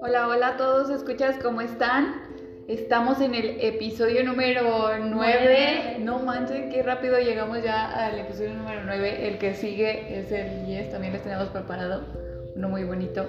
Hola, 0.00 0.26
hola 0.26 0.48
a 0.48 0.56
todos, 0.56 0.90
escuchas, 0.90 1.36
¿cómo 1.40 1.60
están? 1.60 2.20
Estamos 2.66 3.20
en 3.20 3.36
el 3.36 3.60
episodio 3.60 4.24
número 4.24 4.98
9. 4.98 5.98
No 6.00 6.18
manches, 6.18 6.74
qué 6.74 6.82
rápido 6.82 7.20
llegamos 7.20 7.62
ya 7.62 8.06
al 8.06 8.18
episodio 8.18 8.54
número 8.54 8.80
9. 8.84 9.28
El 9.28 9.38
que 9.38 9.54
sigue 9.54 10.18
es 10.18 10.32
el 10.32 10.66
10, 10.66 10.90
también 10.90 11.12
les 11.12 11.22
tenemos 11.22 11.48
preparado 11.50 12.06
uno 12.56 12.68
muy 12.68 12.82
bonito. 12.82 13.28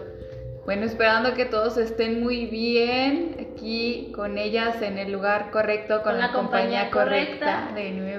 Bueno, 0.65 0.85
esperando 0.85 1.35
que 1.35 1.45
todos 1.45 1.77
estén 1.77 2.21
muy 2.23 2.47
bien 2.47 3.35
aquí 3.51 4.11
con 4.15 4.39
ellas 4.39 4.81
en 4.81 4.97
el 4.97 5.11
lugar 5.11 5.51
correcto, 5.51 6.01
con, 6.01 6.17
la, 6.17 6.31
compañía, 6.31 6.89
correcta. 6.89 7.71
De 7.75 7.91
nuevo. 7.91 8.10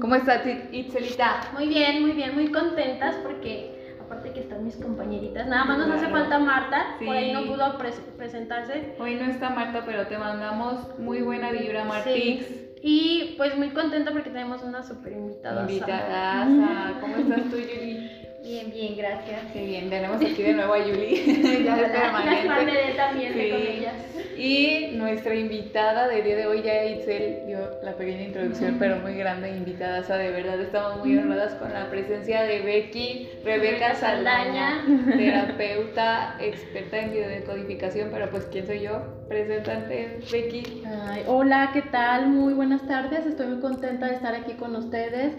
¿Cómo 0.00 0.14
estás, 0.14 0.42
Itzelita? 0.72 1.50
Muy 1.54 1.68
bien, 1.68 2.02
muy 2.02 2.12
bien, 2.12 2.34
muy 2.34 2.48
contentas 2.52 3.16
porque 3.22 3.94
aparte 3.98 4.30
que 4.32 4.40
están 4.40 4.62
mis 4.64 4.76
compañeritas. 4.76 5.46
Nada 5.46 5.64
más 5.64 5.78
nos 5.78 5.90
hace 5.90 6.08
falta 6.08 6.38
Marta, 6.38 6.96
por 7.04 7.16
ahí 7.16 7.32
no 7.32 7.46
pudo 7.46 7.78
presentarse. 8.16 8.94
Hoy 8.98 9.14
no 9.14 9.24
está 9.24 9.50
Marta, 9.50 9.84
pero 9.86 10.06
te 10.06 10.18
mandamos 10.18 10.98
muy 10.98 11.22
buena 11.22 11.50
vibra, 11.50 11.84
Martix. 11.84 12.46
Y 12.82 13.34
pues 13.38 13.56
muy 13.56 13.70
contenta 13.70 14.12
porque 14.12 14.30
tenemos 14.30 14.62
una 14.62 14.82
super 14.82 15.12
invitada. 15.12 15.62
Invitada, 15.62 16.98
¿cómo 17.00 17.16
estás 17.16 17.50
tú, 17.50 17.56
Yuli? 17.56 18.10
Bien, 18.44 18.70
bien, 18.70 18.96
gracias. 18.96 19.40
Qué 19.52 19.64
bien, 19.64 19.90
tenemos 19.90 20.20
aquí 20.20 20.42
de 20.42 20.52
nuevo 20.52 20.74
a 20.74 20.86
Yuli. 20.86 21.16
ya 21.64 21.76
de 21.76 21.88
permanente. 21.88 22.94
también 22.96 23.32
sí. 23.32 23.50
con 23.50 23.60
ellas. 23.60 23.94
Y 24.36 24.96
nuestra 24.96 25.34
invitada 25.34 26.08
del 26.08 26.24
día 26.24 26.36
de 26.36 26.46
hoy, 26.46 26.62
ya 26.62 26.84
Itzel 26.84 27.46
dio 27.46 27.58
la 27.82 27.96
pequeña 27.96 28.22
introducción, 28.22 28.76
pero 28.78 28.98
muy 28.98 29.14
grande 29.14 29.50
invitada. 29.56 30.00
O 30.00 30.04
sea, 30.04 30.16
de 30.16 30.30
verdad 30.30 30.60
estamos 30.60 30.98
muy 30.98 31.16
honradas 31.16 31.54
con 31.54 31.72
la 31.72 31.88
presencia 31.88 32.42
de 32.42 32.60
Becky 32.60 33.28
Rebeca 33.44 33.94
Saldaña, 33.94 34.84
terapeuta, 35.16 36.36
experta 36.40 36.98
en 36.98 37.12
biodecodificación. 37.12 38.10
Pero 38.12 38.30
pues, 38.30 38.44
¿quién 38.52 38.66
soy 38.66 38.80
yo? 38.80 39.26
Presentante, 39.28 40.20
Becky. 40.30 40.82
hola, 41.26 41.70
¿qué 41.72 41.82
tal? 41.82 42.28
Muy 42.28 42.52
buenas 42.52 42.86
tardes. 42.86 43.24
Estoy 43.26 43.46
muy 43.46 43.60
contenta 43.60 44.06
de 44.06 44.14
estar 44.14 44.34
aquí 44.34 44.52
con 44.52 44.76
ustedes 44.76 45.34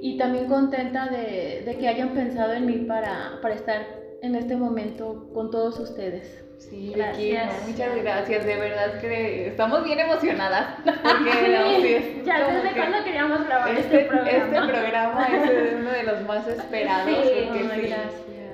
y 0.00 0.16
también 0.16 0.46
contenta 0.46 1.08
de, 1.08 1.62
de 1.64 1.76
que 1.78 1.88
hayan 1.88 2.10
pensado 2.10 2.52
en 2.52 2.66
mí 2.66 2.84
para, 2.86 3.38
para 3.42 3.54
estar 3.54 3.86
en 4.22 4.34
este 4.34 4.56
momento 4.56 5.30
con 5.34 5.50
todos 5.50 5.78
ustedes. 5.80 6.44
Sí, 6.60 6.92
gracias. 6.94 7.66
muchas 7.66 7.96
gracias, 7.96 8.44
de 8.44 8.56
verdad 8.56 9.00
que 9.00 9.48
estamos 9.48 9.82
bien 9.82 9.98
emocionadas. 9.98 10.76
Porque 10.84 12.22
ya 12.24 12.46
desde 12.46 12.76
cuando 12.76 13.02
queríamos 13.02 13.46
grabar 13.46 13.70
este, 13.70 14.02
este, 14.02 14.08
programa. 14.08 14.30
Este 14.30 14.60
programa 14.60 15.26
es 15.26 15.74
uno 15.74 15.90
de 15.90 16.02
los 16.02 16.22
más 16.26 16.46
esperados. 16.46 17.08
Sí, 17.08 17.48
porque 17.48 17.64
sí, 17.86 17.94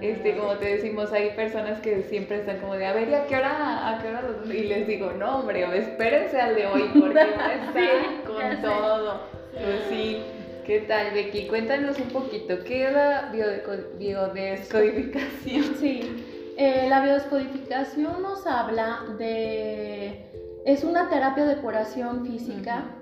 Este, 0.00 0.36
como 0.36 0.52
te 0.54 0.76
decimos, 0.76 1.12
hay 1.12 1.30
personas 1.30 1.80
que 1.80 2.04
siempre 2.04 2.36
están 2.38 2.60
como 2.60 2.74
de, 2.74 2.86
a 2.86 2.92
ver, 2.92 3.08
¿y 3.08 3.14
a 3.14 3.26
qué 3.26 3.36
hora? 3.36 3.88
¿A 3.88 4.00
qué 4.00 4.08
hora? 4.08 4.22
Y 4.46 4.62
les 4.62 4.86
digo, 4.86 5.10
no, 5.12 5.40
hombre, 5.40 5.66
espérense 5.76 6.40
al 6.40 6.54
de 6.54 6.66
hoy 6.66 6.82
porque 6.98 7.14
va 7.14 7.46
a 7.46 7.54
estar 7.54 8.22
con 8.24 8.62
todo. 8.62 9.20
Pues 9.52 9.80
sí. 9.88 10.22
¿Qué 10.64 10.80
tal, 10.80 11.12
Becky? 11.12 11.46
Cuéntanos 11.46 11.98
un 11.98 12.08
poquito, 12.08 12.62
¿qué 12.64 12.86
es 12.86 12.92
la 12.92 13.32
biodescodificación? 13.98 15.76
Sí, 15.80 16.35
eh, 16.56 16.86
la 16.88 17.02
biodescodificación 17.02 18.22
nos 18.22 18.46
habla 18.46 19.00
de... 19.18 20.30
Es 20.64 20.84
una 20.84 21.08
terapia 21.08 21.44
de 21.44 21.56
curación 21.56 22.26
física, 22.26 22.96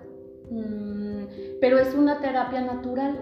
mm, 0.50 1.24
pero 1.60 1.78
es 1.78 1.94
una 1.94 2.20
terapia 2.20 2.60
natural. 2.60 3.18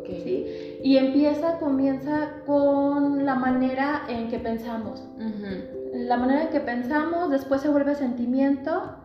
Okay. 0.00 0.20
¿sí? 0.22 0.80
Y 0.82 0.96
empieza, 0.96 1.58
comienza 1.58 2.42
con 2.44 3.24
la 3.24 3.36
manera 3.36 4.02
en 4.08 4.28
que 4.28 4.40
pensamos. 4.40 5.04
La 5.92 6.16
manera 6.16 6.42
en 6.42 6.48
que 6.48 6.60
pensamos, 6.60 7.30
después 7.30 7.60
se 7.60 7.68
vuelve 7.68 7.94
sentimiento 7.94 8.96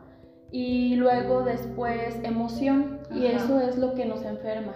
y 0.51 0.95
luego 0.95 1.43
después 1.43 2.19
emoción 2.23 2.99
y 3.13 3.27
eso 3.27 3.59
es 3.61 3.77
lo 3.77 3.93
que 3.93 4.05
nos 4.05 4.25
enferma. 4.25 4.73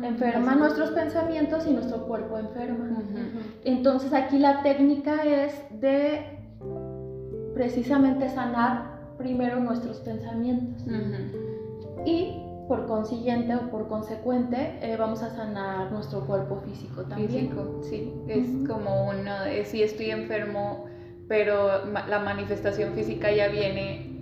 Enferma 0.00 0.54
nuestros 0.54 0.90
pensamientos 0.90 1.66
y 1.66 1.72
nuestro 1.72 2.06
cuerpo 2.06 2.38
enferma. 2.38 3.02
Entonces 3.64 4.12
aquí 4.12 4.38
la 4.38 4.62
técnica 4.62 5.22
es 5.24 5.54
de 5.80 6.38
precisamente 7.54 8.28
sanar 8.30 8.92
primero 9.18 9.60
nuestros 9.60 9.98
pensamientos. 10.00 10.82
Y 12.06 12.38
por 12.68 12.86
consiguiente 12.86 13.54
o 13.54 13.70
por 13.70 13.88
consecuente 13.88 14.78
eh, 14.80 14.96
vamos 14.98 15.22
a 15.22 15.30
sanar 15.30 15.92
nuestro 15.92 16.26
cuerpo 16.26 16.62
físico 16.64 17.02
también. 17.02 17.30
Físico, 17.30 17.80
sí. 17.82 18.12
Es 18.28 18.48
como 18.66 19.10
uno, 19.10 19.30
si 19.64 19.82
estoy 19.82 20.10
enfermo, 20.10 20.86
pero 21.28 21.84
la 21.84 22.18
manifestación 22.20 22.94
física 22.94 23.30
ya 23.30 23.48
viene 23.48 24.12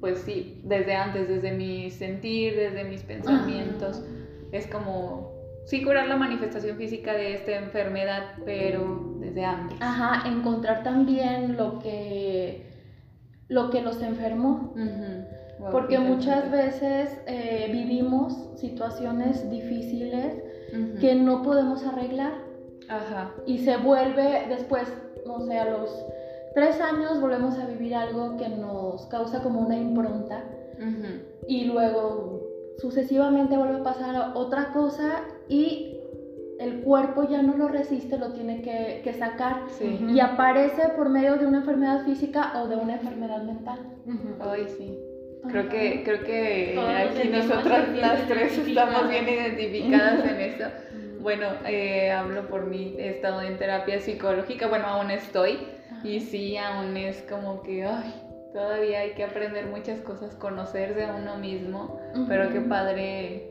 pues 0.00 0.18
sí, 0.18 0.60
desde 0.64 0.94
antes, 0.94 1.28
desde 1.28 1.52
mi 1.52 1.90
sentir, 1.90 2.54
desde 2.56 2.84
mis 2.84 3.02
pensamientos. 3.02 4.02
Es 4.54 4.68
como, 4.68 5.32
sí 5.66 5.82
curar 5.82 6.06
la 6.06 6.16
manifestación 6.16 6.76
física 6.76 7.12
de 7.12 7.34
esta 7.34 7.56
enfermedad, 7.56 8.22
pero 8.44 9.16
desde 9.18 9.44
antes. 9.44 9.78
Ajá, 9.80 10.28
encontrar 10.28 10.84
también 10.84 11.56
lo 11.56 11.80
que, 11.80 12.64
lo 13.48 13.70
que 13.70 13.82
los 13.82 14.00
enfermó. 14.00 14.72
Porque 15.72 15.98
muchas 15.98 16.50
veces 16.52 17.18
eh, 17.26 17.68
vivimos 17.72 18.50
situaciones 18.56 19.50
difíciles 19.50 20.36
que 21.00 21.16
no 21.16 21.42
podemos 21.42 21.84
arreglar. 21.84 22.34
Ajá. 22.88 23.32
Y 23.46 23.58
se 23.58 23.76
vuelve 23.78 24.46
después, 24.48 24.92
no 25.26 25.40
sé, 25.40 25.58
a 25.58 25.64
los 25.64 25.90
tres 26.54 26.80
años 26.80 27.20
volvemos 27.20 27.58
a 27.58 27.66
vivir 27.66 27.94
algo 27.96 28.36
que 28.36 28.48
nos 28.48 29.06
causa 29.06 29.42
como 29.42 29.60
una 29.60 29.76
impronta 29.76 30.44
y 31.46 31.64
luego 31.64 32.43
sucesivamente 32.78 33.56
vuelve 33.56 33.76
a 33.76 33.82
pasar 33.82 34.32
otra 34.34 34.72
cosa 34.72 35.24
y 35.48 35.94
el 36.58 36.80
cuerpo 36.82 37.28
ya 37.28 37.42
no 37.42 37.56
lo 37.56 37.68
resiste, 37.68 38.18
lo 38.18 38.32
tiene 38.32 38.62
que, 38.62 39.12
sacar. 39.14 39.62
Y 39.80 40.20
aparece 40.20 40.88
por 40.96 41.08
medio 41.08 41.36
de 41.36 41.46
una 41.46 41.58
enfermedad 41.58 42.04
física 42.04 42.52
o 42.62 42.68
de 42.68 42.76
una 42.76 42.94
enfermedad 42.94 43.42
mental. 43.42 43.78
Ay, 44.40 44.66
sí. 44.76 44.98
Creo 45.48 45.68
que, 45.68 46.02
creo 46.04 46.24
que 46.24 46.78
aquí 46.78 47.28
nosotras 47.28 47.88
las 47.90 48.26
tres 48.26 48.56
estamos 48.56 49.08
bien 49.08 49.28
identificadas 49.28 50.24
en 50.24 50.40
eso. 50.40 50.64
Bueno, 51.20 51.46
eh, 51.66 52.10
hablo 52.10 52.46
por 52.48 52.66
mí, 52.66 52.94
he 52.98 53.10
estado 53.10 53.42
en 53.42 53.56
terapia 53.56 54.00
psicológica, 54.00 54.68
bueno, 54.68 54.86
aún 54.86 55.10
estoy, 55.10 55.58
y 56.02 56.20
sí, 56.20 56.56
aún 56.56 56.96
es 56.96 57.22
como 57.22 57.62
que, 57.62 57.84
ay, 57.84 58.12
todavía 58.54 59.00
hay 59.00 59.10
que 59.10 59.24
aprender 59.24 59.66
muchas 59.66 60.00
cosas, 60.00 60.34
conocerse 60.36 61.04
a 61.04 61.16
uno 61.16 61.36
mismo, 61.36 62.00
pero 62.28 62.50
qué 62.50 62.60
padre 62.60 63.50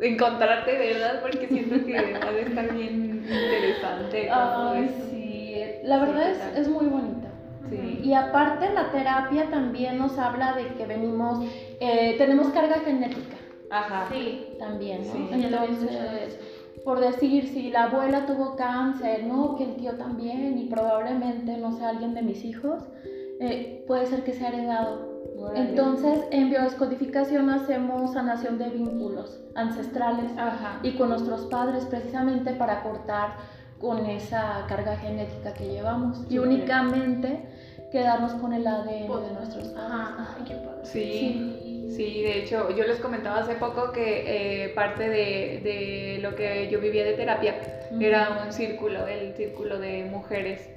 encontrarte, 0.00 0.78
¿verdad? 0.78 1.20
Porque 1.20 1.46
siento 1.46 1.84
que 1.84 1.92
va 2.24 2.28
a 2.28 2.38
estar 2.38 2.74
bien 2.74 3.22
interesante. 3.28 4.30
Ay, 4.30 4.90
sí, 5.10 5.62
la 5.84 5.98
verdad 5.98 6.30
es, 6.30 6.58
es, 6.58 6.68
muy 6.68 6.86
bonita. 6.86 7.28
Sí. 7.68 8.00
Y 8.04 8.14
aparte 8.14 8.72
la 8.72 8.90
terapia 8.90 9.50
también 9.50 9.98
nos 9.98 10.18
habla 10.18 10.54
de 10.54 10.68
que 10.74 10.86
venimos, 10.86 11.46
eh, 11.80 12.14
tenemos 12.16 12.48
carga 12.48 12.76
genética. 12.76 13.36
Ajá. 13.70 14.06
Sí, 14.10 14.56
también, 14.58 15.06
¿no? 15.06 15.12
Sí. 15.12 15.28
Entonces, 15.30 16.38
por 16.84 17.00
decir, 17.00 17.48
si 17.48 17.70
la 17.70 17.84
abuela 17.84 18.24
tuvo 18.24 18.56
cáncer, 18.56 19.24
¿no? 19.24 19.56
Que 19.56 19.64
el 19.64 19.76
tío 19.76 19.92
también 19.96 20.56
y 20.56 20.68
probablemente, 20.68 21.58
no 21.58 21.72
sé, 21.72 21.84
alguien 21.84 22.14
de 22.14 22.22
mis 22.22 22.44
hijos, 22.44 22.82
eh, 23.40 23.84
puede 23.86 24.06
ser 24.06 24.24
que 24.24 24.32
sea 24.32 24.48
heredado. 24.48 25.16
Entonces, 25.54 26.20
en 26.30 26.50
biodescodificación 26.50 27.50
hacemos 27.50 28.12
sanación 28.14 28.58
de 28.58 28.70
vínculos 28.70 29.40
ancestrales 29.54 30.30
y 30.82 30.92
con 30.92 31.10
nuestros 31.10 31.42
padres 31.42 31.84
precisamente 31.84 32.52
para 32.52 32.82
cortar 32.82 33.36
con 33.80 34.06
esa 34.06 34.64
carga 34.68 34.96
genética 34.96 35.52
que 35.54 35.68
llevamos. 35.68 36.24
Y 36.28 36.38
únicamente 36.38 37.40
quedarnos 37.92 38.32
con 38.34 38.52
el 38.52 38.66
ADN 38.66 39.06
de 39.06 39.32
nuestros 39.34 39.68
padres. 39.68 40.84
sí. 40.84 41.72
Sí, 41.96 42.22
de 42.22 42.42
hecho, 42.42 42.70
yo 42.76 42.84
les 42.84 42.98
comentaba 42.98 43.38
hace 43.38 43.54
poco 43.54 43.90
que 43.90 44.64
eh, 44.64 44.68
parte 44.70 45.08
de, 45.08 45.60
de, 45.64 46.18
lo 46.20 46.34
que 46.34 46.68
yo 46.68 46.78
vivía 46.78 47.04
de 47.04 47.14
terapia 47.14 47.54
era 47.98 48.42
un 48.44 48.52
círculo, 48.52 49.06
el 49.06 49.34
círculo 49.34 49.78
de 49.78 50.04
mujeres. 50.04 50.68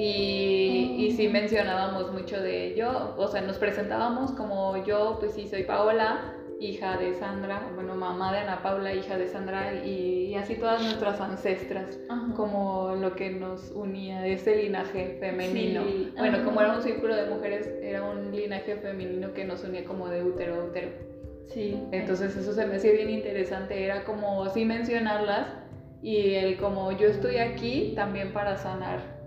Y, 0.00 0.94
y, 0.96 1.10
sí 1.10 1.26
mencionábamos 1.26 2.12
mucho 2.12 2.40
de 2.40 2.76
yo, 2.76 3.16
o 3.18 3.26
sea, 3.26 3.40
nos 3.40 3.58
presentábamos 3.58 4.30
como 4.30 4.84
yo, 4.84 5.16
pues 5.18 5.32
sí, 5.32 5.48
soy 5.48 5.64
Paola, 5.64 6.36
hija 6.60 6.96
de 6.98 7.14
Sandra, 7.14 7.68
bueno, 7.74 7.96
mamá 7.96 8.32
de 8.32 8.38
Ana 8.38 8.62
Paula, 8.62 8.94
hija 8.94 9.18
de 9.18 9.26
Sandra, 9.26 9.74
y, 9.84 10.36
así 10.36 10.54
todas 10.54 10.82
nuestras 10.82 11.20
ancestras, 11.20 11.98
como 12.36 12.94
lo 12.94 13.16
que 13.16 13.30
nos 13.30 13.72
unía, 13.72 14.24
ese 14.24 14.54
linaje 14.62 15.16
femenino. 15.18 15.82
bueno, 16.16 16.44
como 16.44 16.60
era 16.60 16.76
un 16.76 16.82
círculo 16.82 17.16
de 17.16 17.26
mujeres, 17.26 17.68
era 17.82 18.04
un 18.04 18.30
linaje 18.30 18.76
femenino 18.76 19.32
que 19.34 19.44
nos 19.44 19.64
unía 19.64 19.84
como 19.84 20.08
de 20.08 20.22
útero 20.22 20.60
a 20.60 20.64
útero. 20.64 20.90
Sí. 21.52 21.82
Entonces 21.90 22.36
eso 22.36 22.52
se 22.52 22.66
me 22.66 22.76
hacía 22.76 22.92
bien 22.92 23.10
interesante, 23.10 23.82
era 23.82 24.04
como 24.04 24.44
así 24.44 24.64
mencionarlas 24.64 25.48
y 26.02 26.34
el 26.34 26.56
como 26.56 26.92
yo 26.92 27.08
estoy 27.08 27.38
aquí 27.38 27.94
también 27.96 28.32
para 28.32 28.56
sanar 28.56 29.17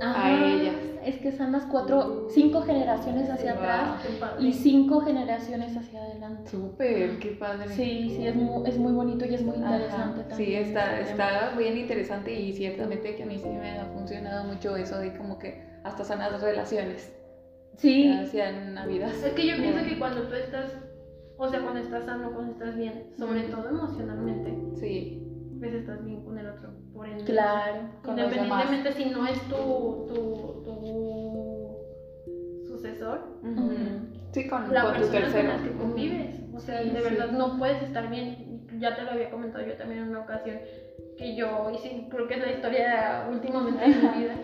a 0.00 0.46
ellas. 0.46 0.74
Es 1.04 1.18
que 1.18 1.32
son 1.32 1.52
las 1.52 1.66
cuatro, 1.66 2.28
cinco 2.30 2.62
generaciones 2.62 3.28
hacia 3.28 3.52
atrás 3.52 4.06
y 4.40 4.52
cinco 4.52 5.00
generaciones 5.00 5.76
hacia 5.76 6.02
adelante. 6.02 6.50
Súper, 6.50 7.18
qué 7.18 7.30
padre. 7.32 7.68
Sí, 7.68 8.14
sí, 8.16 8.26
es 8.26 8.34
muy, 8.34 8.66
es 8.66 8.78
muy 8.78 8.92
bonito 8.92 9.26
y 9.26 9.34
es 9.34 9.42
muy 9.42 9.56
interesante 9.56 10.24
también. 10.24 10.36
Sí, 10.36 10.54
está, 10.54 11.00
está 11.00 11.54
bien 11.58 11.76
interesante 11.76 12.32
y 12.32 12.54
ciertamente 12.54 13.16
que 13.16 13.22
a 13.22 13.26
mí 13.26 13.38
sí 13.38 13.48
me 13.48 13.78
ha 13.78 13.84
funcionado 13.86 14.44
mucho 14.44 14.76
eso 14.76 14.98
de 14.98 15.14
como 15.14 15.38
que 15.38 15.62
hasta 15.84 16.04
sanar 16.04 16.40
relaciones. 16.40 17.14
Sí. 17.76 18.08
Hacia 18.08 18.52
Navidad. 18.52 19.10
Es 19.10 19.32
que 19.34 19.46
yo 19.46 19.56
pienso 19.56 19.84
que 19.84 19.98
cuando 19.98 20.22
tú 20.22 20.34
estás, 20.36 20.72
o 21.36 21.48
sea, 21.48 21.60
cuando 21.60 21.80
estás 21.80 22.06
sano, 22.06 22.32
cuando 22.32 22.52
estás 22.52 22.76
bien, 22.76 23.10
sobre 23.18 23.42
todo 23.42 23.68
emocionalmente. 23.68 24.78
Sí 24.80 25.20
pues 25.64 25.74
estás 25.74 26.04
bien 26.04 26.22
con 26.22 26.38
el 26.38 26.46
otro. 26.46 26.74
Por 26.94 27.08
ende, 27.08 27.24
claro. 27.24 27.88
Independientemente 28.06 28.92
si 28.92 29.06
no 29.06 29.26
es 29.26 29.40
tu, 29.48 30.06
tu, 30.08 30.62
tu 30.64 30.74
sucesor, 32.66 33.20
sí, 34.32 34.46
con, 34.48 34.72
la 34.72 34.84
con 34.84 34.92
persona 34.92 35.32
con 35.32 35.48
la 35.48 35.62
que 35.62 35.76
convives. 35.76 36.40
O 36.54 36.60
sea, 36.60 36.82
de 36.82 37.00
verdad 37.00 37.32
no 37.32 37.58
puedes 37.58 37.82
estar 37.82 38.08
bien. 38.08 38.62
Ya 38.78 38.94
te 38.96 39.02
lo 39.02 39.10
había 39.10 39.30
comentado 39.30 39.64
yo 39.66 39.74
también 39.74 40.02
en 40.02 40.08
una 40.10 40.20
ocasión 40.20 40.58
que 41.16 41.36
yo, 41.36 41.70
sí, 41.82 42.06
creo 42.10 42.26
que 42.26 42.34
es 42.34 42.40
la 42.40 42.52
historia 42.52 43.26
últimamente 43.30 43.80
de 43.80 43.88
mi 43.88 44.18
vida, 44.18 44.34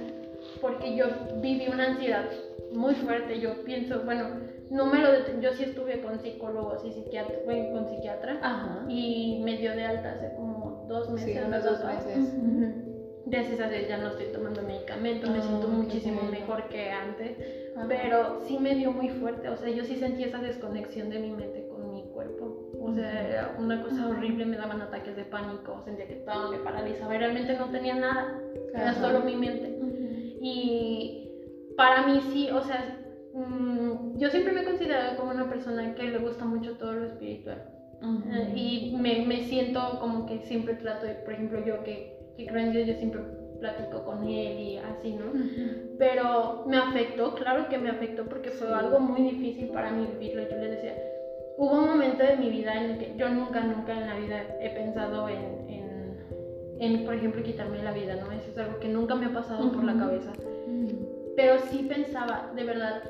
porque 0.60 0.96
yo 0.96 1.06
viví 1.40 1.66
una 1.68 1.86
ansiedad 1.86 2.24
muy 2.72 2.94
fuerte. 2.94 3.40
Yo 3.40 3.64
pienso, 3.64 4.02
bueno, 4.04 4.28
no 4.70 4.86
me 4.86 4.98
lo 4.98 5.40
yo 5.40 5.52
sí 5.52 5.64
estuve 5.64 6.00
con 6.00 6.20
psicólogos 6.20 6.84
y 6.84 6.92
psiquiatra, 6.92 7.36
con 7.72 7.88
psiquiatra 7.88 8.38
Ajá. 8.42 8.84
y 8.88 9.40
me 9.44 9.56
dio 9.56 9.72
de 9.72 9.84
alta 9.84 10.12
hace 10.12 10.34
como 10.36 10.69
dos 10.90 11.08
meses. 11.10 11.32
Sí, 11.32 11.46
unos 11.46 11.64
dos 11.64 11.84
meses. 11.84 12.34
Gracias 13.26 13.60
a 13.60 13.68
Dios 13.68 13.86
ya 13.88 13.98
no 13.98 14.08
estoy 14.08 14.26
tomando 14.32 14.62
medicamentos, 14.62 15.30
me 15.30 15.38
Oh, 15.38 15.42
siento 15.42 15.68
muchísimo 15.68 16.22
mejor 16.30 16.68
que 16.68 16.90
antes, 16.90 17.38
Ajá. 17.76 17.86
pero 17.88 18.40
sí 18.46 18.58
me 18.58 18.74
dio 18.74 18.90
muy 18.92 19.08
fuerte, 19.10 19.48
o 19.48 19.56
sea, 19.56 19.68
yo 19.68 19.84
sí 19.84 19.96
sentí 19.96 20.24
esa 20.24 20.38
desconexión 20.38 21.10
de 21.10 21.20
mi 21.20 21.30
mente 21.30 21.68
con 21.68 21.90
mi 21.92 22.02
cuerpo, 22.12 22.72
o 22.80 22.92
sea, 22.92 23.28
era 23.28 23.56
una 23.58 23.82
cosa 23.82 24.08
horrible, 24.08 24.46
me 24.46 24.56
daban 24.56 24.80
ataques 24.80 25.14
de 25.14 25.24
pánico, 25.24 25.80
sentía 25.84 26.08
que 26.08 26.16
todo 26.16 26.50
me 26.50 26.58
paralizaba, 26.58 27.14
y 27.14 27.18
realmente 27.18 27.56
no 27.56 27.66
tenía 27.70 27.94
nada, 27.94 28.40
era 28.74 28.90
Ajá. 28.90 29.00
solo 29.00 29.20
mi 29.20 29.36
mente. 29.36 29.78
Y 30.40 31.28
para 31.76 32.06
mí 32.06 32.20
sí, 32.32 32.48
o 32.50 32.62
sea, 32.62 32.98
mm, 33.34 34.18
yo 34.18 34.30
siempre 34.30 34.52
me 34.52 34.62
he 34.62 34.64
considerado 34.64 35.16
como 35.18 35.30
una 35.30 35.48
persona 35.48 35.94
que 35.94 36.04
le 36.04 36.18
gusta 36.18 36.46
mucho 36.46 36.76
todo 36.78 36.94
lo 36.94 37.04
espiritual. 37.06 37.62
Eh, 38.02 38.52
y 38.56 38.96
me, 38.98 39.26
me 39.26 39.44
siento 39.44 39.98
como 40.00 40.26
que 40.26 40.38
siempre 40.40 40.74
trato 40.74 41.06
de, 41.06 41.14
por 41.14 41.34
ejemplo, 41.34 41.64
yo 41.64 41.82
que, 41.84 42.18
que 42.36 42.46
creo 42.46 42.64
en 42.64 42.72
Dios, 42.72 42.86
yo 42.86 42.94
siempre 42.94 43.20
platico 43.60 44.04
con 44.04 44.24
él 44.24 44.58
y 44.58 44.76
así, 44.78 45.12
¿no? 45.12 45.26
Pero 45.98 46.64
me 46.66 46.78
afectó, 46.78 47.34
claro 47.34 47.68
que 47.68 47.78
me 47.78 47.90
afectó 47.90 48.24
porque 48.24 48.50
fue 48.50 48.72
algo 48.72 48.98
muy 49.00 49.22
difícil 49.22 49.68
para 49.68 49.90
mí 49.90 50.06
vivirlo. 50.18 50.48
Yo 50.48 50.56
le 50.56 50.68
decía, 50.70 50.94
hubo 51.58 51.78
un 51.78 51.86
momento 51.86 52.24
de 52.24 52.36
mi 52.36 52.48
vida 52.48 52.74
en 52.82 52.92
el 52.92 52.98
que 52.98 53.14
yo 53.18 53.28
nunca, 53.28 53.60
nunca 53.60 53.92
en 53.92 54.06
la 54.06 54.16
vida 54.18 54.46
he 54.60 54.70
pensado 54.70 55.28
en, 55.28 55.68
en, 55.68 56.16
en, 56.80 57.04
por 57.04 57.14
ejemplo, 57.14 57.42
quitarme 57.42 57.82
la 57.82 57.92
vida, 57.92 58.16
¿no? 58.16 58.32
Eso 58.32 58.50
es 58.50 58.58
algo 58.58 58.80
que 58.80 58.88
nunca 58.88 59.14
me 59.14 59.26
ha 59.26 59.32
pasado 59.32 59.70
por 59.70 59.84
la 59.84 59.94
cabeza. 59.94 60.32
Pero 61.36 61.58
sí 61.70 61.86
pensaba, 61.88 62.50
de 62.56 62.64
verdad, 62.64 63.02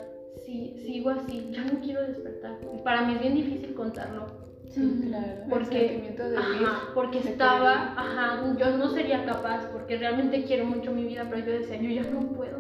si 0.45 0.75
sigo 0.85 1.11
así, 1.11 1.49
ya 1.53 1.65
no 1.65 1.81
quiero 1.81 2.03
despertar. 2.03 2.59
Y 2.77 2.83
para 2.83 3.03
mí 3.03 3.15
es 3.15 3.21
bien 3.21 3.35
difícil 3.35 3.75
contarlo. 3.75 4.50
Sí, 4.71 5.03
claro. 5.09 5.41
Porque, 5.49 6.15
de 6.17 6.37
ajá, 6.37 6.91
porque 6.95 7.19
estaba, 7.19 7.95
ajá, 7.97 8.39
yo 8.57 8.71
no 8.71 8.89
sería 8.89 9.25
capaz, 9.25 9.67
porque 9.73 9.97
realmente 9.97 10.45
quiero 10.45 10.65
mucho 10.65 10.93
mi 10.93 11.05
vida, 11.05 11.27
pero 11.29 11.45
yo 11.45 11.53
decía, 11.53 11.77
yo 11.77 11.91
ya 11.91 12.05
no 12.05 12.21
puedo. 12.21 12.59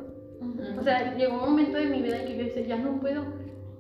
O 0.79 0.83
sea, 0.83 1.15
llegó 1.17 1.35
un 1.37 1.43
momento 1.43 1.79
de 1.79 1.87
mi 1.87 2.03
vida 2.03 2.19
en 2.19 2.25
que 2.25 2.37
yo 2.37 2.45
decía, 2.45 2.63
ya 2.63 2.77
no 2.77 2.99
puedo, 3.01 3.25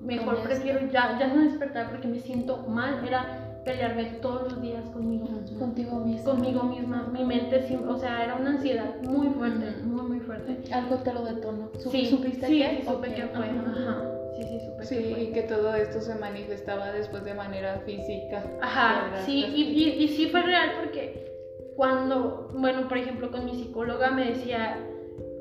mejor 0.00 0.40
prefiero 0.42 0.78
ya, 0.90 1.16
ya 1.18 1.26
no 1.26 1.42
despertar 1.42 1.88
porque 1.88 2.06
me 2.06 2.20
siento 2.20 2.58
mal, 2.68 3.04
era 3.04 3.26
pelearme 3.64 4.04
todos 4.22 4.42
los 4.52 4.62
días 4.62 4.84
conmigo, 4.90 5.26
Contigo 5.58 5.98
mismo. 5.98 6.24
conmigo 6.24 6.62
misma, 6.64 7.02
mi 7.12 7.24
mente, 7.24 7.64
o 7.86 7.96
sea, 7.96 8.22
era 8.24 8.36
una 8.36 8.50
ansiedad 8.50 8.94
muy 9.02 9.28
fuerte, 9.28 9.72
muy, 9.82 10.02
muy 10.02 10.20
fuerte. 10.20 10.72
Algo 10.72 10.96
te 10.98 11.12
lo 11.12 11.24
detonó. 11.24 11.70
¿Sup- 11.78 11.90
Sí, 11.92 12.06
¿Supiste 12.06 12.46
sí, 12.46 12.58
qué? 12.58 12.76
sí, 12.76 12.88
supe 12.88 13.08
Ok, 13.08 13.14
que 13.14 13.26
fue, 13.26 13.46
ajá. 13.48 14.02
Sí, 14.42 14.58
sí, 14.58 14.66
supe 14.66 14.84
Sí, 14.84 14.96
que 15.14 15.22
y 15.22 15.32
que 15.32 15.42
todo 15.42 15.74
esto 15.74 16.00
se 16.00 16.14
manifestaba 16.14 16.92
después 16.92 17.24
de 17.24 17.34
manera 17.34 17.80
física. 17.84 18.44
Ajá, 18.60 19.04
¿verdad? 19.04 19.22
sí, 19.26 19.44
y, 19.54 19.62
y, 19.62 20.04
y 20.04 20.08
sí 20.08 20.28
fue 20.28 20.42
real 20.42 20.72
porque 20.80 21.30
cuando, 21.76 22.50
bueno, 22.54 22.88
por 22.88 22.98
ejemplo, 22.98 23.30
con 23.30 23.44
mi 23.44 23.54
psicóloga 23.54 24.10
me 24.10 24.26
decía, 24.26 24.76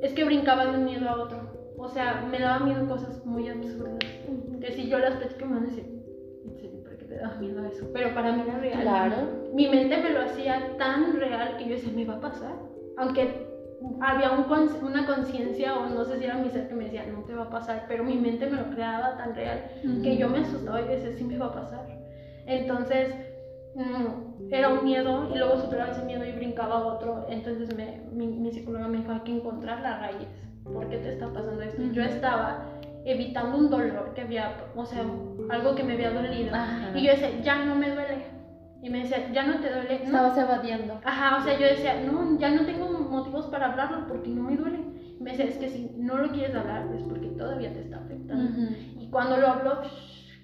es 0.02 0.14
que 0.14 0.24
brincaba 0.24 0.66
de 0.66 0.78
un 0.78 0.86
miedo 0.86 1.10
a 1.10 1.22
otro. 1.22 1.40
O 1.78 1.88
sea, 1.88 2.26
me 2.30 2.40
daba 2.40 2.60
miedo 2.60 2.88
cosas 2.88 3.26
muy 3.26 3.48
absurdas. 3.48 4.00
Que 4.62 4.72
si 4.74 4.88
yo 4.90 5.00
las 5.00 5.16
platico 5.16 5.46
me 5.46 5.56
van 5.56 5.64
a 5.64 5.68
decir, 5.68 5.86
¿en 6.46 6.56
serio? 6.58 6.84
¿Por 6.84 6.98
qué 6.98 7.06
te 7.06 7.16
da 7.16 7.36
miedo 7.40 7.66
eso? 7.66 7.88
Pero 7.94 8.14
para 8.14 8.34
mí 8.34 8.44
era 8.46 8.60
real. 8.60 8.82
Claro. 8.82 9.16
Mi 9.54 9.68
mente 9.68 9.98
me 9.98 10.10
lo 10.12 10.22
hacía 10.22 10.76
tan 10.78 11.18
real 11.18 11.58
que 11.58 11.66
yo 11.66 11.72
decía, 11.72 11.92
me 11.96 12.06
va 12.06 12.16
a 12.16 12.22
pasar. 12.22 12.54
Aunque 12.98 13.49
había 14.02 14.32
un 14.32 14.46
una 14.84 15.06
conciencia, 15.06 15.76
o 15.78 15.90
no 15.90 16.04
sé 16.06 16.20
si 16.20 16.26
era 16.26 16.36
mi 16.36 16.50
ser 16.50 16.68
que 16.68 16.76
me 16.76 16.86
decía, 16.86 17.06
no 17.06 17.24
te 17.24 17.34
va 17.34 17.44
a 17.44 17.50
pasar, 17.50 17.86
pero 17.88 18.04
mi 18.04 18.16
mente 18.18 18.48
me 18.50 18.58
lo 18.58 18.70
creaba 18.72 19.18
tan 19.18 19.36
real 19.36 19.64
que 20.04 20.18
yo 20.18 20.30
me 20.30 20.40
asustaba 20.40 20.82
y 20.82 20.88
decía, 20.88 21.12
sí 21.14 21.24
me 21.24 21.38
va 21.38 21.48
a 21.48 21.54
pasar. 21.54 21.86
Entonces, 22.46 23.14
mm, 23.76 24.52
era 24.52 24.70
un 24.70 24.84
miedo 24.84 25.30
y 25.34 25.38
luego 25.38 25.58
superaba 25.62 25.92
ese 25.92 26.04
miedo 26.04 26.26
y 26.26 26.32
brincaba 26.32 26.76
a 26.80 26.86
otro. 26.86 27.26
Entonces 27.30 27.76
me- 27.76 28.02
mi, 28.12 28.28
mi 28.28 28.52
psicóloga 28.52 28.88
me 28.88 28.98
dijo, 28.98 29.12
hay 29.12 29.20
que 29.22 29.36
encontrar 29.36 29.82
la 29.82 30.00
raíz. 30.00 30.28
¿Por 30.64 30.88
qué 30.90 30.98
te 30.98 31.14
está 31.14 31.28
pasando 31.32 31.62
esto? 31.62 31.82
Y 31.82 31.92
Yo 31.92 32.04
estaba 32.04 32.66
evitando 33.06 33.58
un 33.58 33.70
dolor 33.70 34.14
que 34.14 34.22
había, 34.22 34.56
o 34.76 34.86
sea, 34.86 35.04
algo 35.50 35.76
que 35.76 35.84
me 35.84 35.94
había 35.94 36.12
dolido. 36.12 36.54
Ajá. 36.54 36.92
Y 36.98 37.04
yo 37.06 37.12
decía, 37.12 37.30
ya 37.42 37.64
no 37.66 37.76
me 37.76 37.90
duele. 37.92 38.26
Y 38.82 38.90
me 38.90 39.00
decía, 39.00 39.30
ya 39.32 39.46
no 39.46 39.60
te 39.60 39.70
duele. 39.72 40.00
No. 40.00 40.06
Estabas 40.06 40.38
evadiendo. 40.38 41.00
Ajá, 41.04 41.38
o 41.38 41.44
sea, 41.44 41.58
yo 41.60 41.66
decía, 41.68 42.02
no, 42.02 42.38
ya 42.40 42.50
no 42.52 42.66
tengo 42.66 42.86
motivos 43.10 43.48
para 43.48 43.72
hablarlo 43.72 44.08
porque 44.08 44.30
no 44.30 44.44
me 44.44 44.56
duele. 44.58 44.80
Y 45.20 45.24
me 45.24 45.32
es 45.34 45.58
que 45.58 45.70
si 45.70 45.92
no 45.98 46.18
lo 46.18 46.30
quieres 46.30 46.56
hablar 46.56 46.88
es 46.96 47.04
porque 47.04 47.28
todavía 47.30 47.74
te 47.74 47.82
está 47.82 47.98
afectando. 47.98 48.52
Y 49.00 49.08
cuando 49.10 49.38
lo 49.38 49.48
hablo, 49.48 49.80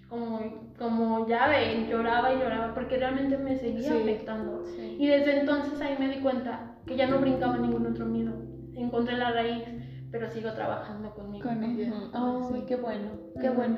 como, 0.10 0.40
como 0.78 1.28
ya 1.28 1.48
ven, 1.48 1.88
lloraba 1.88 2.34
y 2.34 2.40
lloraba 2.40 2.74
porque 2.74 2.98
realmente 2.98 3.38
me 3.38 3.56
seguía 3.58 3.92
Sí. 3.92 3.98
afectando. 4.02 4.64
Sí. 4.66 4.98
Y 5.00 5.08
desde 5.08 5.40
entonces 5.40 5.80
ahí 5.82 5.96
me 6.00 6.10
di 6.10 6.20
cuenta 6.22 6.76
que 6.86 6.96
ya 6.96 7.08
no 7.08 7.20
brincaba 7.20 7.58
ningún 7.58 7.88
otro 7.88 8.06
miedo. 8.06 8.34
Encontré 8.76 9.18
la 9.18 9.32
raíz, 9.32 9.64
pero 10.12 10.30
sigo 10.30 10.52
trabajando 10.52 11.12
conmigo. 11.16 11.48
Con 11.48 11.64
ella. 11.64 11.92
Ay, 12.14 12.44
Sí. 12.54 12.64
qué 12.68 12.76
bueno, 12.76 13.10
qué 13.42 13.50
bueno. 13.50 13.78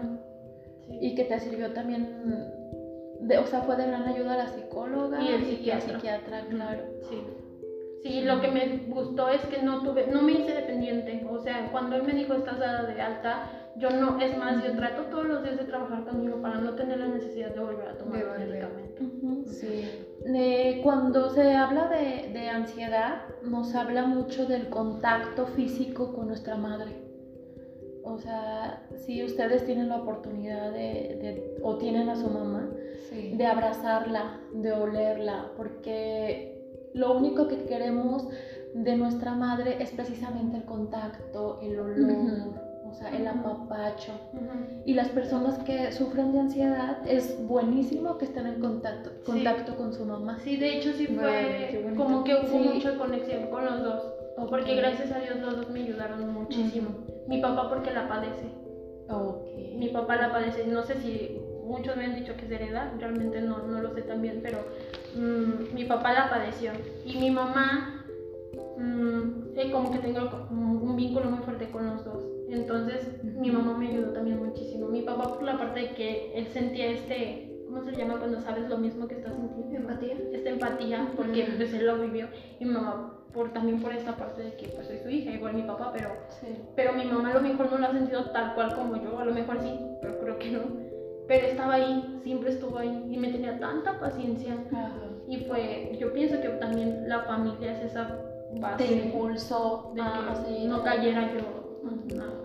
Sí. 0.88 0.98
Y 1.02 1.16
que 1.16 1.26
te 1.26 1.40
sirvió 1.40 1.72
también, 1.74 2.24
de, 3.22 3.38
o 3.38 3.46
sea, 3.46 3.62
fue 3.62 3.76
de 3.78 3.88
gran 3.88 4.04
ayuda 4.04 4.36
la 4.38 4.48
psicóloga 4.48 5.22
Y 5.22 5.28
el 5.30 5.42
la 5.42 5.48
psiquiatra. 5.48 5.94
psiquiatra, 5.94 6.42
claro. 6.50 6.84
Sí. 7.10 7.22
Sí, 8.08 8.22
lo 8.22 8.42
que 8.42 8.48
me 8.50 8.78
gustó 8.88 9.30
es 9.30 9.42
que 9.46 9.62
no 9.62 9.84
tuve, 9.84 10.08
no 10.08 10.22
me 10.22 10.32
hice 10.34 10.54
dependiente. 10.54 11.26
O 11.30 11.40
sea, 11.40 11.70
cuando 11.72 11.96
él 11.98 12.04
me 12.04 12.14
dijo 12.14 12.34
estás 12.34 12.60
dada 12.60 12.84
de 12.84 13.02
alta, 13.02 13.50
yo 13.76 13.90
no, 13.92 14.20
es 14.20 14.38
más, 14.38 14.64
yo 14.64 14.76
trato 14.76 15.04
todos 15.12 15.26
los 15.26 15.44
días 15.44 15.58
de 15.58 15.66
trabajar 15.66 16.04
conmigo 16.06 16.42
para 16.42 16.56
no 16.60 16.74
tener 16.74 17.00
la 17.00 17.08
necesidad 17.08 17.54
de 17.54 17.60
volver 17.60 17.90
a 17.90 17.98
tomar 17.98 18.24
volver. 18.26 18.48
medicamento. 18.48 19.04
Sí. 19.52 19.90
Eh, 20.26 20.80
cuando 20.84 21.30
se 21.30 21.54
habla 21.54 21.88
de, 21.90 22.32
de 22.34 22.50
ansiedad, 22.50 23.24
nos 23.44 23.76
habla 23.76 24.04
mucho 24.06 24.46
del 24.46 24.70
contacto 24.70 25.46
físico 25.48 26.14
con 26.14 26.28
nuestra 26.28 26.56
madre. 26.56 26.92
O 28.04 28.18
sea, 28.18 28.88
si 29.06 29.24
ustedes 29.24 29.66
tienen 29.66 29.90
la 29.90 29.98
oportunidad 29.98 30.72
de, 30.72 31.18
de- 31.22 31.58
o 31.62 31.78
tienen 31.78 32.10
a 32.10 32.16
su 32.16 32.30
mamá, 32.30 32.70
Sí. 33.10 33.36
de 33.38 33.46
abrazarla, 33.46 34.40
de 34.54 34.74
olerla, 34.74 35.52
porque 35.56 36.57
lo 36.94 37.18
único 37.18 37.48
que 37.48 37.64
queremos 37.66 38.28
de 38.74 38.96
nuestra 38.98 39.34
madre 39.34 39.82
es 39.82 39.92
precisamente 39.92 40.58
el 40.58 40.64
contacto, 40.64 41.60
el 41.62 41.80
olor, 41.80 42.12
Ujú. 42.12 42.54
o 42.90 42.94
sea, 42.94 43.10
el 43.16 43.28
apapacho. 43.28 44.12
Ujú. 44.34 44.82
Y 44.86 44.94
las 44.94 45.10
personas 45.10 45.58
que 45.60 45.92
sufren 45.92 46.32
de 46.34 46.40
ansiedad 46.40 46.98
es 47.08 47.38
buenísimo 47.48 48.18
que 48.18 48.26
estén 48.26 48.48
en 48.48 48.60
contacto, 48.60 49.10
Sí. 49.10 49.32
contacto 49.32 49.76
con 49.76 49.94
su 49.94 50.06
mamá. 50.06 50.40
Sí, 50.44 50.58
de 50.58 50.78
hecho 50.78 50.92
sí 50.94 51.08
fue 51.08 51.72
bonito. 51.84 52.04
como 52.04 52.24
que 52.24 52.36
hubo 52.36 52.48
Sí. 52.64 52.70
mucha 52.74 52.98
conexión 52.98 53.48
con 53.48 53.66
los 53.66 53.84
dos. 53.84 54.14
Porque 54.50 54.74
Ok. 54.74 54.78
gracias 54.78 55.12
a 55.12 55.20
Dios 55.20 55.40
los 55.42 55.56
dos 55.58 55.70
me 55.72 55.82
ayudaron 55.82 56.32
muchísimo. 56.32 56.90
Mi 57.28 57.42
papá 57.42 57.70
porque 57.70 57.92
la 57.92 58.08
padece. 58.08 58.46
Ok. 59.10 59.42
Mi 59.78 59.88
papá 59.90 60.16
la 60.18 60.32
padece. 60.32 60.68
No 60.68 60.84
sé 60.84 60.96
si 61.02 61.40
muchos 61.66 61.98
me 61.98 62.06
han 62.06 62.16
dicho 62.16 62.34
que 62.38 62.46
es 62.46 62.52
heredad, 62.52 62.92
realmente 63.00 63.42
no, 63.42 63.60
no 63.66 63.82
lo 63.82 63.94
sé 63.96 64.04
tan 64.04 64.22
bien, 64.22 64.42
pero 64.44 64.60
mm, 65.16 65.74
mi 65.74 65.86
papá 65.86 66.14
la 66.14 66.30
padeció. 66.30 66.72
Y 67.06 67.18
mi 67.18 67.32
mamá, 67.32 68.04
mm, 68.78 69.58
eh, 69.58 69.72
como 69.72 69.92
que 69.92 70.00
tengo 70.00 70.48
un, 70.52 70.96
vínculo 70.96 71.30
muy 71.30 71.40
fuerte 71.40 71.70
con 71.70 71.86
los 71.86 72.04
dos. 72.04 72.24
Entonces 72.50 73.24
mi 73.24 73.52
mamá 73.52 73.78
me 73.78 73.90
ayudó 73.90 74.14
también 74.14 74.44
muchísimo. 74.44 74.88
Mi 74.88 75.04
papá 75.04 75.34
por 75.34 75.44
la 75.44 75.60
parte 75.60 75.82
de 75.82 75.94
que 75.94 76.32
él 76.34 76.48
sentía 76.48 76.88
este, 76.88 77.64
¿cómo 77.68 77.84
se 77.84 77.96
llama 77.96 78.18
cuando 78.18 78.42
sabes 78.42 78.68
lo 78.68 78.80
mismo 78.80 79.08
que 79.08 79.16
estás 79.16 79.36
sintiendo? 79.36 79.78
Empatía. 79.78 80.16
Esta 80.34 80.50
empatía, 80.50 81.12
porque 81.16 81.48
pues 81.56 81.72
él 81.74 81.86
lo 81.86 82.00
vivió. 82.00 82.28
Y 82.60 82.66
mi 82.66 82.72
mamá, 82.72 83.14
por, 83.32 83.54
también 83.54 83.80
por 83.80 83.94
esta 83.94 84.16
parte 84.18 84.42
de 84.42 84.56
que 84.56 84.70
pues 84.70 84.88
soy 84.88 84.98
su 84.98 85.10
hija, 85.10 85.32
igual 85.32 85.54
mi 85.54 85.62
papá, 85.62 85.92
pero, 85.94 86.10
pero 86.76 86.94
mi 86.94 87.06
mamá 87.06 87.30
a 87.30 87.34
lo 87.36 87.42
mejor 87.42 87.72
no 87.72 87.78
lo 87.78 87.86
ha 87.86 87.92
sentido 87.92 88.26
tal 88.32 88.56
cual 88.56 88.74
como 88.76 88.96
yo, 89.02 89.20
a 89.20 89.26
lo 89.26 89.34
mejor 89.34 89.60
sí, 89.62 89.78
pero 90.02 90.20
creo 90.20 90.40
que 90.40 90.52
no. 90.52 90.87
Pero 91.28 91.48
estaba 91.48 91.74
ahí, 91.76 92.20
siempre 92.24 92.52
estuvo 92.52 92.78
ahí 92.78 93.06
y 93.10 93.18
me 93.18 93.30
tenía 93.30 93.60
tanta 93.60 94.00
paciencia. 94.00 94.56
Y 95.28 95.38
fue, 95.46 95.98
yo 96.00 96.14
pienso 96.14 96.40
que 96.42 96.48
también 96.50 97.08
la 97.10 97.22
familia 97.24 97.74
es 97.74 97.92
esa 97.92 98.18
base. 98.62 98.84
Te 98.86 98.94
impulsó 98.94 99.92
de 99.94 100.02
a 100.02 100.44
que 100.48 100.66
no 100.68 100.84
cayera 100.84 101.30
yo. 101.34 101.80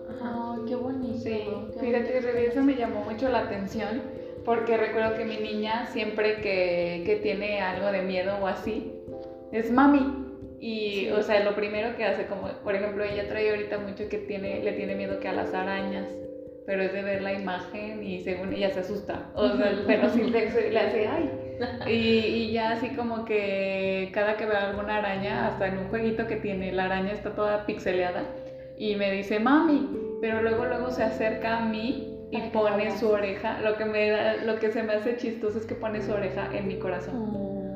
Ajá. 0.09 0.53
Ay, 0.55 0.65
qué 0.67 0.75
bonito. 0.75 1.17
Sí, 1.19 1.29
qué 1.73 1.79
fíjate, 1.79 2.19
bonito. 2.19 2.37
Eso 2.51 2.61
me 2.61 2.75
llamó 2.75 3.01
mucho 3.09 3.29
la 3.29 3.39
atención 3.39 4.01
porque 4.43 4.75
recuerdo 4.75 5.15
que 5.15 5.23
mi 5.25 5.37
niña 5.37 5.85
siempre 5.87 6.41
que, 6.41 7.03
que 7.05 7.15
tiene 7.23 7.61
algo 7.61 7.89
de 7.91 8.01
miedo 8.01 8.35
o 8.41 8.47
así, 8.47 8.91
es 9.53 9.71
mami. 9.71 10.19
Y, 10.59 11.05
Sí. 11.05 11.09
o 11.11 11.21
sea, 11.23 11.43
lo 11.43 11.55
primero 11.55 11.95
que 11.97 12.05
hace, 12.05 12.25
como 12.25 12.47
por 12.63 12.75
ejemplo, 12.75 13.03
ella 13.03 13.27
trae 13.27 13.49
ahorita 13.49 13.79
mucho 13.79 14.07
que 14.09 14.17
tiene, 14.17 14.63
le 14.63 14.73
tiene 14.73 14.95
miedo 14.95 15.19
que 15.19 15.27
a 15.27 15.33
las 15.33 15.53
arañas, 15.53 16.05
pero 16.65 16.83
es 16.83 16.93
de 16.93 17.01
ver 17.03 17.21
la 17.21 17.33
imagen 17.33 18.03
y 18.03 18.19
según 18.23 18.53
ella 18.53 18.71
se 18.71 18.81
asusta. 18.81 19.29
O 19.35 19.49
sea, 19.49 19.71
pero 19.87 20.09
sí 20.09 20.23
le, 20.23 20.49
se- 20.51 20.71
le 20.71 20.79
hace, 20.79 21.07
ay. 21.07 21.29
Y, 21.87 21.91
y 21.91 22.51
ya 22.51 22.71
así 22.71 22.89
como 22.89 23.25
que 23.25 24.09
cada 24.13 24.35
que 24.37 24.45
ve 24.45 24.55
alguna 24.55 24.97
araña, 24.97 25.47
hasta 25.47 25.67
en 25.67 25.77
un 25.77 25.87
jueguito 25.89 26.27
que 26.27 26.35
tiene, 26.37 26.71
la 26.71 26.85
araña 26.85 27.11
está 27.11 27.35
toda 27.35 27.65
pixeleada 27.65 28.23
y 28.77 28.95
me 28.95 29.11
dice, 29.11 29.39
mami, 29.39 29.87
pero 30.19 30.41
luego 30.41 30.65
luego 30.65 30.89
se 30.91 31.03
acerca 31.03 31.57
a 31.59 31.65
mí 31.65 32.09
y 32.31 32.41
pone 32.49 32.89
su 32.97 33.07
oreja. 33.09 33.59
Lo 33.61 33.77
que 33.77 33.85
me 33.85 34.09
da, 34.09 34.37
lo 34.37 34.55
que 34.59 34.71
se 34.71 34.81
me 34.83 34.93
hace 34.93 35.15
chistoso 35.17 35.59
es 35.59 35.65
que 35.67 35.75
pone 35.75 36.01
su 36.01 36.11
oreja 36.11 36.49
en 36.53 36.67
mi 36.67 36.79
corazón. 36.79 37.15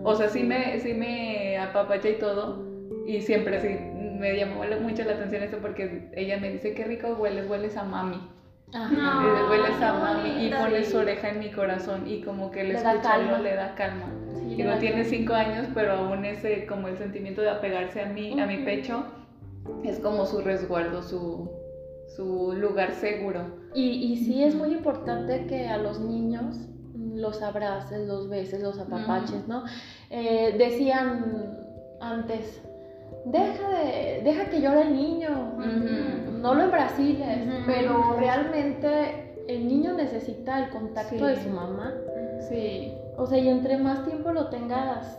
Mm. 0.02 0.06
O 0.06 0.16
sea, 0.16 0.28
sí 0.30 0.42
me, 0.44 0.80
sí 0.80 0.94
me 0.94 1.58
apapacha 1.60 2.10
y 2.10 2.16
todo. 2.18 2.66
Y 3.06 3.22
siempre 3.22 3.60
sí 3.62 3.70
me 4.20 4.36
llamó 4.36 4.64
mucho 4.82 5.04
la 5.04 5.14
atención 5.14 5.44
eso 5.44 5.58
porque 5.62 6.10
ella 6.16 6.38
me 6.40 6.50
dice, 6.52 6.74
qué 6.74 6.84
rico 6.86 7.10
hueles, 7.20 7.48
hueles 7.48 7.78
a 7.78 7.84
mami. 7.84 8.20
Ajá. 8.74 9.48
Hueles 9.50 9.82
a 9.82 9.94
mami 9.94 10.46
y 10.46 10.50
pone 10.52 10.84
su 10.84 10.98
oreja 10.98 11.30
en 11.30 11.40
mi 11.40 11.52
corazón 11.52 12.08
y 12.08 12.22
como 12.22 12.52
que 12.52 12.62
el 12.62 12.68
Le 12.70 12.74
da 12.82 12.92
escucharlo 12.94 13.28
calma. 13.32 13.40
le 13.44 13.56
da 13.56 13.76
calma. 13.76 14.06
Sí, 14.40 14.56
Digo, 14.56 14.70
da 14.70 14.80
tiene 14.80 14.96
calma. 14.98 15.10
cinco 15.10 15.34
años, 15.34 15.68
pero 15.74 15.94
aún 15.94 16.26
ese, 16.26 16.66
como 16.66 16.88
el 16.90 16.98
sentimiento 16.98 17.42
de 17.42 17.50
apegarse 17.50 18.02
a 18.02 18.08
mí, 18.08 18.38
a 18.40 18.46
mi 18.46 18.58
pecho, 18.66 19.06
es 19.84 20.00
como 20.00 20.26
su 20.26 20.42
resguardo, 20.42 21.02
su, 21.02 21.50
su 22.16 22.54
lugar 22.54 22.92
seguro. 22.92 23.42
Y, 23.74 23.84
y 24.14 24.18
sí 24.18 24.44
es 24.44 24.54
muy 24.56 24.74
importante 24.74 25.46
que 25.48 25.68
a 25.68 25.78
los 25.78 26.00
niños 26.00 26.58
los 26.96 27.42
abraces, 27.42 28.06
los 28.08 28.30
beses, 28.30 28.62
los 28.62 28.80
apapaches, 28.80 29.48
¿no? 29.48 29.64
Eh, 30.10 30.56
decían 30.58 31.58
antes, 32.02 32.62
deja, 33.32 33.70
de, 33.70 34.22
deja 34.24 34.46
que 34.50 34.62
llore 34.62 34.82
el 34.84 34.94
niño, 34.94 35.30
no 36.42 36.54
lo 36.54 36.64
embrasiles, 36.64 37.48
Ujú. 37.48 37.64
pero 37.66 38.16
realmente 38.20 39.34
el 39.48 39.68
niño 39.68 39.94
necesita 39.94 40.64
el 40.64 40.70
contacto 40.70 41.16
Sí. 41.18 41.24
de 41.24 41.36
su 41.44 41.50
mamá. 41.50 41.94
Sí. 42.50 42.94
O 43.18 43.26
sea, 43.26 43.38
y 43.38 43.50
entre 43.50 43.78
más 43.78 44.04
tiempo 44.06 44.32
lo 44.32 44.48
tengas 44.48 45.18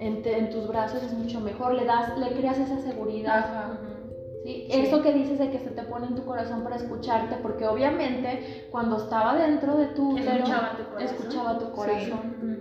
en, 0.00 0.22
te- 0.22 0.38
en 0.38 0.50
tus 0.50 0.66
brazos 0.68 1.02
es 1.02 1.12
mucho 1.12 1.40
mejor, 1.40 1.74
le 1.74 1.84
das, 1.84 2.16
le 2.18 2.32
creas 2.32 2.58
esa 2.58 2.78
seguridad. 2.80 3.38
Ajá. 3.38 3.78
¿sí? 4.44 4.66
Sí. 4.70 4.80
Eso 4.80 5.02
que 5.02 5.12
dices 5.12 5.38
de 5.38 5.50
que 5.50 5.58
se 5.58 5.70
te 5.70 5.82
pone 5.82 6.06
en 6.06 6.14
tu 6.14 6.24
corazón 6.24 6.62
para 6.62 6.76
escucharte, 6.76 7.36
porque 7.42 7.66
obviamente 7.66 8.66
cuando 8.70 8.96
estaba 8.96 9.34
dentro 9.36 9.76
de 9.76 9.86
tu 9.88 10.12
útero, 10.12 10.30
Escuchaba 10.44 10.76
tu 10.76 10.84
corazón. 10.84 11.02
escuchaba 11.16 11.58
tu 11.58 11.70
corazón. 11.72 12.57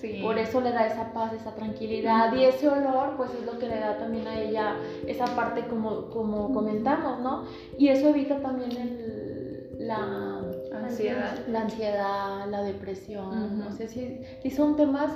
Sí. 0.00 0.20
Por 0.22 0.38
eso 0.38 0.60
le 0.62 0.72
da 0.72 0.86
esa 0.86 1.12
paz, 1.12 1.32
esa 1.34 1.54
tranquilidad 1.54 2.34
y 2.34 2.44
ese 2.44 2.68
olor, 2.68 3.16
pues 3.16 3.30
es 3.34 3.44
lo 3.44 3.58
que 3.58 3.66
le 3.68 3.78
da 3.78 3.98
también 3.98 4.26
a 4.26 4.40
ella 4.40 4.76
esa 5.06 5.26
parte 5.36 5.66
como, 5.68 6.08
como 6.08 6.52
comentamos, 6.54 7.20
¿no? 7.20 7.44
Y 7.78 7.88
eso 7.88 8.08
evita 8.08 8.40
también 8.40 8.70
el- 8.72 9.86
la, 9.86 10.42
Ansiedad. 10.72 11.38
la 11.48 11.60
ansiedad, 11.62 12.46
la 12.50 12.62
depresión, 12.62 13.62
o 13.62 13.72
sea, 13.72 13.88
sí, 13.88 14.20
sí 14.42 14.50
son 14.50 14.76
temas 14.76 15.10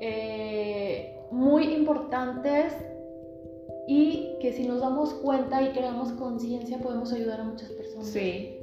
eh, 0.00 1.16
muy 1.30 1.74
importantes 1.74 2.74
y 3.88 4.36
que 4.40 4.52
si 4.52 4.66
nos 4.66 4.80
damos 4.80 5.14
cuenta 5.14 5.62
y 5.62 5.70
creamos 5.72 6.12
conciencia 6.12 6.78
podemos 6.78 7.12
ayudar 7.12 7.40
a 7.40 7.44
muchas 7.44 7.70
personas. 7.70 8.08
Sí. 8.08 8.58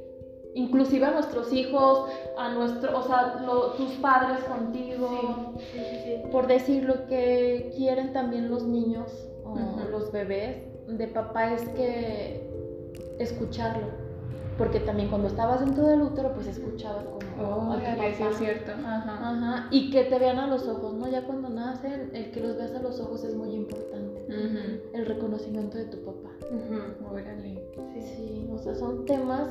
Inclusive 0.54 1.06
a 1.06 1.12
nuestros 1.12 1.52
hijos, 1.52 2.08
a 2.36 2.52
nuestro, 2.54 2.98
o 2.98 3.02
sea, 3.02 3.40
lo- 3.46 3.72
tus 3.74 3.92
padres 3.94 4.40
contigo, 4.44 5.52
Sí, 5.58 5.78
sí, 5.78 5.96
sí. 6.04 6.22
por 6.32 6.46
decir 6.48 6.84
lo 6.84 7.06
que 7.06 7.72
quieren 7.76 8.12
también 8.12 8.50
los 8.50 8.64
niños 8.64 9.12
o 9.44 9.56
los 9.90 10.10
bebés 10.12 10.56
de 10.88 11.06
papá 11.08 11.52
es 11.52 11.68
que 11.70 12.48
escucharlo. 13.18 13.86
Porque 14.58 14.78
también 14.80 15.08
cuando 15.08 15.28
estabas 15.28 15.60
dentro 15.64 15.86
del 15.86 16.02
útero, 16.02 16.34
pues 16.34 16.46
escuchabas 16.46 17.04
como 17.04 17.72
a 17.72 17.76
tu 17.76 17.80
sí 17.80 17.86
papá. 18.18 18.30
es 18.30 18.36
cierto. 18.36 18.72
Ajá. 18.72 19.30
Ajá, 19.30 19.68
y 19.70 19.90
que 19.90 20.04
te 20.04 20.18
vean 20.18 20.38
a 20.38 20.46
los 20.48 20.68
ojos, 20.68 20.92
¿no? 20.94 21.08
Ya 21.08 21.22
cuando 21.24 21.48
nacen, 21.48 22.10
el 22.12 22.30
que 22.30 22.40
los 22.40 22.56
veas 22.58 22.74
a 22.74 22.82
los 22.82 23.00
ojos 23.00 23.24
es 23.24 23.34
muy 23.34 23.52
importante. 23.54 24.22
Ujú. 24.28 24.96
El 24.98 25.06
reconocimiento 25.06 25.78
de 25.78 25.86
tu 25.86 26.04
papá. 26.04 26.28
Ujú. 26.50 27.14
Órale. 27.14 27.64
Sí, 28.02 28.46
o 28.52 28.58
sea, 28.58 28.74
son 28.74 29.06
temas 29.06 29.48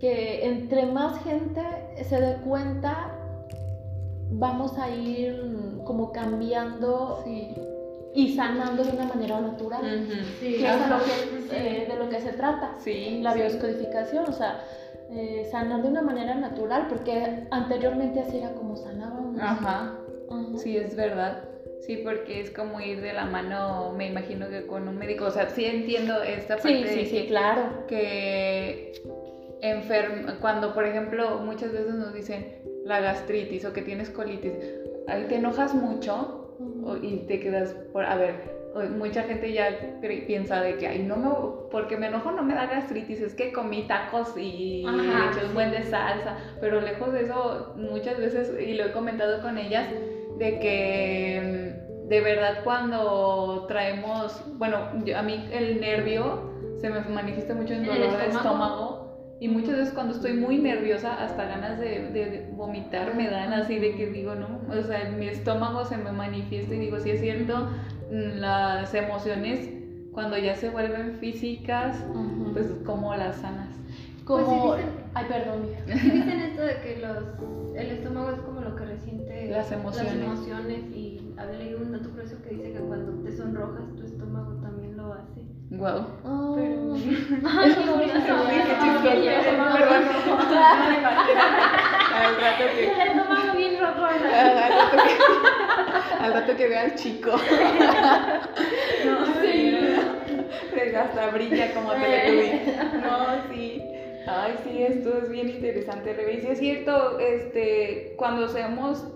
que 0.00 0.44
entre 0.46 0.86
más 0.86 1.22
gente 1.24 1.62
se 2.04 2.20
dé 2.20 2.36
cuenta, 2.44 3.12
vamos 4.30 4.76
a 4.78 4.90
ir 4.90 5.42
mm, 5.44 5.84
como 5.84 6.12
cambiando 6.12 7.20
Sí. 7.24 7.54
y 8.14 8.34
sanando 8.34 8.84
de 8.84 8.90
una 8.92 9.04
manera 9.06 9.40
natural. 9.40 9.82
Ujú. 9.82 10.12
Sí, 10.40 10.56
Que 10.58 10.66
es 10.66 10.70
a 10.82 10.88
lo 10.88 10.96
que- 11.04 11.56
eh, 11.56 11.86
de 11.88 11.96
lo 11.96 12.08
que 12.08 12.20
se 12.20 12.32
trata. 12.32 12.74
Sí. 12.78 13.20
La 13.22 13.32
sí. 13.32 13.40
bioscodificación, 13.40 14.24
o 14.28 14.32
sea, 14.32 14.60
eh, 15.10 15.46
sanar 15.50 15.82
de 15.82 15.88
una 15.88 16.02
manera 16.02 16.34
natural, 16.34 16.86
porque 16.88 17.46
anteriormente 17.50 18.20
así 18.20 18.38
era 18.38 18.52
como 18.54 18.76
sanábamos. 18.76 19.38
Ajá. 19.40 19.94
Sí, 20.56 20.76
es 20.76 20.96
verdad. 20.96 21.44
Sí, 21.80 21.98
porque 21.98 22.40
es 22.40 22.50
como 22.50 22.80
ir 22.80 23.00
de 23.00 23.12
la 23.12 23.26
mano, 23.26 23.92
me 23.96 24.06
imagino 24.08 24.48
que 24.48 24.66
con 24.66 24.88
un 24.88 24.96
médico. 24.98 25.26
O 25.26 25.30
sea, 25.30 25.48
sí 25.50 25.64
entiendo 25.64 26.22
esta 26.22 26.56
parte 26.56 26.68
sí, 26.76 26.82
de 26.84 26.88
sí, 26.88 26.98
que- 27.10 27.20
sí, 27.22 27.26
claro. 27.28 27.86
que 27.86 28.92
enferm 29.62 30.38
cuando 30.40 30.74
por 30.74 30.84
ejemplo 30.84 31.38
muchas 31.40 31.72
veces 31.72 31.94
nos 31.94 32.12
dicen 32.12 32.46
la 32.84 33.00
gastritis 33.00 33.64
o 33.64 33.72
que 33.72 33.82
tienes 33.82 34.10
colitis, 34.10 34.52
ahí 35.08 35.24
te 35.28 35.36
enojas 35.36 35.74
mucho 35.74 36.42
y 37.02 37.18
te 37.26 37.40
quedas 37.40 37.74
por, 37.92 38.04
a 38.04 38.16
ver, 38.16 38.34
mucha 38.96 39.22
gente 39.24 39.52
ya 39.52 39.76
piensa 40.26 40.60
de 40.60 40.76
que, 40.76 40.86
ay, 40.86 41.00
no 41.00 41.16
me, 41.16 41.28
porque 41.70 41.96
me 41.96 42.06
enojo 42.08 42.30
no 42.30 42.42
me 42.42 42.54
da 42.54 42.66
gastritis, 42.66 43.20
es 43.20 43.34
que 43.34 43.52
comí 43.52 43.86
tacos 43.88 44.34
y 44.36 44.84
Ajá, 44.86 45.24
le 45.24 45.30
eché 45.30 45.40
un 45.44 45.48
sí. 45.48 45.54
buen 45.54 45.70
de 45.72 45.82
salsa, 45.84 46.36
pero 46.60 46.80
lejos 46.80 47.12
de 47.12 47.22
eso, 47.22 47.72
muchas 47.76 48.18
veces, 48.18 48.52
y 48.60 48.74
lo 48.74 48.84
he 48.84 48.92
comentado 48.92 49.40
con 49.42 49.58
ellas, 49.58 49.88
de 50.38 50.58
que 50.58 51.72
mm, 52.04 52.08
de 52.08 52.20
verdad 52.20 52.62
cuando 52.64 53.64
traemos, 53.68 54.42
bueno, 54.58 54.78
yo- 55.04 55.18
a 55.18 55.22
mí 55.22 55.44
el 55.52 55.80
nervio 55.80 56.50
se 56.80 56.90
me 56.90 57.00
manifiesta 57.00 57.54
mucho 57.54 57.74
en 57.74 57.84
¿En 57.84 57.90
el 57.90 58.00
dolor 58.02 58.18
de 58.18 58.26
estómago? 58.28 59.06
Y 59.38 59.48
muchas 59.48 59.76
veces 59.76 59.92
cuando 59.92 60.14
estoy 60.14 60.32
muy 60.32 60.56
nerviosa, 60.58 61.22
hasta 61.22 61.44
ganas 61.44 61.78
de, 61.78 62.08
de 62.10 62.48
vomitar 62.52 63.14
me 63.14 63.28
dan 63.28 63.52
así 63.52 63.78
de 63.78 63.94
que 63.94 64.06
digo, 64.06 64.34
no, 64.34 64.60
o 64.70 64.82
sea, 64.82 65.10
mi 65.10 65.28
estómago 65.28 65.84
se 65.84 65.98
me 65.98 66.10
manifiesta 66.12 66.74
y 66.74 66.78
digo, 66.78 66.98
sí 67.00 67.10
es 67.10 67.20
cierto, 67.20 67.68
mm, 68.10 68.38
las 68.38 68.94
emociones 68.94 69.68
cuando 70.12 70.38
ya 70.38 70.54
se 70.54 70.70
vuelven 70.70 71.16
físicas, 71.18 72.02
Ujú. 72.14 72.52
pues 72.54 72.66
como 72.86 73.14
las 73.14 73.36
sanas. 73.36 73.68
como... 74.24 74.44
Pues 74.46 74.78
sí 74.78 74.84
dicen- 74.88 75.06
Ay, 75.12 75.24
perdón, 75.28 75.66
mija. 75.68 75.98
Sí 76.00 76.10
dicen 76.10 76.40
esto 76.40 76.62
de 76.62 76.80
que 76.80 76.96
los, 77.02 77.76
el 77.76 77.90
estómago 77.90 78.30
es 78.30 78.38
como 78.40 78.55
Las 79.48 79.72
emociones. 79.72 80.16
las 80.16 80.24
emociones 80.24 80.78
y 80.94 81.34
había 81.36 81.58
leído 81.58 81.78
un 81.78 81.92
dato 81.92 82.10
curioso 82.10 82.36
que 82.42 82.50
dice 82.50 82.72
que 82.72 82.80
cuando 82.80 83.12
te 83.22 83.36
sonrojas 83.36 83.94
tu 83.96 84.02
estómago 84.02 84.52
también 84.62 84.96
lo 84.96 85.12
hace. 85.12 85.40
Wow. 85.70 86.06
Ah. 86.24 86.52
Pero 86.54 86.94
Ay, 87.44 87.74
qué 89.02 89.46
Ah. 90.58 90.86
Al 92.16 92.34
rato 92.40 92.64
que, 92.74 92.84
El 92.84 92.90
estómago 93.08 93.56
bien 93.56 93.80
rojo. 93.80 94.04
al 96.20 96.32
rato 96.32 96.56
que, 96.56 96.68
vea 96.68 96.82
al 96.82 96.94
chico. 96.94 97.32
No, 97.32 99.26
sí. 99.42 99.76
Hasta 100.96 101.28
brilla 101.30 101.74
como 101.74 101.92
Teletubby. 101.92 102.72
No, 103.02 103.52
sí. 103.52 103.82
Ay, 104.26 104.54
sí, 104.64 104.82
esto 104.82 105.18
es 105.18 105.28
bien 105.28 105.48
interesante, 105.48 106.12
Rebe. 106.12 106.34
Y 106.34 106.40
sí 106.40 106.48
es 106.48 106.58
cierto, 106.58 107.18
este, 107.18 108.14
cuando 108.16 108.48
seamos, 108.48 109.06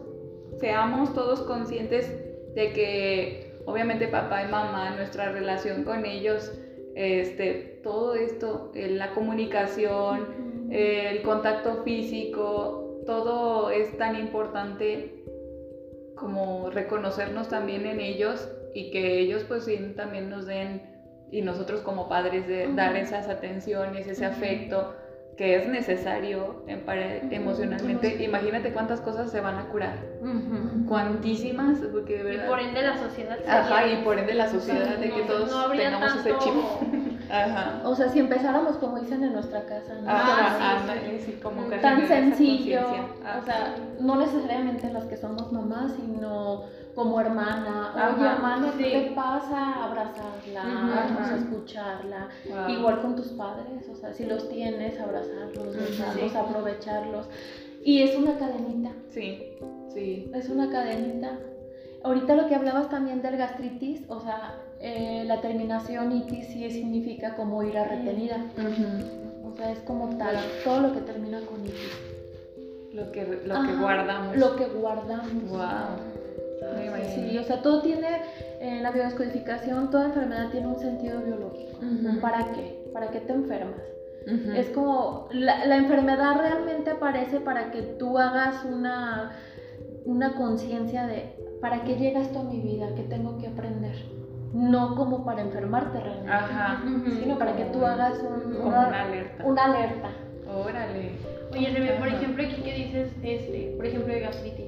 seamos 0.60 1.14
todos 1.14 1.40
conscientes 1.40 2.08
de 2.54 2.72
que 2.72 3.60
obviamente 3.64 4.08
papá 4.08 4.42
y 4.42 4.48
mamá, 4.48 4.90
nuestra 4.96 5.32
relación 5.32 5.84
con 5.84 6.04
ellos, 6.04 6.52
este, 6.94 7.80
todo 7.82 8.14
esto, 8.14 8.70
eh, 8.74 8.90
la 8.90 9.12
comunicación, 9.12 10.68
el 10.70 11.22
contacto 11.22 11.82
físico, 11.82 13.02
todo 13.06 13.70
es 13.70 13.96
tan 13.96 14.16
importante 14.16 15.24
como 16.14 16.70
reconocernos 16.70 17.48
también 17.48 17.86
en 17.86 18.00
ellos 18.00 18.48
y 18.74 18.90
que 18.90 19.18
ellos 19.18 19.44
pues 19.48 19.64
sí, 19.64 19.76
también 19.96 20.30
nos 20.30 20.46
den 20.46 20.82
y 21.32 21.42
nosotros 21.42 21.80
como 21.80 22.08
padres 22.08 22.46
de 22.46 22.72
dar 22.74 22.94
esas 22.96 23.28
atenciones, 23.28 24.06
ese 24.06 24.26
afecto 24.26 24.94
que 25.36 25.56
es 25.56 25.68
necesario 25.68 26.64
en 26.66 26.82
emocionalmente. 27.32 28.22
Imagínate 28.22 28.72
cuántas 28.72 29.00
cosas 29.00 29.30
se 29.30 29.40
van 29.40 29.56
a 29.56 29.68
curar. 29.68 29.96
Cuantísimas, 30.86 31.78
porque 31.92 32.18
de 32.18 32.22
verdad. 32.22 32.44
Y 32.44 32.48
por 32.48 32.60
ende 32.60 32.82
la 32.82 32.98
sociedad. 32.98 33.38
Ajá, 33.48 33.86
y 33.86 34.02
por 34.04 34.18
ende 34.18 34.34
la 34.34 34.48
sociedad 34.48 34.96
de 34.98 35.10
que 35.10 35.22
todos 35.22 35.72
tengamos 35.72 36.16
ese 36.16 36.36
chip. 36.38 36.54
Ajá. 37.30 37.80
O 37.84 37.94
sea, 37.94 38.08
si 38.08 38.18
empezáramos 38.18 38.76
como 38.76 38.98
dicen 38.98 39.22
en 39.22 39.32
nuestra 39.32 39.64
casa, 39.64 39.94
¿no? 40.02 40.10
Ajá, 40.10 40.78
sí, 41.24 41.38
como 41.42 41.62
tan 41.80 42.06
sencillo. 42.06 42.80
O 43.40 43.44
sea, 43.44 43.76
no 44.00 44.16
necesariamente 44.16 44.92
las 44.92 45.04
que 45.04 45.16
somos 45.16 45.52
mamás, 45.52 45.92
sino 45.92 46.64
como 46.94 47.20
hermana, 47.20 47.92
oye 47.94 48.26
hermana, 48.26 48.72
¿qué 48.76 48.84
te 48.84 49.12
pasa? 49.14 49.84
Abrazarla, 49.84 51.36
escucharla. 51.36 52.28
Igual 52.68 53.00
con 53.00 53.16
tus 53.16 53.28
padres, 53.28 53.88
o 53.88 53.94
sea, 53.94 54.12
si 54.12 54.24
los 54.26 54.48
tienes, 54.48 54.98
abrazarlos, 55.00 55.76
besarlos, 55.76 56.34
aprovecharlos. 56.34 57.28
Y 57.82 58.02
es 58.02 58.16
una 58.16 58.36
cadenita. 58.36 58.90
Sí, 59.08 59.56
sí. 59.94 60.30
Es 60.34 60.48
una 60.48 60.70
cadenita. 60.70 61.38
Ahorita 62.02 62.34
lo 62.34 62.48
que 62.48 62.54
hablabas 62.54 62.88
también 62.88 63.22
del 63.22 63.36
gastritis, 63.36 64.02
o 64.08 64.20
sea, 64.20 64.54
eh, 64.80 65.24
la 65.26 65.40
terminación 65.40 66.12
itis 66.12 66.46
sí 66.48 66.70
significa 66.70 67.36
como 67.36 67.62
ira 67.62 67.84
retenida. 67.84 68.44
O 69.44 69.52
sea, 69.52 69.70
es 69.72 69.80
como 69.80 70.16
tal, 70.16 70.36
todo 70.64 70.80
lo 70.80 70.92
que 70.92 71.00
termina 71.00 71.40
con 71.40 71.64
itis. 71.64 72.10
Lo 72.94 73.12
que, 73.12 73.42
lo 73.44 73.62
que 73.62 73.76
guardamos. 73.76 74.36
Lo 74.36 74.56
que 74.56 74.66
guardamos. 74.66 75.50
Wow. 75.50 76.20
Sí, 77.14 77.38
o 77.38 77.42
sea, 77.42 77.62
todo 77.62 77.80
tiene, 77.82 78.08
en 78.60 78.82
la 78.82 78.90
biodescodificación, 78.90 79.90
toda 79.90 80.06
enfermedad 80.06 80.50
tiene 80.50 80.66
un 80.68 80.78
sentido 80.78 81.20
biológico. 81.20 81.78
¿Para 82.20 82.52
qué? 82.52 82.84
¿Para 82.92 83.10
qué 83.10 83.20
te 83.20 83.32
enfermas? 83.32 83.80
Es 84.54 84.68
como, 84.68 85.28
la, 85.32 85.64
la, 85.64 85.76
enfermedad 85.76 86.36
realmente 86.38 86.90
aparece 86.90 87.40
para 87.40 87.70
que 87.70 87.82
tú 87.82 88.18
hagas 88.18 88.64
una, 88.64 89.32
una 90.04 90.34
conciencia 90.34 91.06
de, 91.06 91.34
¿para 91.60 91.84
qué 91.84 91.96
llega 91.96 92.20
esto 92.20 92.40
a 92.40 92.44
mi 92.44 92.60
vida? 92.60 92.94
¿Qué 92.94 93.02
tengo 93.02 93.38
que 93.38 93.48
aprender? 93.48 93.96
No 94.52 94.96
como 94.96 95.24
para 95.24 95.42
enfermarte 95.42 96.00
realmente, 96.00 96.32
Ajá. 96.32 96.82
sino 97.20 97.38
para 97.38 97.56
que 97.56 97.66
tú 97.66 97.84
hagas 97.86 98.18
un, 98.18 98.56
una, 98.56 99.02
alerta. 99.02 99.44
Una 99.44 99.64
alerta. 99.64 100.10
Órale. 100.52 101.12
Oye, 101.52 101.70
Rebe, 101.70 101.98
por 101.98 102.08
ejemplo, 102.08 102.44
aquí 102.44 102.62
que 102.62 102.74
dices, 102.74 103.12
este, 103.22 103.74
por 103.76 103.86
ejemplo, 103.86 104.12
de 104.12 104.20
gastritis, 104.20 104.66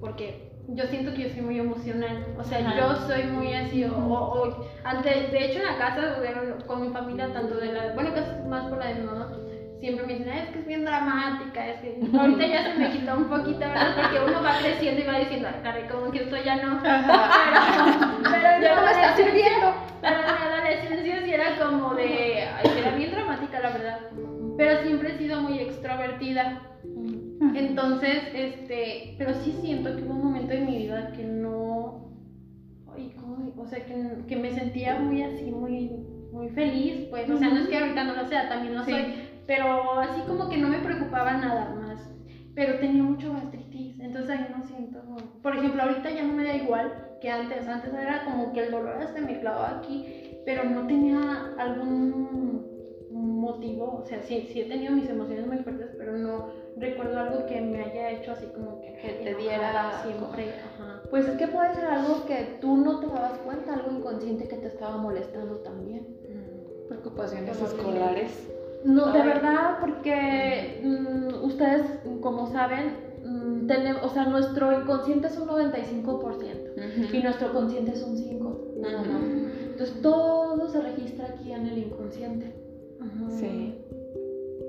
porque 0.00 0.50
yo 0.68 0.84
siento 0.86 1.12
que 1.12 1.22
yo 1.22 1.28
soy 1.30 1.42
muy 1.42 1.58
emocional. 1.58 2.24
O 2.38 2.44
sea, 2.44 2.76
yo 2.76 2.96
soy 3.06 3.24
muy 3.24 3.52
así, 3.54 3.84
o, 3.84 3.94
o, 3.96 4.66
antes, 4.84 5.32
de 5.32 5.44
hecho 5.44 5.58
en 5.58 5.66
la 5.66 5.78
casa, 5.78 6.16
con 6.66 6.82
mi 6.82 6.88
familia, 6.90 7.32
tanto 7.32 7.56
de 7.56 7.72
la, 7.72 7.92
bueno, 7.94 8.10
casi 8.14 8.48
más 8.48 8.66
por 8.66 8.78
la 8.78 8.86
de 8.86 8.94
mi 8.96 9.06
mamá, 9.06 9.32
siempre 9.80 10.06
me 10.06 10.14
dicen, 10.14 10.32
es 10.32 10.48
que 10.50 10.58
es 10.60 10.66
bien 10.66 10.84
dramática, 10.84 11.66
es 11.66 11.80
que 11.80 11.98
ahorita 12.16 12.46
ya 12.46 12.62
se 12.64 12.78
me 12.78 12.90
quitó 12.90 13.16
un 13.16 13.28
poquito, 13.28 13.58
¿verdad? 13.60 13.94
Porque 13.96 14.30
uno 14.30 14.42
va 14.42 14.58
creciendo 14.60 15.00
y 15.00 15.06
va 15.06 15.18
diciendo, 15.18 15.48
caray, 15.62 15.88
como 15.88 16.10
que 16.10 16.22
esto 16.22 16.36
ya 16.36 16.56
no. 16.56 16.80
Pero, 16.82 16.96
pero 18.22 18.60
ya 18.60 18.74
no 18.76 18.82
me 18.82 18.90
está 18.90 19.16
sirviendo. 19.16 19.74
Pero 20.00 20.16
en 20.16 20.22
la 20.22 20.56
adolescencia 20.56 21.22
sí 21.24 21.30
era 21.32 21.58
como 21.58 21.94
de, 21.94 22.44
ay, 22.44 22.70
era 22.78 22.94
bien 22.94 23.10
dramática, 23.10 23.60
la 23.60 23.70
verdad. 23.70 24.00
Pero 24.56 24.82
siempre 24.82 25.14
he 25.14 25.18
sido 25.18 25.40
muy 25.40 25.58
extrovertida. 25.58 26.62
Entonces, 27.54 28.22
este, 28.34 29.14
pero 29.18 29.34
sí 29.34 29.52
siento 29.62 29.96
que 29.96 30.02
hubo 30.02 30.12
un 30.12 30.24
momento 30.24 30.52
en 30.52 30.66
mi 30.66 30.76
vida 30.76 31.12
que 31.12 31.24
no, 31.24 32.12
ay, 32.94 33.14
¿cómo? 33.18 33.52
o 33.56 33.66
sea, 33.66 33.84
que, 33.84 34.26
que, 34.28 34.36
me 34.36 34.52
sentía 34.52 34.98
muy 34.98 35.22
así, 35.22 35.50
muy, 35.50 35.90
muy 36.32 36.50
feliz, 36.50 37.06
pues, 37.08 37.30
o 37.30 37.38
sea, 37.38 37.48
no 37.48 37.60
es 37.60 37.68
que 37.68 37.78
ahorita 37.78 38.04
no 38.04 38.14
lo 38.14 38.28
sea, 38.28 38.48
también 38.48 38.76
lo 38.76 38.84
soy, 38.84 39.29
pero 39.50 39.98
así 39.98 40.20
como 40.28 40.48
que 40.48 40.58
no 40.58 40.68
me 40.68 40.78
preocupaba 40.78 41.32
nada 41.32 41.74
más, 41.74 42.08
pero 42.54 42.78
tenía 42.78 43.02
mucho 43.02 43.32
gastritis, 43.32 43.98
entonces 43.98 44.30
ahí 44.30 44.46
no 44.56 44.62
siento, 44.62 45.00
por 45.42 45.56
ejemplo, 45.56 45.82
ahorita 45.82 46.08
ya 46.08 46.22
no 46.22 46.34
me 46.34 46.44
da 46.44 46.54
igual 46.54 47.16
que 47.20 47.28
antes, 47.28 47.66
antes 47.66 47.92
era 47.92 48.24
como 48.26 48.52
que 48.52 48.60
el 48.60 48.70
dolor 48.70 48.98
hasta 49.02 49.20
me 49.20 49.40
clavaba 49.40 49.78
aquí, 49.78 50.38
pero 50.46 50.62
no 50.62 50.86
tenía 50.86 51.52
algún 51.58 52.64
motivo, 53.10 54.00
o 54.00 54.06
sea, 54.06 54.22
sí, 54.22 54.48
sí 54.52 54.60
he 54.60 54.66
tenido 54.66 54.92
mis 54.92 55.10
emociones 55.10 55.48
muy 55.48 55.58
fuertes, 55.58 55.96
pero 55.98 56.16
no 56.16 56.50
recuerdo 56.76 57.18
algo 57.18 57.46
que 57.46 57.60
me 57.60 57.82
haya 57.82 58.10
hecho 58.12 58.30
así 58.30 58.46
como 58.54 58.80
que, 58.80 58.92
te 59.02 59.34
diera 59.34 60.00
siempre. 60.04 60.52
Pues 61.10 61.26
es 61.26 61.36
que 61.36 61.48
puede 61.48 61.74
ser 61.74 61.86
algo 61.86 62.24
que 62.24 62.58
tú 62.60 62.76
no 62.76 63.00
te 63.00 63.08
dabas 63.08 63.36
cuenta, 63.38 63.74
algo 63.74 63.90
inconsciente 63.90 64.46
que 64.46 64.58
te 64.58 64.68
estaba 64.68 64.96
molestando 64.96 65.56
también. 65.56 66.06
Mm, 66.28 66.86
preocupaciones 66.86 67.60
escolares. 67.60 68.59
No, 68.84 69.12
de 69.12 69.22
verdad, 69.22 69.78
porque 69.80 70.80
mm, 70.82 71.44
ustedes, 71.44 71.82
como 72.20 72.46
saben, 72.50 72.96
mm, 73.24 73.66
tenemos, 73.66 74.02
o 74.04 74.08
sea, 74.08 74.24
nuestro 74.24 74.72
inconsciente 74.72 75.26
es 75.26 75.38
un 75.38 75.48
95% 75.48 77.12
y 77.12 77.22
nuestro 77.22 77.52
consciente 77.52 77.92
es 77.92 78.02
un 78.02 78.16
5%, 78.16 78.80
nada 78.80 79.02
más. 79.02 79.22
Entonces 79.22 80.00
todo 80.02 80.68
se 80.68 80.80
registra 80.80 81.26
aquí 81.26 81.52
en 81.52 81.66
el 81.66 81.78
inconsciente. 81.78 82.54
Sí. 83.38 83.74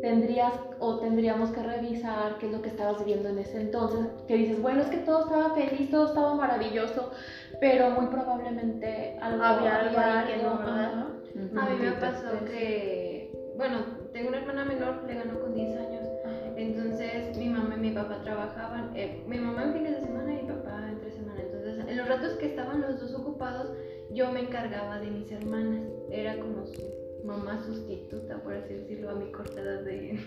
Tendrías 0.02 0.54
o 0.80 0.98
tendríamos 0.98 1.52
que 1.52 1.62
revisar 1.62 2.38
qué 2.40 2.48
es 2.48 2.52
lo 2.52 2.62
que 2.62 2.70
estabas 2.70 3.00
viviendo 3.00 3.30
en 3.30 3.38
ese 3.38 3.62
entonces, 3.62 4.08
que 4.28 4.36
dices, 4.36 4.62
bueno, 4.62 4.82
es 4.82 4.88
que 4.88 4.98
todo 4.98 5.26
estaba 5.26 5.54
feliz, 5.54 5.92
todo 5.92 6.08
estaba 6.08 6.34
maravilloso, 6.34 7.12
pero 7.60 7.92
muy 7.92 8.08
probablemente 8.08 9.18
algo 9.22 9.44
había 9.44 9.76
algo 9.80 10.28
que 10.28 10.38
no. 10.42 11.62
A 11.62 11.70
mí 11.70 11.76
me 11.80 11.92
pasó 11.94 12.44
que, 12.46 13.32
bueno, 13.58 14.01
tengo 14.14 14.30
una 14.30 14.40
hermana 14.40 14.66
menor, 14.66 15.04
le 15.08 15.14
ganó 15.16 15.40
con 15.40 15.54
10 15.54 15.78
años, 15.78 16.08
entonces 16.56 17.38
mi 17.38 17.50
mamá 17.50 17.76
y 17.76 17.80
mi 17.80 17.92
papá 17.92 18.22
trabajaban, 18.24 18.96
eh, 18.96 19.24
mi 19.28 19.38
mamá 19.38 19.64
en 19.64 19.74
fines 19.74 20.00
de 20.00 20.06
semana 20.06 20.34
y 20.34 20.44
mi 20.44 20.50
papá 20.50 20.88
entre 20.90 21.12
semana, 21.12 21.42
entonces 21.42 21.86
en 21.88 21.98
los 21.98 22.08
ratos 22.08 22.34
que 22.34 22.48
estaban 22.48 22.82
los 22.82 23.00
dos 23.00 23.14
ocupados, 23.16 23.72
yo 24.12 24.32
me 24.32 24.42
encargaba 24.42 25.00
de 25.00 25.12
mis 25.12 25.32
hermanas, 25.32 25.82
era 26.12 26.38
como 26.38 26.66
su 26.66 26.82
mamá 27.24 27.64
sustituta, 27.66 28.38
por 28.44 28.54
así 28.54 28.74
decirlo, 28.74 29.12
a 29.12 29.16
mi 29.16 29.32
corta 29.32 29.62
edad 29.62 29.82
de 29.84 30.20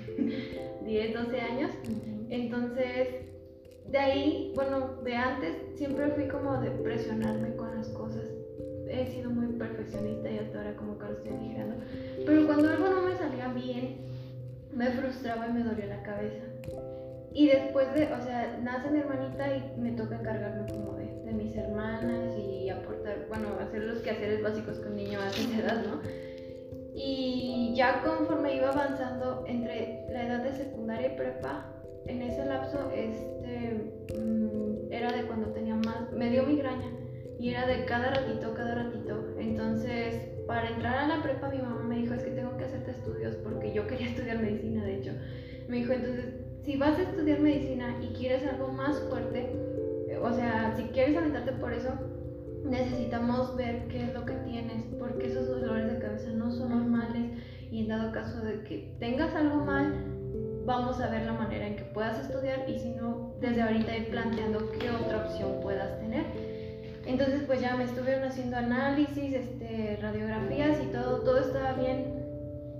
10, 0.85 1.15
12 1.15 1.41
años. 1.41 1.71
Entonces, 2.31 3.09
de 3.91 3.99
ahí, 3.99 4.53
bueno, 4.55 4.97
de 5.03 5.15
antes 5.15 5.57
siempre 5.77 6.09
fui 6.11 6.29
como 6.29 6.61
de 6.61 6.71
presionarme 6.71 7.55
con 7.57 7.75
las 7.75 7.89
cosas. 7.89 8.25
He 8.89 9.07
sido 9.07 9.31
muy 9.31 9.47
perfeccionista 9.59 10.31
y 10.31 10.39
hasta 10.39 10.59
ahora 10.59 10.77
como 10.77 10.99
que 10.99 11.05
lo 11.05 11.13
estoy 11.13 11.33
aligerando. 11.33 11.77
Pero 12.25 12.47
cuando 12.47 12.69
algo 12.69 12.89
no 12.89 13.03
me 13.03 13.17
salía 13.17 13.49
bien, 13.49 13.99
me 14.73 14.91
frustraba 14.91 15.49
y 15.49 15.53
me 15.53 15.63
dolía 15.63 15.87
la 15.87 16.03
cabeza. 16.03 16.45
Y 17.33 17.49
después 17.49 17.93
de, 17.95 18.13
o 18.13 18.21
sea, 18.23 18.59
nace 18.63 18.91
mi 18.91 19.01
hermanita 19.01 19.57
y 19.57 19.81
me 19.81 19.93
toca 19.93 20.17
encargarme 20.17 20.71
como 20.71 20.95
de, 20.95 21.05
mis 21.33 21.57
hermanas 21.57 22.39
y 22.39 22.71
aportar, 22.71 23.27
bueno, 23.29 23.49
hacer 23.61 23.83
los 23.83 23.99
quehaceres 23.99 24.41
básicos 24.41 24.79
con 24.79 24.95
niños 24.95 25.21
a 25.21 25.29
esa 25.31 25.59
edad, 25.59 25.85
¿no? 25.85 26.01
Y 26.95 27.75
ya 27.75 28.03
conforme 28.03 28.55
iba 28.55 28.71
avanzando 28.71 29.45
entre 29.49 30.07
la 30.13 30.23
edad 30.23 30.45
de 30.45 30.53
secundaria 30.53 31.13
y 31.13 31.17
prepa, 31.17 31.67
en 32.07 32.23
ese 32.23 32.45
lapso 32.45 32.93
este, 32.95 33.93
mm, 34.17 34.93
era 34.93 35.11
de 35.11 35.27
cuando 35.27 35.49
tenía 35.49 35.75
más, 35.75 36.13
me 36.13 36.31
dio 36.31 36.45
migraña 36.45 36.89
y 37.41 37.51
era 37.51 37.67
de 37.67 37.85
cada 37.85 38.11
ratito, 38.11 38.55
cada 38.55 38.77
ratito. 38.77 39.35
Entonces, 39.41 40.34
para 40.47 40.69
entrar 40.69 40.97
a 40.99 41.07
la 41.07 41.23
prepa, 41.23 41.49
mi 41.49 41.59
mamá 41.59 41.83
me 41.83 41.97
dijo, 41.97 42.15
es 42.15 42.23
que 42.23 42.31
tengo 42.31 42.57
que 42.57 42.65
hacerte 42.65 42.91
estudios, 42.91 43.37
porque 43.37 43.73
yo 43.73 43.87
quería 43.87 44.07
estudiar 44.11 44.39
medicina, 44.39 44.85
de 44.85 44.97
hecho. 44.97 45.13
Me 45.69 45.79
dijo, 45.79 45.93
entonces, 45.93 46.35
si 46.63 46.77
vas 46.77 46.99
a 46.99 47.03
estudiar 47.03 47.41
medicina 47.41 47.97
y 48.03 48.09
quieres 48.15 48.47
algo 48.47 48.69
más 48.69 49.01
fuerte, 49.09 49.51
o 50.23 50.33
sea, 50.33 50.75
si 50.77 50.85
quieres 50.85 51.17
aventarte 51.17 51.53
por 51.53 51.73
eso, 51.73 51.91
necesitamos 52.65 53.57
ver 53.57 53.89
qué 53.89 54.05
es 54.05 54.15
lo 54.15 54.25
que 54.25 54.35
tienes, 54.35 54.85
porque 54.99 55.27
esos 55.27 55.49
dolores 55.49 55.93
de 55.93 55.99
cabeza 55.99 56.31
no 56.31 56.51
son 56.51 56.71
normales 56.71 57.31
y 57.71 57.81
en 57.81 57.89
dado 57.89 58.13
caso 58.13 58.41
de 58.41 58.63
que 58.63 58.97
tengas 58.99 59.35
algo 59.35 59.65
mal, 59.65 59.93
vamos 60.65 61.01
a 61.01 61.11
ver 61.11 61.23
la 61.27 61.35
manera 61.35 61.67
en 61.67 61.77
que 61.77 61.85
puedas 61.85 62.19
estudiar 62.19 62.69
y 62.69 62.79
si 62.79 62.91
no, 62.91 63.35
desde 63.41 63.63
ahorita 63.63 63.97
ir 63.97 64.09
planteando 64.09 64.71
qué 64.79 64.91
otra 64.91 65.27
opción 65.27 65.61
puedas 65.61 65.99
tener. 66.01 66.25
Entonces 67.07 67.43
pues 67.47 67.61
ya 67.61 67.77
me 67.77 67.85
estuvieron 67.85 68.25
haciendo 68.25 68.57
análisis, 68.57 69.35
este, 69.35 69.99
radiografías 70.01 70.79
y 70.83 70.87
todo, 70.87 71.21
todo 71.21 71.39
estaba 71.39 71.73
bien. 71.75 72.23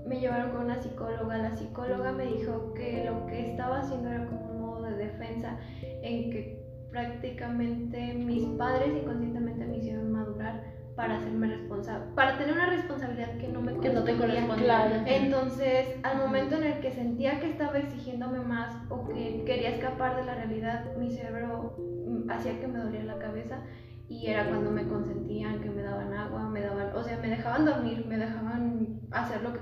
Me 0.07 0.19
llevaron 0.19 0.51
con 0.51 0.65
una 0.65 0.81
psicóloga, 0.81 1.37
la 1.37 1.55
psicóloga 1.55 2.11
me 2.11 2.25
dijo 2.25 2.73
que 2.73 3.05
lo 3.05 3.25
que 3.27 3.51
estaba 3.51 3.79
haciendo 3.79 4.09
era 4.09 4.25
como 4.25 4.51
un 4.51 4.61
modo 4.61 4.83
de 4.83 4.95
defensa 4.97 5.57
en 5.81 6.29
que 6.31 6.63
prácticamente 6.91 8.13
mis 8.13 8.45
padres 8.57 8.89
inconscientemente 8.95 9.65
me 9.65 9.77
hicieron 9.77 10.11
madurar 10.11 10.63
para 10.95 11.17
hacerme 11.17 11.47
responsable, 11.47 12.05
para 12.15 12.37
tener 12.37 12.53
una 12.53 12.67
responsabilidad 12.69 13.37
que 13.37 13.49
no 13.49 13.61
me 13.61 13.77
Que 13.79 13.89
no 13.89 14.03
te 14.03 14.15
correspondía. 14.15 14.77
correspondía. 14.79 15.17
Entonces, 15.17 15.87
al 16.03 16.17
momento 16.19 16.55
en 16.55 16.63
el 16.63 16.79
que 16.79 16.91
sentía 16.91 17.39
que 17.41 17.49
estaba 17.49 17.77
exigiéndome 17.79 18.39
más 18.39 18.73
o 18.89 19.05
que 19.07 19.43
quería 19.45 19.71
escapar 19.71 20.15
de 20.15 20.23
la 20.23 20.35
realidad, 20.35 20.85
mi 20.97 21.11
cerebro 21.11 21.75
mm, 22.07 22.29
hacía 22.29 22.59
que 22.61 22.67
me 22.67 22.79
doliera 22.79 23.03
la 23.05 23.19
cabeza 23.19 23.59
y 24.07 24.27
era 24.27 24.45
cuando 24.45 24.69
me 24.71 24.87
consentían, 24.87 25.59
que 25.61 25.69
me 25.69 25.81
daban 25.81 26.13
agua, 26.13 26.47
me 26.49 26.61
daban, 26.61 26.91
o 26.95 27.03
sea, 27.03 27.17
me 27.17 27.29
dejaban 27.29 27.65
dormir, 27.65 28.05
me 28.07 28.17
dejaban 28.17 28.99
hacer 29.11 29.41
lo 29.41 29.53
que, 29.53 29.59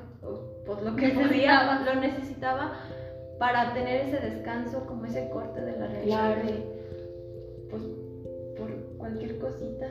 pues, 0.65 0.81
lo 0.81 0.95
que 0.95 1.09
podía, 1.09 1.81
lo 1.85 1.95
necesitaba 2.01 2.73
para 3.39 3.73
tener 3.73 4.07
ese 4.07 4.19
descanso, 4.19 4.85
como 4.85 5.05
ese 5.05 5.29
corte 5.29 5.61
de 5.61 5.79
la 5.79 5.87
realidad 5.87 6.33
Claro. 6.35 6.47
de, 6.47 6.81
pues, 7.69 7.83
por 8.57 8.71
cualquier 8.97 9.39
cosita. 9.39 9.87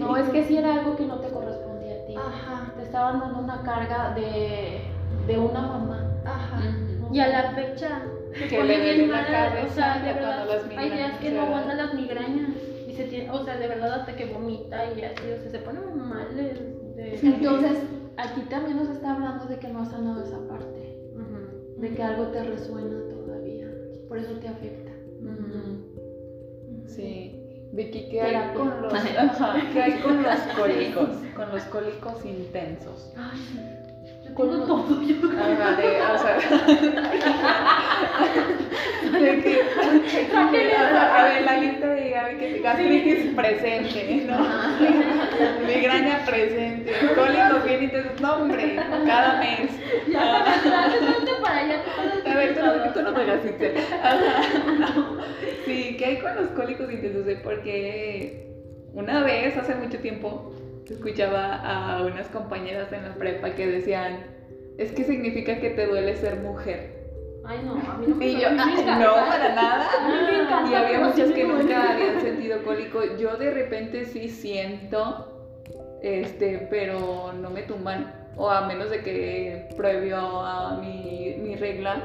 No, 0.00 0.16
es 0.16 0.28
que 0.30 0.44
sí 0.44 0.56
era 0.56 0.74
algo 0.74 0.96
que 0.96 1.06
no 1.06 1.20
te 1.20 1.28
correspondía 1.28 1.94
a 2.02 2.06
ti. 2.06 2.14
Ajá, 2.16 2.72
Te 2.76 2.82
estaban 2.82 3.20
dando 3.20 3.38
una 3.40 3.62
carga 3.62 4.12
de, 4.14 4.80
de 5.26 5.38
una 5.38 5.60
mamá. 5.60 6.10
ajá. 6.24 6.60
Y 7.12 7.20
a 7.20 7.28
la 7.28 7.50
fecha 7.52 8.02
Que 8.48 8.56
pone 8.56 8.68
le 8.78 8.80
bien 8.82 9.08
duele 9.08 9.12
la 9.12 9.22
mala, 9.22 9.46
o 9.50 9.52
cabeza 9.52 9.74
sea, 9.74 9.98
de 10.02 10.12
verdad, 10.14 10.46
cuando 10.46 10.54
las 10.54 10.78
hay 10.78 10.90
días 10.90 11.18
que 11.18 11.30
no 11.30 11.42
aguantan 11.42 11.76
las 11.76 11.94
migrañas 11.94 12.48
y 12.92 12.96
se 12.96 13.04
tiene, 13.04 13.30
o 13.30 13.42
sea, 13.44 13.56
de 13.58 13.68
verdad 13.68 14.00
hasta 14.00 14.14
que 14.16 14.26
vomita 14.26 14.84
y 14.92 15.02
así, 15.02 15.30
o 15.30 15.40
sea, 15.40 15.50
se 15.50 15.58
pone 15.60 15.80
muy 15.80 16.00
mal 16.00 16.36
de, 16.36 16.42
de- 16.96 17.18
Entonces, 17.22 17.78
aquí 18.18 18.42
también 18.50 18.76
nos 18.76 18.88
está 18.90 19.14
hablando 19.14 19.46
de 19.46 19.56
que 19.58 19.68
no 19.68 19.80
has 19.80 19.90
sanado 19.90 20.22
esa 20.22 20.46
parte, 20.46 20.98
de 21.78 21.94
que 21.94 22.02
algo 22.02 22.26
te 22.28 22.44
resuena 22.44 22.96
todavía, 23.08 23.68
por 24.08 24.18
eso 24.18 24.34
te 24.34 24.48
afecta. 24.48 24.92
Sí. 26.86 27.38
Vicky, 27.72 28.08
¿qué 28.10 28.20
hay 28.20 28.32
Terapia. 28.32 28.54
con 28.54 28.82
los, 28.82 28.92
ajá, 29.18 29.54
¿qué 29.72 29.82
hay 29.82 30.00
con 30.02 30.22
los 30.22 30.38
cólicos? 30.58 31.08
Con 31.34 31.52
los 31.52 31.62
cólicos 31.64 32.24
intensos. 32.26 33.14
Yo 34.24 34.34
tengo 34.34 34.64
todo, 34.66 35.02
yo 35.02 35.16
Ajá, 35.32 35.72
de, 35.72 36.00
o 36.00 36.18
sea, 36.18 36.36
de 39.18 39.42
que, 39.42 39.60
a 40.34 40.50
ver, 41.22 41.42
la 41.44 41.56
lista 41.56 41.86
de 41.88 42.10
Gaby 42.10 42.36
que 42.36 42.58
gastritis 42.60 43.34
presente, 43.34 44.24
¿no? 44.28 44.38
Migraña 45.66 46.24
presente, 46.24 46.92
cólico 47.14 47.60
bien 47.66 47.82
intenso, 47.82 48.10
no 48.20 48.36
hombre, 48.36 48.76
cada 49.06 49.40
mes. 49.40 49.70
ya 50.08 50.44
salte 51.00 51.32
para 51.42 51.58
allá, 51.58 51.82
A 52.24 52.34
ver, 52.34 52.54
tú 52.54 52.60
no, 52.64 52.72
tú 52.92 53.02
no 53.02 53.10
me 53.12 53.24
no. 54.78 55.22
Sí, 55.64 55.96
¿qué 55.98 56.04
hay 56.04 56.16
con 56.18 56.36
los 56.36 56.48
cólicos 56.50 56.88
intensos? 56.90 57.24
Porque 57.42 58.46
una 58.94 59.22
vez, 59.22 59.56
hace 59.56 59.74
mucho 59.74 59.98
tiempo, 59.98 60.52
escuchaba 60.90 61.54
a 61.96 62.02
unas 62.04 62.26
compañeras 62.28 62.92
en 62.92 63.04
la 63.04 63.14
prepa 63.14 63.50
que 63.54 63.66
decían, 63.66 64.24
es 64.78 64.92
que 64.92 65.04
significa 65.04 65.58
que 65.60 65.70
te 65.70 65.86
duele 65.86 66.16
ser 66.16 66.36
mujer. 66.40 67.00
Ay, 67.44 67.60
no, 67.64 67.72
a 67.72 67.96
mí 67.98 68.06
no 68.06 68.14
me 68.14 68.26
Y 68.26 68.40
yo, 68.40 68.48
"Ah, 68.48 68.52
encanta. 68.52 68.96
no, 68.98 69.14
para 69.14 69.54
nada. 69.54 69.86
Me 70.08 70.42
encanta, 70.44 70.70
Y 70.70 70.74
había 70.74 71.00
muchas 71.00 71.28
sí 71.28 71.34
que 71.34 71.44
duele. 71.44 71.62
nunca 71.64 71.92
habían 71.92 72.20
sentido 72.20 72.62
cólico. 72.62 73.00
Yo 73.18 73.36
de 73.36 73.50
repente 73.50 74.04
sí 74.04 74.28
siento, 74.28 75.28
este, 76.02 76.66
pero 76.70 77.32
no 77.32 77.50
me 77.50 77.62
tumban. 77.62 78.12
O 78.36 78.48
a 78.48 78.66
menos 78.66 78.90
de 78.90 79.00
que 79.02 79.68
previo 79.76 80.16
a 80.18 80.78
mi, 80.80 81.34
mi 81.38 81.54
regla 81.56 82.02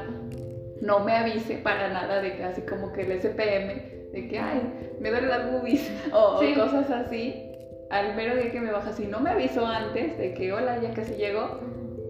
no 0.82 1.00
me 1.00 1.12
avise 1.12 1.54
para 1.56 1.88
nada 1.88 2.20
de 2.20 2.36
que 2.36 2.44
así 2.44 2.62
como 2.62 2.92
que 2.92 3.02
el 3.02 3.12
SPM, 3.12 4.10
de 4.12 4.28
que, 4.28 4.38
ay, 4.38 4.60
me 5.00 5.10
duelen 5.10 5.30
las 5.30 5.50
boobies 5.52 5.90
o 6.12 6.38
Sí. 6.40 6.54
cosas 6.54 6.90
así. 6.90 7.47
Al 7.90 8.14
mero 8.16 8.36
día 8.36 8.50
que 8.52 8.60
me 8.60 8.70
baja, 8.70 8.92
si 8.92 9.06
no 9.06 9.20
me 9.20 9.30
avisó 9.30 9.64
antes 9.66 10.18
de 10.18 10.34
que, 10.34 10.52
hola, 10.52 10.80
ya 10.82 10.92
casi 10.92 11.14
llego, 11.14 11.58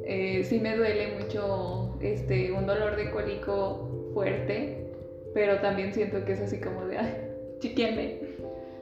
eh, 0.04 0.42
sí 0.44 0.58
me 0.58 0.76
duele 0.76 1.18
mucho 1.18 1.94
este, 2.00 2.50
un 2.52 2.66
dolor 2.66 2.96
de 2.96 3.10
cólico 3.10 4.10
fuerte, 4.12 4.92
pero 5.34 5.58
también 5.60 5.92
siento 5.92 6.24
que 6.24 6.32
es 6.32 6.40
así 6.40 6.58
como 6.60 6.84
de, 6.86 6.98
ay, 6.98 7.14
chiquieme. 7.60 8.18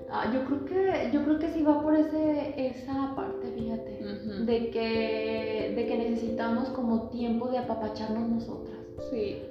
Ah, 0.08 0.30
yo 0.32 0.44
creo 0.44 0.64
que 0.64 1.10
yo 1.12 1.24
creo 1.24 1.38
que 1.40 1.48
sí 1.48 1.62
va 1.62 1.82
por 1.82 1.94
ese 1.96 2.54
esa 2.56 3.12
parte, 3.16 3.48
fíjate, 3.50 3.98
Ujú. 4.02 4.44
de 4.46 4.70
que 4.70 5.72
de 5.76 5.86
que 5.86 5.98
necesitamos 5.98 6.68
como 6.70 7.08
tiempo 7.10 7.48
de 7.48 7.58
apapacharnos 7.58 8.28
nosotras. 8.28 8.76
Sí. 9.10 9.42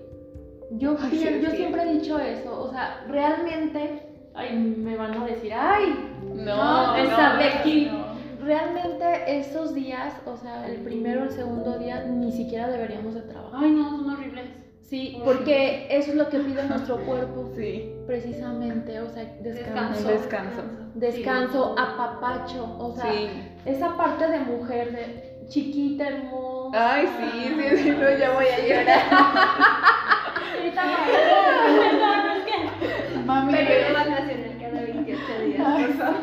Yo, 0.71 0.95
Ay, 0.97 1.11
pien- 1.11 1.39
sí, 1.39 1.41
yo 1.43 1.49
sí. 1.51 1.57
siempre 1.57 1.83
he 1.83 1.93
dicho 1.95 2.17
eso, 2.19 2.59
o 2.59 2.71
sea, 2.71 3.05
realmente, 3.09 3.99
ay, 4.35 4.55
me 4.55 4.95
van 4.97 5.13
a 5.21 5.25
decir, 5.25 5.53
ay, 5.53 6.11
No, 6.33 6.55
No, 6.55 6.95
esa 6.95 7.33
Becky. 7.37 7.89
no. 7.91 8.45
realmente 8.45 9.05
esos 9.39 9.73
días, 9.73 10.13
o 10.25 10.35
sea, 10.37 10.67
el 10.67 10.77
primero, 10.81 11.23
el 11.23 11.31
segundo 11.31 11.77
día, 11.79 12.03
ni 12.03 12.31
siquiera 12.31 12.67
deberíamos 12.67 13.15
de 13.15 13.21
trabajar. 13.21 13.59
Ay, 13.63 13.71
no, 13.71 13.89
son 13.89 14.09
horribles. 14.09 14.45
Sí, 14.81 15.19
porque 15.25 15.87
eso 15.89 16.11
es 16.11 16.15
lo 16.17 16.29
que 16.29 16.37
pide 16.39 16.63
nuestro 16.65 16.97
cuerpo, 17.05 17.49
Sí. 17.55 17.91
precisamente, 18.05 18.99
o 18.99 19.09
sea, 19.09 19.23
descanso. 19.41 20.07
Descanso. 20.07 20.61
Descanso, 20.93 21.75
apapacho, 21.77 22.75
o 22.79 22.93
sea, 22.95 23.11
Sí. 23.11 23.27
esa 23.65 23.97
parte 23.97 24.27
de 24.27 24.39
mujer, 24.41 24.91
de 24.91 25.47
chiquita, 25.47 26.07
hermosa. 26.07 26.93
Ay, 26.93 27.07
sí, 27.07 27.55
sí, 27.69 27.77
sí, 27.77 27.89
no, 27.91 28.09
ya 28.17 28.31
voy 28.33 28.45
a 28.45 28.59
llorar. 28.67 29.01
Ahorita 30.55 30.83
no, 32.25 32.33
es 32.33 32.45
que 32.45 33.19
Mami, 33.25 33.51
Periodo 33.53 33.93
vacacional 33.93 34.57
cada 34.59 34.81
28 34.81 35.21
días, 35.45 35.67
por 35.67 35.93
favor. 35.93 36.15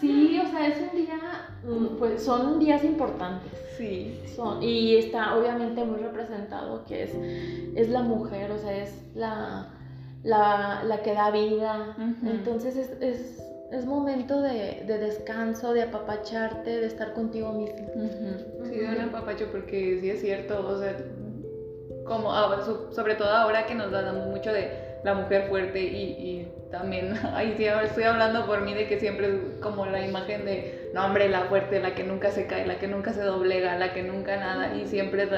Sí, 0.00 0.40
o 0.44 0.48
sea, 0.50 0.57
es 0.68 0.78
un 0.80 0.96
día, 0.96 1.18
mm, 1.64 1.96
pues 1.98 2.22
son 2.22 2.58
días 2.58 2.84
importantes. 2.84 3.52
Sí. 3.76 4.20
Son, 4.34 4.62
y 4.62 4.96
está 4.96 5.36
obviamente 5.36 5.84
muy 5.84 5.98
representado 6.00 6.84
que 6.84 7.04
es, 7.04 7.12
es 7.76 7.88
la 7.90 8.02
mujer, 8.02 8.50
o 8.50 8.58
sea, 8.58 8.76
es 8.76 8.92
la, 9.14 9.68
la, 10.24 10.82
la 10.84 11.02
que 11.02 11.14
da 11.14 11.30
vida. 11.30 11.96
Entonces 12.24 12.76
es, 12.76 12.90
es, 13.00 13.42
es 13.70 13.84
momento 13.86 14.40
de, 14.42 14.82
de 14.86 14.98
descanso, 14.98 15.72
de 15.72 15.82
apapacharte, 15.82 16.70
de 16.80 16.86
estar 16.86 17.12
contigo 17.14 17.52
mismo. 17.52 17.88
Sí, 18.64 18.78
de 18.78 18.88
un 18.88 19.00
apapacho 19.00 19.46
porque 19.52 19.98
sí 20.00 20.10
es 20.10 20.20
cierto, 20.20 20.66
o 20.66 20.78
sea, 20.78 20.96
como 22.04 22.32
so- 22.64 22.90
sobre 22.92 23.14
todo 23.14 23.28
ahora 23.30 23.66
que 23.66 23.74
nos 23.74 23.90
damos 23.92 24.26
mucho 24.28 24.52
de 24.52 24.87
la 25.04 25.14
mujer 25.14 25.46
fuerte 25.48 25.80
y, 25.80 26.02
y 26.18 26.48
también, 26.70 27.14
ahí 27.34 27.54
sí 27.56 27.64
estoy 27.64 28.04
hablando 28.04 28.46
por 28.46 28.60
mí 28.62 28.74
de 28.74 28.86
que 28.86 28.98
siempre 28.98 29.26
es 29.28 29.60
como 29.60 29.86
la 29.86 30.04
imagen 30.04 30.44
de, 30.44 30.90
no 30.94 31.04
hombre, 31.06 31.28
la 31.28 31.42
fuerte, 31.42 31.80
la 31.80 31.94
que 31.94 32.04
nunca 32.04 32.30
se 32.30 32.46
cae, 32.46 32.66
la 32.66 32.78
que 32.78 32.88
nunca 32.88 33.12
se 33.12 33.22
doblega, 33.22 33.76
la 33.76 33.92
que 33.92 34.02
nunca 34.02 34.36
nada 34.36 34.74
y 34.74 34.86
siempre 34.86 35.28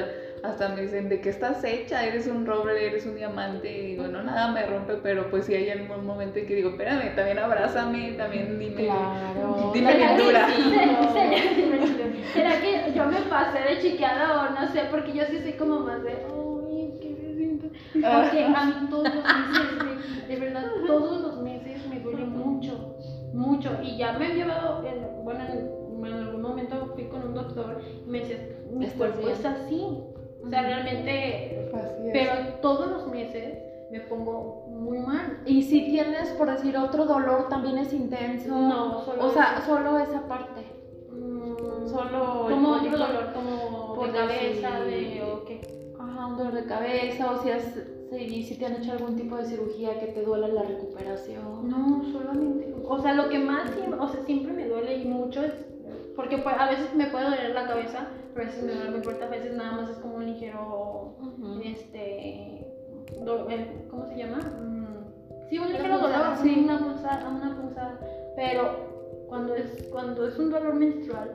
hasta 0.42 0.68
me 0.70 0.80
dicen, 0.82 1.10
¿de 1.10 1.20
qué 1.20 1.28
estás 1.28 1.62
hecha? 1.64 2.02
Eres 2.06 2.26
un 2.26 2.46
roble, 2.46 2.86
eres 2.86 3.04
un 3.04 3.14
diamante 3.14 3.70
y 3.70 3.86
digo, 3.88 4.06
no, 4.06 4.22
nada 4.22 4.50
me 4.52 4.64
rompe, 4.64 4.94
pero 5.02 5.28
pues 5.28 5.44
sí 5.44 5.54
hay 5.54 5.68
algún 5.68 6.06
momento 6.06 6.38
en 6.38 6.46
que 6.46 6.54
digo, 6.54 6.70
espérame, 6.70 7.14
también 7.14 7.38
abrázame, 7.38 8.12
también 8.12 8.58
dime, 8.58 8.84
Claro. 8.86 9.70
dime 9.74 9.92
¿Será 9.92 10.06
que 10.08 10.14
lindura. 10.16 10.46
sí? 10.48 10.62
¿Será- 11.12 12.00
¿Será 12.32 12.60
que 12.60 12.92
yo 12.94 13.04
me 13.06 13.20
pasé 13.28 13.58
de 13.60 13.78
chiqueada 13.82 14.40
o 14.48 14.50
no 14.60 14.72
sé? 14.72 14.82
Porque 14.90 15.12
yo 15.12 15.24
sí 15.26 15.40
soy 15.42 15.52
como 15.54 15.80
más 15.80 16.02
de, 16.02 16.12
Porque 17.92 18.44
a 18.44 18.64
mí 18.64 18.72
todos 18.88 19.04
los 19.04 19.24
meses, 19.24 19.84
me- 19.84 20.34
de 20.34 20.40
verdad, 20.40 20.64
todos 20.86 21.20
los 21.22 21.36
meses 21.42 21.86
me 21.88 22.00
duele 22.00 22.24
mucho, 22.24 22.96
mucho. 23.32 23.70
Y 23.82 23.96
ya 23.96 24.12
me 24.18 24.30
he 24.32 24.34
llevado, 24.36 24.84
en- 24.86 25.24
bueno, 25.24 25.40
en, 25.44 26.04
en 26.06 26.12
algún 26.14 26.42
momento 26.42 26.90
fui 26.94 27.04
con 27.04 27.22
un 27.22 27.34
doctor 27.34 27.80
y 28.06 28.08
me 28.08 28.20
decía, 28.20 28.38
mi 28.72 28.84
¿Estás 28.84 28.98
cuerpo 28.98 29.18
bien? 29.18 29.32
es 29.32 29.44
así. 29.44 29.86
O 30.44 30.48
sea, 30.48 30.62
realmente, 30.62 31.68
Así 31.74 32.06
es. 32.06 32.10
pero 32.12 32.32
todos 32.62 32.90
los 32.90 33.06
meses 33.08 33.58
me 33.90 34.00
pongo 34.00 34.66
muy 34.68 34.98
mal. 35.00 35.40
Y 35.44 35.62
si 35.62 35.84
tienes, 35.86 36.28
por 36.30 36.50
decir, 36.50 36.76
otro 36.78 37.04
dolor, 37.06 37.48
también 37.48 37.76
es 37.78 37.92
intenso. 37.92 38.48
No, 38.56 39.04
solo 39.04 39.26
O 39.26 39.30
sea, 39.30 39.56
eso. 39.58 39.66
solo 39.66 39.98
esa 39.98 40.26
parte. 40.28 40.62
Mm, 41.10 41.86
Solo 41.88 42.46
como 42.48 42.68
otro 42.70 42.90
dolor, 42.90 43.32
como 43.34 43.94
Por 43.94 44.12
de 44.12 44.18
cabeza, 44.18 44.80
de 44.80 45.22
o 45.22 45.44
qué. 45.44 45.60
Ajá, 46.10 46.26
un 46.26 46.36
dolor 46.36 46.54
de 46.54 46.64
cabeza, 46.64 47.30
o 47.32 47.42
si, 47.42 47.50
has, 47.50 47.62
si, 48.10 48.42
si 48.42 48.54
te 48.56 48.66
han 48.66 48.74
hecho 48.76 48.92
algún 48.92 49.16
tipo 49.16 49.36
de 49.36 49.44
cirugía 49.46 49.98
que 50.00 50.06
te 50.06 50.22
duela 50.22 50.48
la 50.48 50.62
recuperación. 50.62 51.68
No, 51.68 52.02
solamente. 52.12 52.74
O 52.86 52.98
sea, 52.98 53.14
lo 53.14 53.28
que 53.28 53.38
más 53.38 53.70
o 53.98 54.08
sea, 54.08 54.24
siempre 54.24 54.52
me 54.52 54.66
duele 54.68 54.96
y 54.98 55.04
mucho 55.06 55.42
es. 55.42 55.52
Porque 56.16 56.38
pues, 56.38 56.54
a 56.58 56.68
veces 56.68 56.94
me 56.94 57.06
puede 57.06 57.24
doler 57.24 57.50
la 57.54 57.66
cabeza, 57.66 58.08
pero 58.34 58.46
a 58.46 58.48
veces 58.50 58.64
me 58.64 58.74
duele 58.74 58.90
muy 58.90 59.00
fuerte, 59.02 59.24
a 59.24 59.28
veces 59.28 59.54
nada 59.54 59.72
más 59.72 59.90
es 59.90 59.96
como 59.98 60.16
un 60.16 60.26
ligero. 60.26 61.16
Ujú. 61.20 61.60
Este. 61.64 62.66
do- 63.24 63.48
eh, 63.48 63.86
¿Cómo 63.90 64.06
se 64.06 64.16
llama? 64.16 64.38
Mm, 64.38 65.48
sí, 65.48 65.58
un 65.58 65.68
ligero 65.72 65.98
dolor, 65.98 66.36
sí. 66.42 66.60
una 66.64 66.78
punzada, 66.78 67.28
una 67.28 67.56
punzada. 67.56 68.00
Pero 68.36 69.24
cuando 69.28 69.54
es, 69.54 69.88
cuando 69.90 70.26
es 70.26 70.38
un 70.38 70.50
dolor 70.50 70.74
menstrual, 70.74 71.30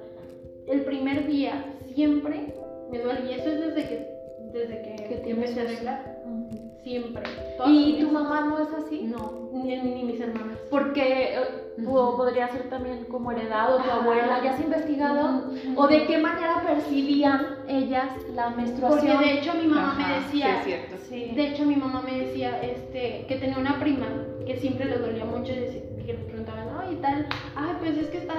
el 0.67 0.81
primer 0.81 1.25
día 1.27 1.65
siempre 1.93 2.53
me 2.91 2.99
duele. 2.99 3.31
Y 3.31 3.33
eso 3.35 3.49
es 3.49 3.59
desde 3.61 3.87
que, 3.89 4.14
desde 4.55 4.81
que, 4.81 4.95
Que 5.03 5.15
tienes 5.17 5.57
a. 5.57 6.01
Ujú. 6.25 6.71
Siempre. 6.83 7.23
¿Y 7.65 7.99
tu 7.99 8.11
mamá 8.11 8.41
no 8.41 8.59
es 8.59 8.71
así? 8.73 9.01
No, 9.03 9.49
ni, 9.53 9.75
ni 9.81 10.03
mis 10.03 10.19
hermanas. 10.21 10.57
Porque 10.69 11.33
eh, 11.35 11.39
o 11.87 12.15
podría 12.15 12.47
ser 12.49 12.69
también 12.69 13.05
como 13.05 13.31
heredado, 13.31 13.81
tu 13.81 13.89
abuela, 13.89 14.41
¿ya 14.43 14.53
has 14.53 14.61
investigado? 14.61 15.51
¿O 15.75 15.87
de 15.87 16.05
qué 16.05 16.19
manera 16.19 16.61
percibían 16.65 17.57
ellas 17.67 18.09
la 18.33 18.51
menstruación? 18.51 19.17
Porque 19.17 19.25
de 19.25 19.39
hecho 19.39 19.53
mi 19.55 19.67
mamá 19.67 19.91
Ajá, 19.97 20.07
me 20.07 20.15
decía, 20.21 20.45
sí, 20.45 20.51
es 20.59 20.65
cierto. 20.65 20.95
Sí. 21.09 21.31
de 21.35 21.47
hecho 21.47 21.65
mi 21.65 21.75
mamá 21.75 22.03
me 22.05 22.19
decía 22.19 22.61
este, 22.61 23.25
que 23.27 23.35
tenía 23.35 23.57
una 23.57 23.79
prima 23.79 24.07
que 24.45 24.55
siempre 24.57 24.85
le 24.85 24.99
dolía 24.99 25.25
mucho 25.25 25.53
y 25.53 26.03
que 26.05 26.13
le 26.13 26.19
preguntaban, 26.19 26.67
ay 26.79 26.99
tal, 27.01 27.27
ay 27.55 27.75
pues 27.79 27.97
es 27.97 28.09
que 28.09 28.19
está 28.19 28.35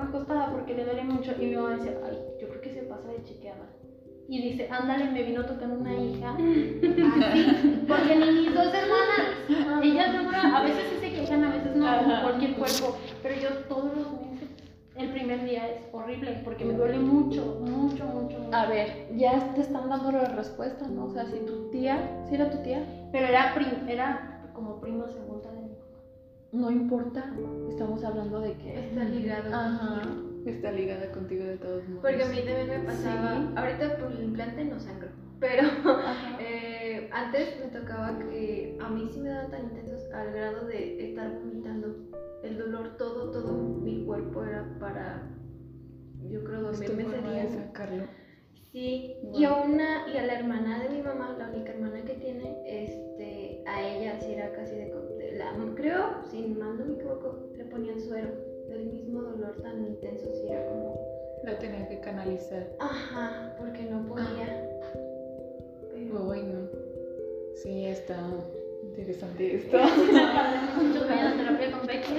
acostada 0.00 0.50
porque 0.52 0.74
le 0.74 0.84
duele 0.84 1.02
mucho 1.04 1.32
y 1.38 1.46
mi 1.46 1.56
mamá 1.56 1.70
decía, 1.76 1.92
ay 2.06 2.16
Y 4.28 4.42
dice, 4.42 4.68
ándale, 4.70 5.06
me 5.10 5.22
vino 5.22 5.44
tocando 5.46 5.76
una 5.80 5.94
hija. 5.94 6.32
Así, 6.36 7.84
porque 7.88 8.16
ni 8.16 8.30
mis 8.32 8.54
dos 8.54 8.66
hermanas, 8.74 9.82
ellas 9.82 10.08
a 10.54 10.62
veces 10.62 10.84
sí 10.90 10.96
se 11.00 11.12
quejan, 11.14 11.44
a 11.44 11.50
veces 11.54 11.74
no, 11.74 11.88
Ajá. 11.88 12.22
cualquier 12.22 12.54
cuerpo, 12.56 12.98
pero 13.22 13.34
yo 13.40 13.48
todos 13.68 13.84
los 13.96 14.12
meses, 14.20 14.48
el 14.96 15.08
primer 15.12 15.44
día 15.44 15.66
es 15.68 15.80
horrible 15.92 16.40
porque 16.44 16.64
me 16.66 16.74
duele 16.74 16.98
mucho, 16.98 17.58
mucho, 17.60 18.04
mucho, 18.04 18.38
mucho. 18.38 18.54
A 18.56 18.66
ver, 18.66 19.08
ya 19.16 19.38
te 19.54 19.62
están 19.62 19.88
dando 19.88 20.12
la 20.12 20.24
respuesta, 20.26 20.86
¿no? 20.88 21.06
O 21.06 21.10
sea, 21.10 21.24
si 21.26 21.38
tu 21.46 21.70
tía, 21.70 21.98
si 22.28 22.34
era 22.34 22.50
tu 22.50 22.58
tía, 22.58 22.84
Pero 23.12 23.26
era, 23.28 23.54
prim- 23.54 23.88
era 23.88 24.42
como 24.52 24.76
mi 24.82 24.90
mamá. 24.90 25.06
No 26.52 26.70
importa, 26.70 27.32
estamos 27.68 28.02
hablando 28.04 28.40
de 28.40 28.54
que... 28.54 28.88
Está 28.88 29.04
ligado. 29.04 29.54
Ajá. 29.54 30.02
Está 30.46 30.72
ligada 30.72 31.10
contigo 31.12 31.44
de 31.44 31.56
todos 31.58 31.86
modos. 31.88 32.02
Porque 32.02 32.22
a 32.22 32.28
mí 32.28 32.36
también 32.38 32.68
me 32.68 32.78
pasaba, 32.80 33.36
Sí. 33.36 33.52
ahorita 33.56 33.96
por 33.98 34.12
el 34.12 34.24
implante 34.24 34.64
no 34.64 34.80
sangro, 34.80 35.08
pero 35.40 35.62
eh, 36.40 37.10
antes 37.12 37.60
me 37.60 37.66
tocaba 37.78 38.18
que 38.18 38.78
a 38.80 38.88
mí 38.88 39.08
sí 39.12 39.20
me 39.20 39.28
daban 39.28 39.50
tan 39.50 39.64
intensos 39.64 40.10
al 40.12 40.32
grado 40.32 40.66
de 40.66 41.08
estar 41.10 41.30
vomitando. 41.34 41.94
El 42.42 42.56
dolor, 42.56 42.96
todo, 42.96 43.30
todo 43.30 43.52
mi 43.52 44.04
cuerpo 44.06 44.44
era 44.44 44.64
para, 44.78 45.28
yo 46.30 46.42
creo, 46.44 46.62
dormirme 46.62 47.02
ese 47.02 47.20
día. 47.20 47.50
sacarlo. 47.50 48.04
Sí, 48.72 49.16
Wow. 49.22 49.40
y 49.40 49.44
a 49.44 49.54
una, 49.54 50.08
y 50.08 50.16
a 50.18 50.26
la 50.26 50.38
hermana 50.38 50.78
de 50.82 50.88
mi 50.90 51.02
mamá, 51.02 51.34
la 51.38 51.48
única 51.50 51.72
hermana 51.72 52.02
que 52.04 52.14
tiene, 52.14 52.56
este, 52.66 53.64
a 53.66 53.82
ella 53.82 54.20
sí 54.20 54.32
era 54.34 54.52
casi 54.52 54.76
de 54.76 54.86
la, 55.38 55.52
creo, 55.76 56.16
sin 56.30 56.58
mal 56.58 56.76
no 56.78 56.84
me 56.84 56.94
equivoco, 56.94 57.38
le 57.56 57.64
ponían 57.64 58.00
suero, 58.00 58.28
del 58.68 58.86
mismo 58.86 59.22
dolor 59.22 59.54
tan 59.62 59.86
intenso, 59.86 60.26
sí 60.34 60.48
era 60.50 60.64
como, 60.66 60.98
La 61.44 61.58
tenía 61.58 61.88
que 61.88 62.00
canalizar. 62.00 62.66
ajá, 62.80 63.54
porque 63.58 63.82
no 63.84 64.02
podía. 64.06 64.68
Pero, 65.94 66.30
Ay, 66.32 66.42
no. 66.42 66.68
Sí, 67.54 67.86
está 67.86 68.16
interesante 68.82 69.54
esto. 69.56 69.78
Muchos 69.78 71.08
vayan 71.08 71.26
a 71.32 71.36
terapia 71.36 71.70
con 71.72 71.86
Becky. 71.86 72.12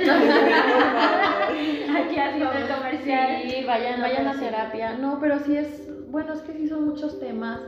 Aquí 1.97 2.17
haciendo 2.17 2.51
el 2.51 2.67
comercial. 2.67 3.41
Sí, 3.43 3.63
vayan, 3.65 4.01
vayan 4.01 4.27
a 4.27 4.39
terapia. 4.39 4.97
No, 4.97 5.19
pero 5.19 5.39
sí 5.39 5.55
es, 5.57 5.87
bueno, 6.09 6.33
es 6.33 6.41
que 6.41 6.53
sí 6.53 6.67
son 6.67 6.87
muchos 6.89 7.19
temas. 7.19 7.59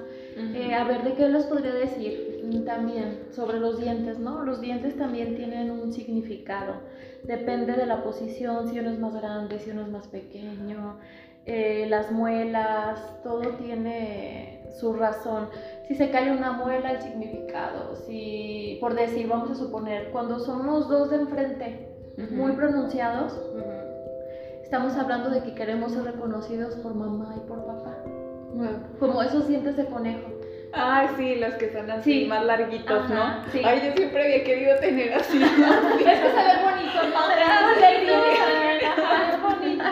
Eh, 0.56 0.74
a 0.74 0.86
ver, 0.86 1.04
¿de 1.04 1.14
qué 1.14 1.28
les 1.28 1.46
podría 1.46 1.74
decir 1.74 2.31
también 2.66 3.28
sobre 3.32 3.60
los 3.60 3.80
dientes, 3.80 4.20
no? 4.20 4.44
Los 4.44 4.62
dientes 4.62 4.98
también 4.98 5.36
tienen 5.36 5.72
un 5.72 5.94
significado. 5.94 6.76
Depende 7.24 7.74
de 7.74 7.86
la 7.86 8.04
posición, 8.04 8.68
si 8.68 8.80
uno 8.80 8.92
es 8.92 9.00
más 9.00 9.14
grande, 9.14 9.60
si 9.60 9.72
uno 9.72 9.82
es 9.82 9.90
más 9.90 10.08
pequeño. 10.08 10.98
eh, 11.46 11.88
las 11.90 12.12
muelas, 12.12 13.00
todo 13.24 13.42
tiene 13.56 14.64
su 14.80 14.94
razón. 14.94 15.50
Si 15.88 15.96
se 15.96 16.12
cae 16.12 16.32
una 16.32 16.52
muela, 16.54 16.92
el 16.92 17.02
significado. 17.02 17.96
Si, 18.06 18.78
por 18.80 18.94
decir, 18.96 19.28
vamos 19.28 19.52
a 19.52 19.56
suponer, 19.56 20.12
cuando 20.12 20.40
son 20.40 20.66
los 20.68 20.88
dos 20.88 21.10
de 21.10 21.18
enfrente 21.18 21.88
muy 22.32 22.52
pronunciados, 22.54 23.34
estamos 24.64 24.96
hablando 24.96 25.30
de 25.32 25.42
que 25.44 25.56
queremos 25.56 25.94
ser 25.94 26.04
reconocidos 26.04 26.76
por 26.76 26.94
mamá 26.94 27.36
y 27.38 27.48
por 27.48 27.66
papá. 27.66 27.98
Como 29.00 29.22
esos 29.22 29.48
dientes 29.48 29.76
de 29.78 29.86
conejo. 29.86 30.30
Ah, 30.74 31.06
sí, 31.18 31.36
los 31.36 31.54
que 31.56 31.70
son 31.72 31.90
así 31.92 32.22
Sí. 32.22 32.26
más 32.28 32.44
larguitos, 32.46 33.04
Ajá, 33.06 33.14
¿no? 33.14 33.44
sí. 33.52 33.62
Ay, 33.64 33.82
yo 33.86 33.92
siempre 33.94 34.24
había 34.24 34.44
querido 34.44 34.78
tener 34.80 35.14
así. 35.14 35.38
Es 35.44 35.52
que 35.98 36.04
se 36.04 36.22
ve 36.22 36.58
bonito, 36.64 37.04
¿no? 37.10 37.18
Ajá, 37.18 37.72
es 39.34 39.42
bonito. 39.42 39.84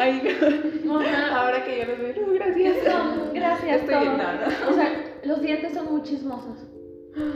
Ay, 0.00 0.22
no. 0.84 1.00
Ajá. 1.00 1.40
Ahora 1.40 1.64
que 1.64 1.78
yo 1.78 1.84
los 1.86 1.98
veo, 1.98 2.26
no, 2.26 2.32
gracias. 2.34 2.76
No, 2.86 3.32
gracias. 3.34 3.80
Estoy 3.82 3.94
todo. 3.94 4.04
en 4.12 4.18
nada. 4.18 4.48
O 4.68 4.72
sea, 4.72 4.88
los 5.24 5.42
dientes 5.42 5.74
son 5.74 5.92
muy 5.92 6.02
chismosos. 6.02 6.58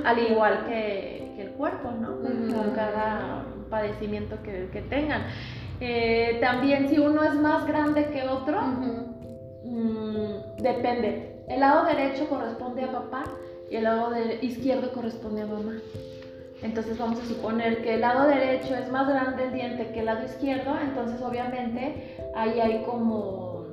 Al 0.05 0.19
igual 0.19 0.65
que, 0.67 1.33
que 1.37 1.43
el 1.43 1.51
cuerpo, 1.53 1.91
¿no? 1.91 2.21
Con 2.21 2.71
cada 2.75 3.45
padecimiento 3.69 4.37
que, 4.43 4.69
que 4.73 4.81
tengan. 4.83 5.23
Eh, 5.81 6.39
también 6.41 6.89
si 6.89 6.99
uno 6.99 7.25
es 7.25 7.35
más 7.35 7.67
grande 7.67 8.07
que 8.13 8.23
otro, 8.23 8.61
mm, 9.65 10.63
depende. 10.63 11.32
El 11.49 11.61
lado 11.61 11.85
derecho 11.87 12.29
corresponde 12.29 12.83
a 12.85 12.93
papá 12.93 13.25
y 13.71 13.77
el 13.77 13.85
lado 13.85 14.11
de- 14.11 14.39
izquierdo 14.43 14.93
corresponde 14.93 15.43
a 15.43 15.47
mamá. 15.47 15.79
Entonces 16.63 16.97
vamos 16.97 17.19
a 17.21 17.25
suponer 17.27 17.83
que 17.83 17.95
el 17.95 18.01
lado 18.03 18.29
derecho 18.29 18.75
es 18.77 18.89
más 18.91 19.09
grande 19.09 19.45
el 19.45 19.53
diente 19.53 19.91
que 19.93 20.01
el 20.01 20.07
lado 20.07 20.25
izquierdo, 20.25 20.75
entonces 20.81 21.21
obviamente 21.21 22.17
ahí 22.37 22.61
hay 22.61 22.85
como, 22.85 23.67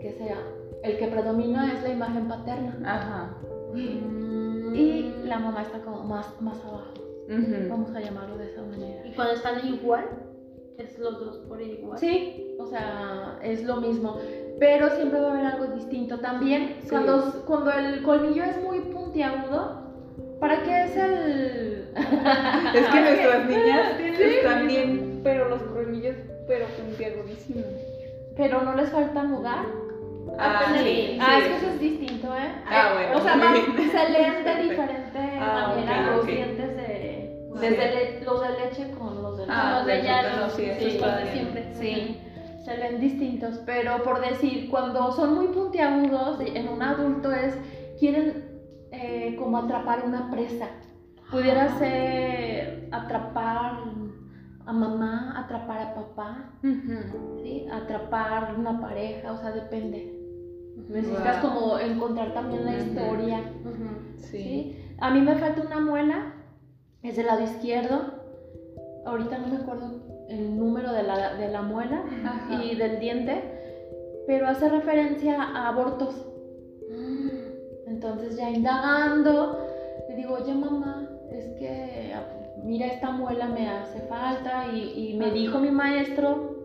que 0.00 0.12
sea, 0.12 0.36
el 0.84 0.96
que 0.96 1.08
predomina 1.08 1.72
es 1.72 1.82
la 1.82 1.88
imagen 1.88 2.28
paterna 2.28 2.78
Ajá. 2.84 3.36
y 3.74 5.12
la 5.24 5.40
mamá 5.40 5.62
está 5.62 5.80
como 5.80 6.04
más, 6.04 6.40
más 6.40 6.64
abajo, 6.64 6.94
vamos 7.68 7.90
a 7.96 8.00
llamarlo 8.00 8.36
de 8.38 8.46
esa 8.52 8.62
manera. 8.62 9.04
Y 9.04 9.12
cuando 9.14 9.34
están 9.34 9.66
igual, 9.66 10.04
es 10.78 10.96
los 11.00 11.18
dos 11.18 11.38
por 11.48 11.60
igual. 11.60 11.98
Sí, 11.98 12.54
o 12.60 12.66
sea, 12.66 13.40
es 13.42 13.64
lo 13.64 13.80
mismo, 13.80 14.18
pero 14.58 14.90
siempre 14.90 15.20
va 15.20 15.28
a 15.28 15.30
haber 15.32 15.46
algo 15.46 15.66
distinto. 15.74 16.18
También 16.20 16.76
Sí. 16.82 16.88
cuando, 16.90 17.42
cuando 17.46 17.72
el 17.72 18.02
colmillo 18.02 18.44
es 18.44 18.62
muy 18.62 18.80
puntiagudo, 18.80 19.82
¿para 20.40 20.62
qué 20.62 20.84
es 20.84 20.96
el...? 20.96 21.88
Es 22.74 22.86
que 22.88 23.00
nuestras 23.00 23.46
niñas 23.46 23.86
están 24.20 24.66
bien, 24.68 25.20
pero 25.24 25.48
los 25.48 25.62
colmillos, 25.62 26.16
pero 26.46 26.66
puntiagudísimos. 26.66 27.64
pero 28.36 28.62
no 28.62 28.74
les 28.74 28.90
falta 28.90 29.22
lugar. 29.24 29.64
Ah, 30.38 30.60
Apenas- 30.60 30.82
sí, 30.82 31.18
Ah, 31.20 31.38
es 31.38 31.44
que 31.48 31.56
eso 31.56 31.66
es 31.70 31.80
distinto, 31.80 32.28
¿eh? 32.36 32.52
Ah, 32.70 32.90
bueno, 32.94 33.16
O 33.18 33.20
sea, 33.20 33.34
se 34.06 34.12
leen 34.12 34.44
de 34.44 34.62
diferente 34.62 35.18
Ah, 35.40 35.74
manera 35.74 36.10
los 36.16 36.26
dientes 36.26 36.76
de... 36.76 37.24
Desde 37.60 37.76
le- 37.76 38.20
los 38.20 38.40
de 38.40 38.48
leche 38.50 38.90
con 38.96 39.20
los 39.20 39.36
de 39.38 39.44
Ah, 39.48 39.78
los 39.78 39.86
de 39.86 39.92
perfecto, 39.94 40.28
ya, 40.28 40.36
no, 40.36 40.50
sí, 40.50 40.64
eso 40.66 40.78
sí, 40.78 40.90
siempre. 41.32 41.64
Sí, 41.74 42.20
se 42.68 42.76
leen 42.76 43.00
distintos, 43.00 43.60
pero 43.64 44.02
por 44.02 44.20
decir, 44.20 44.68
cuando 44.70 45.10
son 45.12 45.34
muy 45.36 45.46
puntiagudos, 45.48 46.40
en 46.40 46.68
un 46.68 46.82
adulto 46.82 47.32
es, 47.32 47.56
quieren 47.98 48.44
eh, 48.92 49.36
como 49.38 49.56
atrapar 49.58 50.04
una 50.04 50.30
presa. 50.30 50.66
Pudiera 51.30 51.78
ser 51.78 52.88
atrapar 52.92 53.80
a 54.66 54.72
mamá, 54.72 55.40
atrapar 55.40 55.80
a 55.80 55.94
papá. 55.94 56.50
¿sí? 57.42 57.66
atrapar 57.72 58.54
una 58.58 58.80
pareja, 58.80 59.32
o 59.32 59.38
sea, 59.38 59.50
depende. 59.52 60.14
Necesitas 60.90 61.42
Wow. 61.42 61.50
como 61.50 61.78
encontrar 61.78 62.32
también 62.34 62.64
la 62.66 62.76
historia. 62.76 63.40
¿sí? 64.18 64.78
A 64.98 65.10
mí 65.10 65.20
me 65.22 65.36
falta 65.36 65.62
una 65.62 65.80
muela, 65.80 66.34
es 67.02 67.16
del 67.16 67.26
lado 67.26 67.42
izquierdo. 67.42 68.18
Ahorita 69.06 69.38
no 69.38 69.48
me 69.48 69.56
acuerdo 69.56 70.07
el 70.28 70.56
número 70.58 70.92
de 70.92 71.02
la, 71.02 71.34
de 71.34 71.48
la 71.48 71.62
muela 71.62 72.04
Ajá. 72.24 72.62
y 72.62 72.74
del 72.76 72.98
diente, 73.00 73.42
pero 74.26 74.46
hace 74.48 74.68
referencia 74.68 75.42
a 75.42 75.68
abortos. 75.68 76.14
Entonces 77.86 78.36
ya 78.36 78.50
indagando, 78.50 79.66
le 80.08 80.16
digo, 80.16 80.34
oye 80.34 80.54
mamá, 80.54 81.08
es 81.30 81.46
que 81.58 82.12
mira 82.62 82.86
esta 82.86 83.10
muela 83.10 83.46
me 83.46 83.68
hace 83.68 84.00
falta 84.02 84.66
y, 84.72 85.10
y 85.12 85.16
me 85.18 85.30
dijo 85.30 85.58
mi 85.58 85.70
maestro 85.70 86.56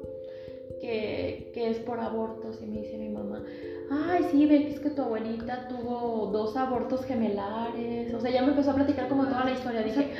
que, 0.81 1.51
que 1.53 1.69
es 1.69 1.77
por 1.79 1.99
abortos 1.99 2.59
y 2.61 2.65
me 2.65 2.81
dice 2.81 2.97
mi 2.97 3.09
mamá, 3.09 3.41
ay 3.89 4.25
sí, 4.31 4.45
ve 4.45 4.65
que 4.65 4.71
es 4.71 4.79
que 4.81 4.89
tu 4.89 5.01
abuelita 5.01 5.67
tuvo 5.69 6.27
dos 6.31 6.57
abortos 6.57 7.05
gemelares, 7.05 8.13
o 8.13 8.19
sea, 8.19 8.31
ya 8.31 8.41
me 8.41 8.49
empezó 8.49 8.71
a 8.71 8.75
platicar 8.75 9.07
como 9.07 9.23
toda 9.25 9.45
la 9.45 9.51
historia, 9.51 9.81
dije, 9.81 10.11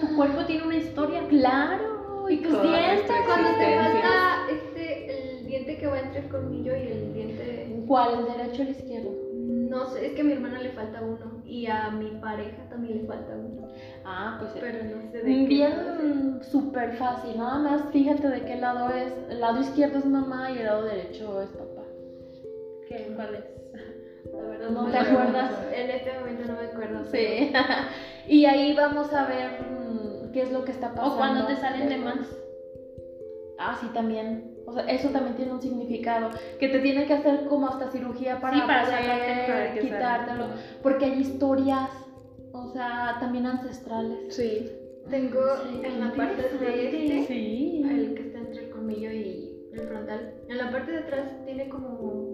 Tu 0.00 0.14
cuerpo 0.16 0.44
tiene 0.44 0.64
una 0.66 0.76
historia. 0.76 1.22
claro, 1.28 1.91
y 2.28 2.36
tus 2.38 2.52
Toda 2.52 2.78
dientes, 2.78 3.16
Cuando 3.26 3.48
te 3.58 3.76
falta 3.76 4.46
este, 4.50 5.38
el 5.38 5.46
diente 5.46 5.78
que 5.78 5.86
va 5.86 6.00
entre 6.00 6.20
el 6.20 6.28
colmillo 6.28 6.76
y 6.76 6.86
el 6.88 7.12
diente... 7.14 7.84
¿cuál? 7.86 8.20
¿El 8.20 8.24
derecho 8.38 8.62
o 8.62 8.64
el 8.64 8.70
izquierdo? 8.70 9.10
No 9.34 9.86
sé, 9.86 10.06
es 10.06 10.12
que 10.12 10.20
a 10.20 10.24
mi 10.24 10.32
hermana 10.32 10.60
le 10.60 10.70
falta 10.70 11.00
uno 11.00 11.42
y 11.44 11.66
a 11.66 11.90
mi 11.90 12.10
pareja 12.20 12.68
también 12.68 12.98
le 12.98 13.06
falta 13.06 13.34
uno. 13.34 13.68
Ah, 14.04 14.36
pues 14.38 14.52
Pero 14.60 14.84
no 14.84 15.10
sé 15.10 15.18
de 15.18 15.24
qué. 15.24 15.46
Bien, 15.46 16.40
súper 16.42 16.92
fácil, 16.96 17.38
nada 17.38 17.58
más 17.58 17.82
fíjate 17.90 18.28
de 18.28 18.44
qué 18.44 18.56
lado 18.56 18.90
es, 18.90 19.12
el 19.30 19.40
lado 19.40 19.60
izquierdo 19.60 19.98
es 19.98 20.04
mamá 20.06 20.50
y 20.50 20.58
el 20.58 20.66
lado 20.66 20.84
derecho 20.84 21.40
es 21.42 21.48
papá. 21.50 21.82
¿Qué, 22.88 23.12
¿Cuál 23.16 23.34
es? 23.34 23.44
La 24.32 24.42
verdad 24.42 24.70
¿No 24.70 24.82
me 24.82 24.90
te 24.92 24.98
acuerdo. 24.98 25.18
acuerdas? 25.20 25.52
En 25.74 25.90
este 25.90 26.12
momento 26.18 26.44
no 26.52 26.54
me 26.60 26.66
acuerdo. 26.66 27.04
Sí. 27.10 27.52
y 28.28 28.44
ahí 28.44 28.74
vamos 28.74 29.12
a 29.12 29.26
ver 29.26 29.50
mm, 29.62 30.01
qué 30.32 30.42
es 30.42 30.52
lo 30.52 30.64
que 30.64 30.72
está 30.72 30.90
pasando. 30.94 31.14
O 31.14 31.16
cuando 31.18 31.46
te 31.46 31.56
salen 31.56 31.88
de 31.88 31.98
más. 31.98 32.18
así 33.58 33.86
también, 33.88 34.56
o 34.66 34.72
sea, 34.72 34.84
eso 34.86 35.10
también 35.10 35.36
tiene 35.36 35.52
un 35.52 35.60
significado, 35.62 36.30
que 36.58 36.68
te 36.68 36.80
tiene 36.80 37.06
que 37.06 37.14
hacer 37.14 37.46
como 37.46 37.68
hasta 37.68 37.90
cirugía 37.90 38.40
para, 38.40 38.56
Sí, 38.56 38.62
para 38.66 38.82
poder 38.84 38.98
sacarte, 38.98 39.52
para 39.52 39.74
que 39.74 39.80
quitártelo, 39.80 40.46
porque 40.82 41.04
hay 41.04 41.20
historias, 41.20 41.90
o 42.52 42.66
sea, 42.72 43.16
también 43.20 43.46
ancestrales. 43.46 44.34
Sí. 44.34 44.70
Tengo 45.10 45.40
Sí, 45.68 45.80
en 45.84 46.00
la 46.00 46.12
parte 46.14 46.42
de 46.42 46.84
este, 46.86 47.26
Sí. 47.26 47.82
el 47.88 48.14
que 48.14 48.22
está 48.22 48.38
entre 48.38 48.64
el 48.66 48.70
colmillo 48.70 49.10
y 49.10 49.68
el 49.72 49.80
frontal, 49.80 50.34
en 50.48 50.58
la 50.58 50.70
parte 50.70 50.92
de 50.92 50.98
atrás 50.98 51.44
tiene 51.44 51.68
como, 51.68 52.31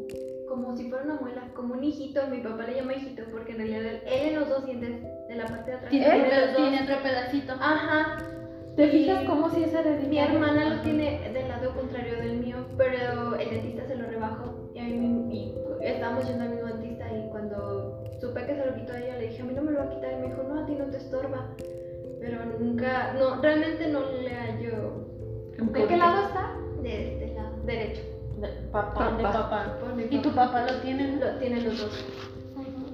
como 0.63 0.77
si 0.77 0.89
fuera 0.89 1.05
una 1.05 1.15
muela, 1.21 1.43
como 1.55 1.75
un 1.75 1.85
hijito. 1.85 2.27
Mi 2.29 2.39
papá 2.39 2.65
le 2.65 2.77
llama 2.77 2.95
hijito 2.95 3.23
porque 3.31 3.53
en 3.53 3.59
realidad 3.59 3.83
él 4.07 4.29
en 4.31 4.41
los 4.41 4.49
dos 4.49 4.67
dientes 4.67 5.03
de 5.29 5.35
la 5.37 5.47
parte 5.47 5.71
de 5.71 5.77
atrás 5.77 5.91
Tiene, 5.91 6.07
tiene 6.07 6.27
otro- 6.27 6.41
los 6.41 6.47
dos. 6.49 6.57
tiene 6.57 6.83
otro 6.85 7.03
pedacito. 7.03 7.53
Ajá, 7.61 8.17
¿Te 8.77 8.87
fijas 8.91 9.25
cómo 9.25 9.51
si 9.51 9.65
es 9.65 9.75
hereditario? 9.75 10.09
Mi 10.09 10.19
hermana 10.19 10.77
lo 10.77 10.83
tiene 10.83 11.31
del 11.33 11.49
lado 11.49 11.75
contrario 11.75 12.17
del 12.17 12.39
mío, 12.39 12.59
pero 12.77 13.35
el 13.35 13.51
dentista 13.51 13.85
se 13.89 13.97
lo 13.97 14.07
rebajó. 14.07 14.71
Y, 14.73 14.79
a 14.79 14.83
mí, 14.85 15.29
y 15.33 15.85
estábamos 15.85 16.29
yendo 16.29 16.45
al 16.45 16.51
mismo 16.51 16.67
dentista 16.69 17.07
y 17.13 17.29
cuando 17.31 18.05
supe 18.21 18.47
que 18.47 18.55
se 18.55 18.65
lo 18.65 18.75
quitó 18.77 18.93
a 18.93 18.99
ella, 19.01 19.17
le 19.17 19.27
dije, 19.31 19.43
a 19.43 19.47
mí 19.47 19.53
no 19.55 19.63
me 19.63 19.73
lo 19.73 19.79
va 19.81 19.85
a 19.87 19.91
quitar. 19.91 20.13
Y 20.13 20.17
me 20.17 20.27
dijo, 20.29 20.45
no, 20.45 20.61
a 20.63 20.67
ti 20.67 20.77
no 20.79 20.85
te 20.87 20.97
estorba. 20.99 21.49
Pero 22.21 22.39
nunca, 22.61 23.15
no, 23.19 23.43
realmente 23.43 23.89
no 23.89 24.01
le 24.13 24.31
hallo 24.35 25.07
¿De 25.59 25.87
qué 25.87 25.97
lado 25.97 26.27
está? 26.29 26.55
de 26.81 27.15
este 27.15 27.35
lado, 27.35 27.57
derecho. 27.65 28.03
De 28.41 28.49
papá. 28.71 29.13
De 29.17 29.23
papá. 29.23 29.77
Por 29.81 29.95
mi 29.95 30.05
¿Y 30.05 30.19
tu 30.19 30.31
papá 30.31 30.63
lo 30.71 30.81
tiene? 30.81 31.17
Lo 31.17 31.31
tiene 31.39 31.61
los 31.63 31.79
dos, 31.79 32.05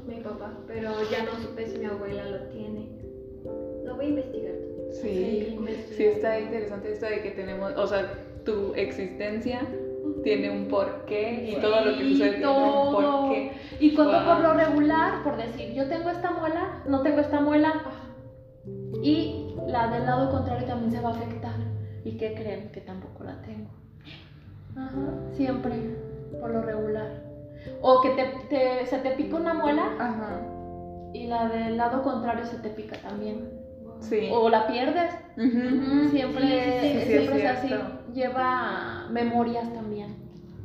mi 0.07 0.17
papá, 0.17 0.53
pero 0.67 0.91
ya 1.11 1.25
no 1.25 1.33
supe 1.43 1.67
si 1.67 1.79
mi 1.79 1.87
abuela 1.87 2.25
lo 2.25 2.39
tiene. 2.49 2.89
Lo 3.85 3.97
voy 3.97 4.07
a 4.07 4.09
investigar. 4.09 4.55
Sí. 4.93 5.59
Sí, 5.97 6.05
está 6.05 6.39
interesante 6.41 6.93
esto 6.93 7.07
de 7.07 7.21
que 7.23 7.31
tenemos, 7.33 7.73
o 7.77 7.87
sea, 7.87 8.13
tu 8.45 8.73
existencia 8.75 9.61
tiene 10.23 10.51
un 10.51 10.69
porqué 10.69 11.51
y 11.51 11.61
todo 11.61 11.85
lo 11.85 11.97
que 11.99 12.09
sucede 12.11 12.31
tiene 12.39 12.47
un 12.47 12.63
todo. 12.63 13.21
porqué. 13.23 13.53
Y 13.81 13.95
cuando 13.95 14.13
Wow. 14.19 14.27
por 14.27 14.41
lo 14.41 14.55
regular, 14.55 15.23
por 15.25 15.37
decir, 15.37 15.75
yo 15.75 15.89
tengo 15.89 16.11
esta 16.11 16.31
muela, 16.31 16.83
no 16.87 17.03
tengo 17.03 17.21
esta 17.21 17.41
muela, 17.41 17.83
y 19.03 19.55
la 19.67 19.89
del 19.89 20.07
lado 20.07 20.31
contrario 20.31 20.67
también 20.67 20.93
se 20.93 21.01
va 21.01 21.11
a 21.11 21.13
afectar. 21.13 21.55
¿Y 22.05 22.17
qué 22.17 22.35
creen? 22.35 22.71
Que 22.73 22.81
tampoco 22.81 23.25
la 23.25 23.41
tengo. 23.43 23.71
Ajá, 24.77 24.99
siempre, 25.37 25.75
por 26.41 26.51
lo 26.51 26.63
regular. 26.63 27.09
O 27.81 28.01
que 28.01 28.11
te, 28.11 28.25
te- 28.49 28.87
se 28.87 28.99
te 28.99 29.13
pica 29.13 29.37
una 29.37 29.55
muela 29.55 29.95
Ajá. 29.99 30.41
y 31.13 31.27
la 31.27 31.49
del 31.49 31.77
lado 31.77 32.03
contrario 32.03 32.45
se 32.45 32.57
te 32.59 32.71
pica 32.71 32.97
también. 32.99 33.49
Sí. 34.01 34.29
O 34.31 34.49
la 34.51 34.67
pierdes. 34.67 35.15
Ujú. 35.37 36.09
Siempre, 36.11 36.81
Sí, 36.81 36.89
sí, 36.93 37.01
sí, 37.01 37.07
siempre 37.07 37.37
es 37.37 37.45
es 37.45 37.59
así. 37.59 37.75
Lleva 38.13 39.07
memorias 39.11 39.73
también. 39.73 40.17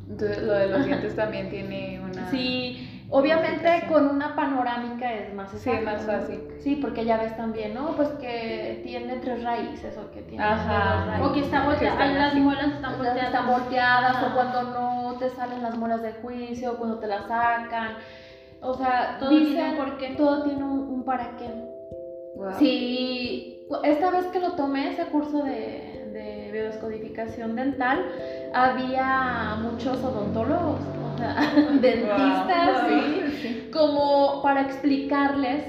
Entonces 0.08 0.42
lo 0.42 0.52
de 0.54 0.66
los 0.66 0.84
dientes 0.84 1.14
también 1.14 1.48
tiene 1.48 2.00
una... 2.00 2.30
Sí, 2.30 2.89
obviamente 3.10 3.86
con 3.88 4.06
una 4.08 4.34
panorámica 4.36 5.12
es 5.12 5.34
más 5.34 5.50
Sí, 5.50 5.68
exacto, 5.70 5.84
más 5.84 6.06
¿no? 6.06 6.12
fácil. 6.12 6.40
Sí, 6.60 6.76
porque 6.76 7.04
ya 7.04 7.16
ves 7.18 7.36
también, 7.36 7.74
¿no? 7.74 7.96
Pues 7.96 8.08
que 8.20 8.80
tiene 8.84 9.16
tres 9.16 9.42
raíces 9.42 9.96
o 9.98 10.10
que 10.12 10.22
tiene 10.22 10.44
Ajá. 10.44 10.96
dos 10.98 11.06
raíces. 11.06 11.26
O 11.26 11.32
que 11.32 11.40
está 11.40 11.64
volteada, 11.64 12.06
las 12.06 12.34
muelas 12.34 12.68
están 12.74 12.96
volteadas. 12.98 13.24
están 13.24 13.46
volteadas 13.46 14.16
Ajá. 14.16 14.26
o 14.26 14.34
cuando 14.34 14.62
no 14.62 15.14
te 15.18 15.28
salen 15.30 15.62
las 15.62 15.76
muelas 15.76 16.02
de 16.02 16.12
juicio 16.14 16.72
o 16.72 16.76
cuando 16.76 16.98
te 16.98 17.06
las 17.06 17.26
sacan. 17.26 17.96
O 18.62 18.74
sea, 18.74 19.16
Todo 19.18 19.30
dicen 19.30 19.54
tiene 19.54 19.70
un 19.70 19.76
porqué. 19.76 20.08
todo 20.16 20.42
tiene 20.44 20.62
un, 20.64 20.80
un 20.80 21.04
para 21.04 21.36
qué. 21.36 21.48
Wow. 22.36 22.52
Sí, 22.58 23.66
esta 23.84 24.10
vez 24.10 24.26
que 24.26 24.38
lo 24.40 24.52
tomé, 24.52 24.90
ese 24.92 25.06
curso 25.06 25.42
de, 25.42 25.89
de 26.12 26.50
biodescodificación 26.52 27.56
dental, 27.56 28.04
había 28.52 29.56
muchos 29.62 29.98
odontólogos, 30.02 30.80
o 31.14 31.18
sea, 31.18 31.52
dentistas, 31.80 32.82
Wow. 32.82 33.00
sí, 33.42 33.68
como 33.72 34.42
para 34.42 34.62
explicarles, 34.62 35.64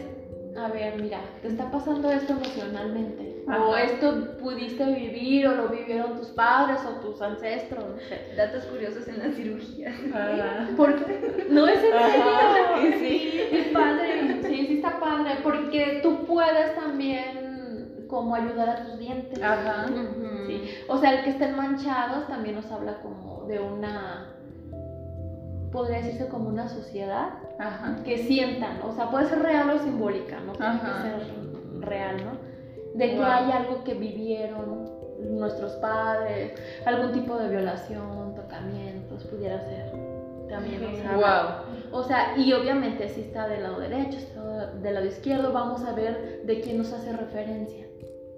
a 0.58 0.68
ver, 0.68 1.02
mira, 1.02 1.20
te 1.42 1.48
está 1.48 1.72
pasando 1.72 2.12
esto 2.12 2.34
emocionalmente, 2.34 3.44
o 3.48 3.76
esto 3.76 4.38
pudiste 4.40 4.86
vivir, 4.86 5.48
o 5.48 5.56
lo 5.56 5.70
vivieron 5.70 6.16
tus 6.18 6.28
padres 6.30 6.80
o 6.86 7.00
tus 7.06 7.22
ancestros. 7.22 7.86
Datos 8.38 8.66
curiosos 8.66 9.08
en 9.08 9.20
la 9.20 9.32
cirugía. 9.34 9.94
Porque 10.78 11.46
no 11.50 11.68
es 11.68 11.78
en 11.84 11.92
serio. 11.92 13.00
sí. 13.00 13.42
es 13.52 13.68
padre. 13.68 14.42
Sí, 14.44 14.68
sí 14.68 14.74
está 14.76 15.00
padre. 15.00 15.38
Porque 15.44 16.00
tú 16.04 16.26
puedes 16.26 16.76
también 16.76 17.51
como 18.12 18.36
ayudar 18.36 18.69
a 18.69 18.84
tus 18.84 19.00
dientes. 19.00 19.41
Ajá. 19.41 19.88
Sí. 20.45 20.69
O 20.88 20.97
sea, 21.00 21.17
el 21.17 21.24
que 21.24 21.32
estén 21.32 21.56
manchados 21.56 22.28
también 22.28 22.56
nos 22.58 22.69
habla 22.71 22.97
como 23.02 23.45
de 23.47 23.58
una. 23.60 24.28
Podría 25.71 25.97
decirse 26.00 26.28
como 26.28 26.50
una 26.50 26.67
sociedad 26.67 27.30
Ajá. 27.58 27.95
que 28.04 28.17
sientan, 28.17 28.82
o 28.84 28.91
sea, 28.93 29.10
puede 29.10 29.28
ser 29.30 29.39
real 29.41 29.69
o 29.69 29.80
simbólica, 29.80 30.41
no 30.41 30.52
tiene 30.52 30.67
Ajá. 30.67 31.04
que 31.04 31.10
ser 31.26 31.80
real, 31.80 32.17
¿no? 32.26 32.97
De 33.00 33.10
que 33.12 33.15
Wow. 33.15 33.26
hay 33.26 33.52
algo 33.54 33.84
que 33.86 33.93
vivieron 33.93 34.89
nuestros 35.21 35.71
padres, 35.74 36.60
algún 36.86 37.13
tipo 37.13 37.38
de 37.38 37.47
violación, 37.47 38.36
tocamientos, 38.36 39.24
pudiera 39.28 39.62
ser. 39.62 39.93
También 40.50 40.82
nos 40.82 41.06
habla. 41.06 41.63
Wow. 41.91 42.00
O 42.02 42.04
sea, 42.04 42.38
y 42.38 42.52
obviamente 42.52 43.08
si 43.08 43.21
está 43.21 43.47
del 43.47 43.63
lado 43.63 43.80
derecho, 43.80 44.17
está 44.17 44.41
del 44.74 44.93
lado 44.95 45.06
izquierdo, 45.06 45.54
vamos 45.54 45.86
a 45.86 45.93
ver 45.93 46.41
de 46.43 46.60
quién 46.60 46.80
nos 46.80 46.91
hace 46.91 47.13
referencia. 47.13 47.86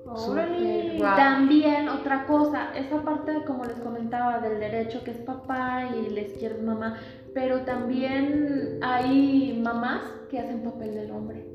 Órale. 0.05 0.97
Wow. 0.99 1.15
También 1.15 1.87
otra 1.89 2.25
cosa, 2.25 2.75
esa 2.75 3.01
parte 3.03 3.43
como 3.45 3.63
les 3.65 3.77
comentaba 3.77 4.39
del 4.39 4.59
derecho 4.59 5.03
que 5.03 5.11
es 5.11 5.17
papá 5.17 5.89
y 5.95 6.09
la 6.09 6.21
izquierda 6.21 6.57
es 6.57 6.63
mamá, 6.63 6.97
pero 7.33 7.61
también 7.61 8.79
hay 8.81 9.59
mamás 9.63 10.01
que 10.29 10.39
hacen 10.39 10.61
papel 10.63 10.93
del 10.93 11.11
hombre. 11.11 11.45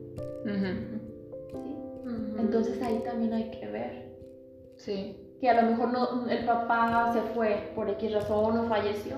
Entonces 2.39 2.81
ahí 2.83 3.01
también 3.05 3.33
hay 3.35 3.51
que 3.51 3.67
ver 3.67 4.09
Sí. 4.77 5.17
que 5.41 5.51
a 5.51 5.61
lo 5.61 5.71
mejor 5.71 5.93
no, 5.93 6.29
el 6.29 6.45
papá 6.47 7.11
se 7.13 7.21
fue 7.35 7.71
por 7.75 7.91
X 7.91 8.13
razón 8.15 8.59
o 8.59 8.65
falleció. 8.65 9.17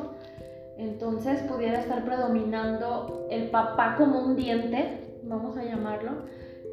Entonces 0.77 1.43
pudiera 1.43 1.81
estar 1.81 2.05
predominando 2.05 3.27
el 3.31 3.51
papá 3.51 3.97
como 3.97 4.25
un 4.25 4.37
diente, 4.37 5.19
vamos 5.23 5.57
a 5.57 5.65
llamarlo, 5.65 6.11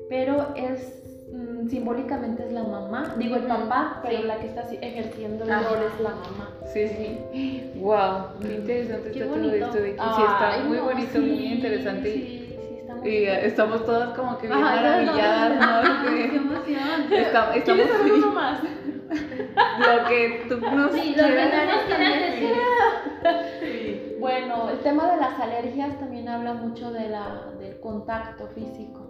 pero 0.10 0.56
es 0.56 1.04
mm, 1.32 1.68
simbólicamente 1.70 2.46
es 2.46 2.52
la 2.54 2.64
mamá, 2.64 3.16
digo 3.18 3.36
el 3.36 3.44
papá, 3.44 4.00
pero 4.04 4.18
Sí. 4.22 4.24
la 4.28 4.38
que 4.40 4.48
está 4.48 4.62
ejerciendo 4.82 5.44
el 5.46 5.52
Ajá. 5.52 5.70
rol 5.70 5.80
es 5.94 6.00
la 6.02 6.10
mamá. 6.10 6.50
Sí, 6.74 6.88
sí. 6.88 7.72
Wow. 7.76 8.40
Qué 8.42 8.54
interesante 8.56 9.12
Qué 9.12 9.20
está 9.24 9.34
todo 9.36 9.52
esto, 9.52 9.78
Vicky. 9.82 9.98
Sí, 9.98 10.22
está 10.22 10.50
Ay, 10.54 10.64
muy 10.68 10.78
no, 10.78 10.84
bonito, 10.84 11.20
muy 11.20 11.38
sí, 11.38 11.46
interesante. 11.54 12.10
y- 12.10 12.14
Sí, 12.14 12.56
sí, 12.70 12.76
está 12.80 12.96
muy 12.96 13.10
Y 13.10 13.26
estamos 13.26 13.86
todas 13.86 14.10
como 14.18 14.38
que 14.38 14.48
bien 14.48 14.64
Ajá, 14.64 14.76
maravilladas, 14.76 15.60
¿no? 15.60 16.04
¡Qué 16.10 16.36
emoción! 16.36 17.14
está- 17.14 17.56
estamos 17.56 17.64
¿Quieres 17.64 17.90
sí, 18.04 18.12
uno 18.12 18.32
más? 18.34 18.60
lo 18.64 20.10
que 20.10 20.46
tú 20.50 20.60
nos 20.60 20.92
Sí, 20.92 21.16
lo 21.16 21.24
que 21.28 21.34
quieras. 21.34 21.66
nos 21.76 21.84
quieras 21.86 22.20
decir. 22.20 24.18
Bueno, 24.20 24.70
el 24.70 24.80
tema 24.80 25.12
de 25.12 25.18
las 25.18 25.40
alergias 25.40 25.98
también 26.00 26.28
habla 26.28 26.54
mucho 26.56 26.92
de 26.92 27.08
la, 27.10 27.52
del 27.60 27.80
contacto 27.80 28.48
físico. 28.50 29.07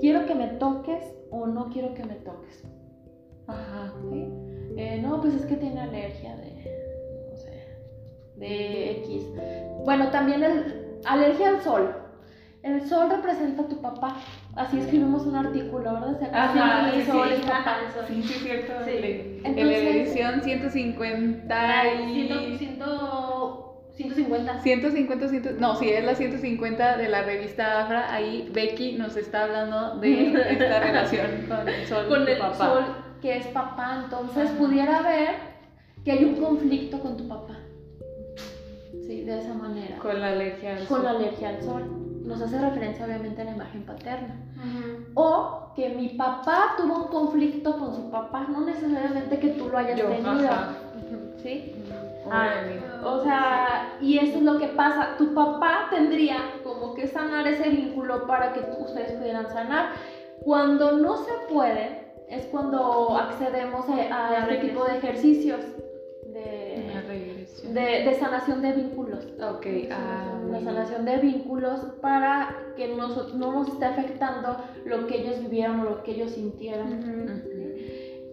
Quiero 0.00 0.26
que 0.26 0.34
me 0.34 0.46
toques 0.48 1.02
o 1.30 1.46
no 1.46 1.68
quiero 1.70 1.94
que 1.94 2.04
me 2.04 2.14
toques. 2.16 2.64
Ajá. 3.46 3.92
¿sí? 4.10 4.26
Eh, 4.76 5.00
no, 5.02 5.20
pues 5.20 5.34
es 5.34 5.44
que 5.46 5.56
tiene 5.56 5.80
alergia 5.80 6.36
de, 6.36 7.26
no 7.30 7.36
sé, 7.36 7.76
de 8.36 8.90
X. 9.02 9.26
Bueno, 9.84 10.08
también 10.10 10.42
el, 10.44 10.98
alergia 11.04 11.48
al 11.50 11.62
sol. 11.62 11.94
El 12.62 12.82
sol 12.86 13.08
representa 13.10 13.62
a 13.62 13.68
tu 13.68 13.80
papá. 13.80 14.16
Así 14.54 14.78
escribimos 14.78 15.24
un 15.26 15.34
artículo, 15.34 15.92
¿verdad? 15.94 16.18
Se 16.18 16.24
Ajá, 16.26 16.90
el 16.94 17.02
sí, 17.04 17.10
sol 17.10 17.28
sí. 17.28 17.34
es 17.34 17.40
papá. 17.40 17.56
Ajá, 17.58 17.76
el 17.86 17.92
sol. 17.92 18.04
Sí, 18.08 18.22
sí, 18.22 18.34
es 18.34 18.42
cierto. 18.42 18.72
Sí. 18.84 18.90
el- 18.90 19.04
En 19.04 19.42
la 19.42 19.48
Entonces- 19.48 19.96
edición 20.08 20.42
150 20.42 21.94
y... 21.94 22.14
Ciento- 22.28 22.58
ciento- 22.58 23.69
150. 24.02 24.62
150, 24.62 25.28
100 25.28 25.60
no, 25.60 25.76
sí, 25.76 25.88
es 25.90 26.04
la 26.04 26.14
150 26.14 26.96
de 26.96 27.08
la 27.08 27.22
revista 27.22 27.82
Afra. 27.84 28.12
Ahí 28.12 28.48
Becky 28.52 28.92
nos 28.92 29.16
está 29.16 29.44
hablando 29.44 29.96
de 29.98 30.32
esta 30.52 30.80
relación 30.80 31.46
con 31.48 31.68
el 31.68 31.86
sol 31.86 32.06
con 32.08 32.28
el 32.28 32.38
papá. 32.38 32.54
sol 32.56 32.84
que 33.20 33.36
es 33.36 33.46
papá, 33.48 34.00
entonces 34.04 34.48
Ajá. 34.50 34.58
pudiera 34.58 35.02
ver 35.02 35.34
que 36.04 36.12
hay 36.12 36.24
un 36.24 36.36
conflicto 36.36 36.98
con 37.00 37.16
tu 37.18 37.28
papá. 37.28 37.56
Sí, 39.06 39.22
de 39.24 39.38
esa 39.40 39.52
manera. 39.54 39.96
Con 39.98 40.20
la 40.20 40.28
alergia 40.28 40.76
al 40.76 40.86
Con 40.86 40.98
sol. 40.98 41.04
la 41.04 41.10
alergia 41.10 41.48
al 41.50 41.62
sol. 41.62 41.82
Nos 42.24 42.40
hace 42.40 42.58
referencia 42.60 43.04
obviamente 43.04 43.42
a 43.42 43.44
la 43.44 43.50
imagen 43.52 43.82
paterna. 43.82 44.36
O 45.14 45.72
que 45.74 45.88
mi 45.90 46.10
papá 46.10 46.74
tuvo 46.76 47.04
un 47.04 47.08
conflicto 47.08 47.76
con 47.78 47.94
su 47.94 48.10
papá, 48.10 48.46
no 48.48 48.64
necesariamente 48.64 49.38
que 49.38 49.48
tú 49.48 49.68
lo 49.68 49.78
hayas 49.78 49.98
Yo, 49.98 50.06
tenido. 50.06 50.30
ajá. 50.48 50.74
¿Sí? 51.42 51.74
Órale. 52.30 52.80
O 53.04 53.22
sea, 53.22 53.96
y 54.00 54.18
eso 54.18 54.38
es 54.38 54.42
lo 54.42 54.58
que 54.58 54.68
pasa. 54.68 55.16
Tu 55.18 55.34
papá 55.34 55.88
tendría 55.90 56.36
como 56.62 56.94
que 56.94 57.06
sanar 57.06 57.46
ese 57.46 57.68
vínculo 57.68 58.26
para 58.26 58.52
que 58.52 58.60
ustedes 58.78 59.12
pudieran 59.12 59.48
sanar. 59.48 59.90
Cuando 60.42 60.92
no 60.92 61.16
se 61.16 61.32
puede, 61.52 62.12
es 62.28 62.46
cuando 62.46 63.16
accedemos 63.16 63.86
a, 63.88 64.28
a 64.28 64.38
este 64.48 64.68
tipo 64.68 64.84
de 64.84 64.98
ejercicios. 64.98 65.60
de, 66.32 68.16
sanación 68.18 68.62
de 68.62 68.72
vínculos. 68.72 69.26
Ok, 69.42 69.66
ah, 69.90 70.38
la 70.50 70.60
sanación 70.60 71.04
de 71.04 71.16
vínculos 71.18 71.80
para 72.00 72.56
que 72.76 72.88
no, 72.88 73.08
no 73.08 73.52
nos 73.52 73.68
esté 73.68 73.84
afectando 73.84 74.56
lo 74.84 75.06
que 75.06 75.22
ellos 75.22 75.40
vivieron 75.40 75.80
o 75.80 75.84
lo 75.84 76.02
que 76.02 76.12
ellos 76.12 76.30
sintieron. 76.30 77.42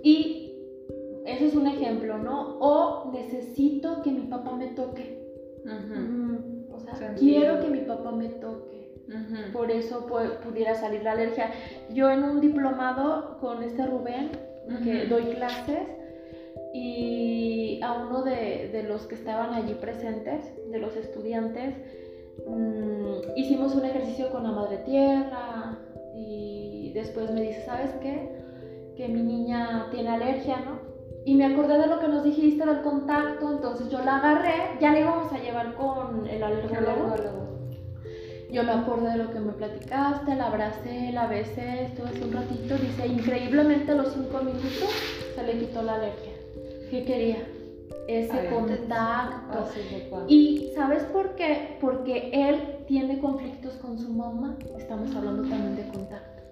Y 0.03 0.46
ese 1.27 1.47
es 1.47 1.55
un 1.55 1.67
ejemplo, 1.67 2.17
¿no? 2.17 2.57
O 2.59 3.11
necesito 3.11 4.01
que 4.01 4.11
mi 4.11 4.27
papá 4.27 4.55
me 4.55 4.67
toque. 4.67 5.21
O 6.71 6.79
sea, 6.79 7.13
quiero 7.15 7.59
que 7.59 7.67
mi 7.67 7.81
papá 7.81 8.11
me 8.11 8.29
toque. 8.29 8.93
Por 9.51 9.69
eso 9.69 10.07
pudiera 10.43 10.75
salir 10.75 11.03
la 11.03 11.11
alergia. 11.11 11.51
Yo 11.93 12.09
en 12.09 12.23
un 12.23 12.39
diplomado 12.39 13.37
con 13.39 13.61
este 13.61 13.85
Rubén, 13.85 14.31
que 14.83 15.05
doy 15.05 15.23
clases, 15.35 15.87
y 16.73 17.79
a 17.81 17.93
uno 17.93 18.23
de, 18.23 18.85
los 18.87 19.05
que 19.07 19.15
estaban 19.15 19.53
allí 19.53 19.73
presentes, 19.73 20.53
de 20.69 20.79
los 20.79 20.95
estudiantes, 20.95 21.75
mm, 22.47 23.37
hicimos 23.37 23.75
un 23.75 23.85
ejercicio 23.85 24.29
con 24.29 24.43
la 24.43 24.51
madre 24.51 24.77
tierra 24.79 25.79
y 26.15 26.91
después 26.93 27.31
me 27.31 27.41
dice, 27.41 27.63
¿sabes 27.65 27.91
qué? 28.01 28.29
Que 28.95 29.07
mi 29.07 29.23
niña 29.23 29.87
tiene 29.91 30.09
alergia, 30.09 30.57
¿no? 30.59 30.96
Y 31.27 31.35
me 31.35 31.43
acordé 31.43 31.77
de 31.77 31.87
lo 31.87 31.99
que 31.99 32.07
nos 32.07 32.23
dijiste 32.23 32.65
del 32.65 32.81
contacto, 32.83 33.51
entonces 33.51 33.89
yo 33.89 34.01
la 34.01 34.15
agarré, 34.15 34.79
ya 34.79 34.93
la 34.93 34.99
íbamos 35.01 35.33
a 35.33 35.37
llevar 35.37 35.73
con 35.75 36.25
el 36.25 36.41
alergólogo. 36.41 37.67
Yo 38.49 38.63
me 38.63 38.71
acordé 38.71 39.09
de 39.09 39.17
lo 39.17 39.31
que 39.31 39.41
me 39.41 39.51
platicaste, 39.51 40.35
la 40.35 40.47
abracé, 40.47 41.11
la 41.11 41.27
besé, 41.27 41.87
estuve 41.87 42.07
hace 42.07 42.23
un 42.23 42.31
ratito, 42.31 42.77
dice, 42.77 43.07
increíblemente 43.07 43.91
a 43.91 43.95
los 43.95 44.13
cinco 44.13 44.37
minutos 44.37 44.89
se 45.35 45.43
le 45.43 45.59
quitó 45.59 45.81
la 45.81 45.95
alergia. 45.95 46.31
¿Qué 46.89 47.03
quería? 47.03 47.45
Ese 48.07 48.47
contacto. 48.49 49.65
y 50.29 50.71
¿sabes 50.75 51.03
por 51.03 51.35
qué? 51.35 51.77
Porque 51.81 52.29
él 52.31 52.85
tiene 52.87 53.19
conflictos 53.19 53.73
con 53.81 53.99
su 53.99 54.13
mamá. 54.13 54.55
Estamos 54.77 55.13
hablando 55.13 55.41
también 55.41 55.75
de 55.75 55.91
contacto. 55.91 56.43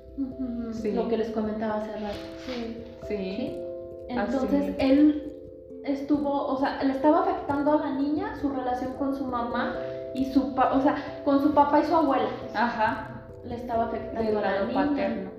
Lo 0.94 1.08
que 1.08 1.16
les 1.16 1.30
comentaba 1.30 1.76
hace 1.76 1.94
rato. 1.94 2.18
Sí. 2.46 2.78
Sí. 3.08 3.65
Entonces 4.10 4.76
él 4.78 5.34
estuvo, 5.84 6.48
o 6.48 6.58
sea, 6.58 6.82
le 6.84 6.94
estaba 6.94 7.22
afectando 7.22 7.74
a 7.74 7.78
la 7.78 7.94
niña 7.96 8.36
su 8.40 8.50
relación 8.50 8.94
con 8.94 9.16
su 9.16 9.26
mamá 9.26 9.76
y 10.16 10.26
su, 10.32 10.54
o 10.56 10.82
sea, 10.82 11.22
con 11.24 11.42
su 11.42 11.54
papá 11.54 11.80
y 11.80 11.86
su 11.86 11.96
abuela. 11.96 12.30
Ajá. 12.54 13.26
Le 13.44 13.56
estaba 13.56 13.86
afectando 13.86 14.40
a 14.40 14.42
la 14.42 14.66
niña. 14.66 14.90
paterno. 14.90 15.36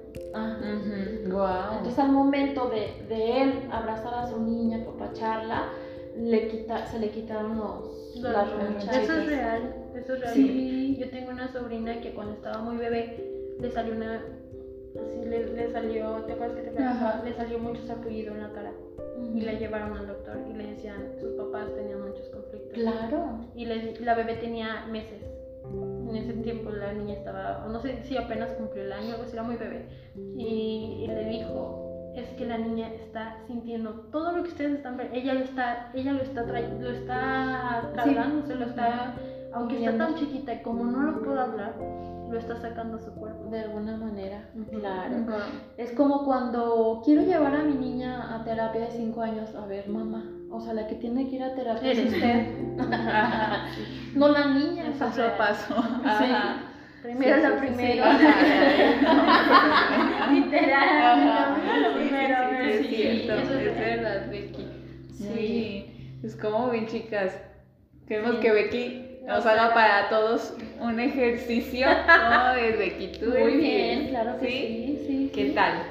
Entonces 1.78 1.98
al 1.98 2.12
momento 2.12 2.68
de, 2.68 3.04
de, 3.08 3.42
él 3.42 3.68
abrazar 3.70 4.14
a 4.14 4.26
su 4.26 4.40
niña, 4.40 4.84
papacharla, 4.84 5.64
le 6.16 6.48
quita, 6.48 6.86
se 6.86 6.98
le 6.98 7.10
quitaron 7.10 7.58
los, 7.58 8.16
las 8.20 8.48
Eso 8.96 9.12
es 9.12 9.26
real, 9.26 9.74
eso 9.94 10.14
es 10.14 10.20
real. 10.20 10.96
Yo 10.96 11.10
tengo 11.10 11.30
una 11.30 11.52
sobrina 11.52 12.00
que 12.00 12.12
cuando 12.12 12.34
estaba 12.34 12.58
muy 12.58 12.76
bebé 12.76 13.56
le 13.60 13.70
salió 13.70 13.94
una, 13.94 14.22
así 15.02 15.24
le, 15.28 15.46
le 15.46 15.70
salió, 15.72 16.22
¿te 16.26 16.32
acuerdas 16.32 16.56
que 16.56 16.70
te 16.70 17.24
Le 17.24 17.34
salió 17.34 17.58
mucho 17.58 17.82
sarpullido 17.86 18.34
en 18.34 18.42
la 18.42 18.52
cara. 18.52 18.72
Y 19.34 19.40
la 19.40 19.52
llevaron 19.52 19.96
al 19.96 20.06
doctor 20.06 20.38
y 20.48 20.56
le 20.56 20.68
decían, 20.68 21.12
sus 21.20 21.32
papás 21.32 21.74
tenían 21.74 22.02
muchos 22.02 22.28
conflictos. 22.28 22.72
Claro. 22.74 23.40
Y 23.54 23.64
la 23.66 24.14
bebé 24.14 24.34
tenía 24.34 24.86
meses. 24.86 25.22
En 26.08 26.14
ese 26.14 26.32
tiempo 26.34 26.70
la 26.70 26.92
niña 26.92 27.14
estaba, 27.14 27.66
no 27.68 27.80
sé 27.80 28.02
si 28.04 28.16
apenas 28.16 28.50
cumplió 28.52 28.84
el 28.84 28.92
año, 28.92 29.16
o 29.20 29.32
era 29.32 29.42
muy 29.42 29.56
bebé. 29.56 29.88
Y, 30.14 31.06
le 31.08 31.24
dijo, 31.24 32.12
es 32.14 32.28
que 32.30 32.46
la 32.46 32.58
niña 32.58 32.92
está 32.94 33.38
sintiendo 33.46 33.90
todo 34.12 34.32
lo 34.32 34.42
que 34.44 34.50
ustedes 34.50 34.74
están 34.74 34.96
viendo. 34.96 35.16
Ella 35.16 35.34
lo 35.34 35.40
está, 35.40 35.90
ella 35.94 36.12
lo 36.12 36.22
está, 36.22 36.42
lo 36.42 36.90
está 36.90 37.92
cargando, 37.96 38.46
se 38.46 38.54
lo 38.54 38.66
está, 38.66 39.14
aunque 39.56 39.78
está 39.78 39.96
tan 39.96 40.14
chiquita 40.16 40.52
y 40.52 40.62
como 40.62 40.84
no 40.84 41.02
lo 41.02 41.22
puedo 41.22 41.40
hablar, 41.40 41.74
lo 42.30 42.38
está 42.38 42.56
sacando 42.56 42.98
su 42.98 43.12
cuerpo. 43.14 43.48
De 43.50 43.60
alguna 43.60 43.96
manera, 43.96 44.50
claro. 44.70 45.16
Es 45.78 45.92
como 45.92 46.24
cuando 46.24 47.00
quiero 47.04 47.22
llevar 47.22 47.54
a 47.54 47.62
mi 47.62 47.74
niña 47.74 48.34
a 48.34 48.44
terapia 48.44 48.82
de 48.82 48.90
5 48.90 49.22
años, 49.22 49.54
a 49.54 49.66
ver, 49.66 49.88
mamá, 49.88 50.24
o 50.50 50.60
sea, 50.60 50.74
la 50.74 50.86
que 50.86 50.96
tiene 50.96 51.28
que 51.28 51.36
ir 51.36 51.42
a 51.42 51.54
terapia 51.54 51.92
es 51.92 52.12
usted. 52.12 52.46
no 54.14 54.28
la 54.28 54.46
niña. 54.48 54.92
Paso 54.98 55.24
a 55.24 55.36
paso. 55.36 55.74
Sí. 56.18 57.12
Primero 57.12 57.36
la 57.36 57.60
primera. 57.60 58.12
Literal. 60.32 61.54
Primero. 61.94 62.36
Sí, 62.50 62.66
es 62.66 62.86
cierto. 62.88 63.32
Es 63.34 63.78
verdad, 63.78 64.28
Becky. 64.28 64.66
Sí. 65.12 66.18
Es 66.24 66.34
como 66.34 66.70
bien, 66.70 66.86
chicas. 66.86 67.38
Queremos 68.08 68.36
que 68.36 68.50
Becky 68.50 69.05
nos 69.26 69.44
haga 69.44 69.74
para 69.74 70.08
todos 70.08 70.54
un 70.80 71.00
ejercicio. 71.00 71.86
¿no? 71.86 72.54
De 72.54 72.72
Becky, 72.76 73.18
tú. 73.18 73.26
Muy 73.26 73.56
bien, 73.56 74.08
claro 74.08 74.38
que 74.38 74.46
sí. 74.46 75.04
sí. 75.06 75.30
¿Qué 75.34 75.50
tal? 75.50 75.82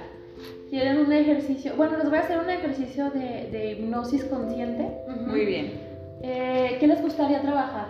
¿Quieren 0.69 0.99
un 0.99 1.11
ejercicio? 1.11 1.75
Bueno, 1.75 1.97
les 1.97 2.09
voy 2.09 2.17
a 2.17 2.21
hacer 2.21 2.39
un 2.39 2.49
ejercicio 2.49 3.09
de, 3.11 3.49
de 3.51 3.71
hipnosis 3.71 4.23
consciente. 4.25 4.89
Muy 5.27 5.45
bien. 5.45 5.73
Eh, 6.21 6.77
¿Qué 6.79 6.87
les 6.87 7.01
gustaría 7.01 7.41
trabajar? 7.41 7.87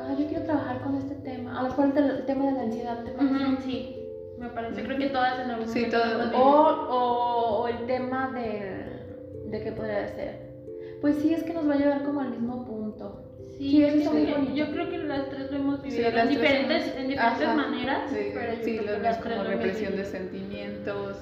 Ah, 0.00 0.14
yo 0.18 0.26
quiero 0.26 0.44
trabajar 0.44 0.80
con 0.82 0.96
este 0.96 1.14
tema. 1.16 1.58
A 1.58 1.62
lo 1.62 1.70
mejor 1.70 1.92
el, 1.96 2.26
tema 2.26 2.46
de 2.46 2.52
la 2.52 2.62
ansiedad, 2.62 3.04
¿te 3.04 3.10
parece? 3.12 3.62
sí, 3.64 3.96
me 4.38 4.48
parece. 4.50 4.82
Creo 4.84 4.98
que 4.98 5.06
todas 5.06 5.40
en 5.40 5.50
algún 5.50 5.68
sí, 5.68 5.86
todo. 5.90 6.30
O, 6.36 7.62
o, 7.62 7.68
el 7.68 7.86
tema 7.86 8.30
de, 8.32 9.50
de 9.50 9.64
qué 9.64 9.72
podría 9.72 10.08
ser. 10.08 10.52
Pues 11.00 11.16
sí, 11.16 11.32
es 11.32 11.42
que 11.42 11.54
nos 11.54 11.68
va 11.68 11.74
a 11.74 11.78
llevar 11.78 12.02
como 12.04 12.20
al 12.20 12.30
mismo 12.30 12.64
punto. 12.64 13.33
Sí, 13.58 13.84
eso 13.84 14.12
sí. 14.12 14.26
yo 14.54 14.70
creo 14.70 14.90
que 14.90 14.98
las 14.98 15.28
tres 15.30 15.50
lo 15.50 15.58
hemos 15.58 15.82
vivido 15.82 16.08
en, 16.08 16.28
diferentes, 16.28 16.96
en 16.96 17.08
diferentes 17.08 17.54
maneras. 17.54 18.10
Sí, 18.10 18.30
pero 18.34 18.52
sí, 18.62 18.80
lo 18.80 19.08
es 19.08 19.16
como 19.18 19.44
represión 19.44 19.96
de 19.96 20.04
sentimientos 20.04 21.16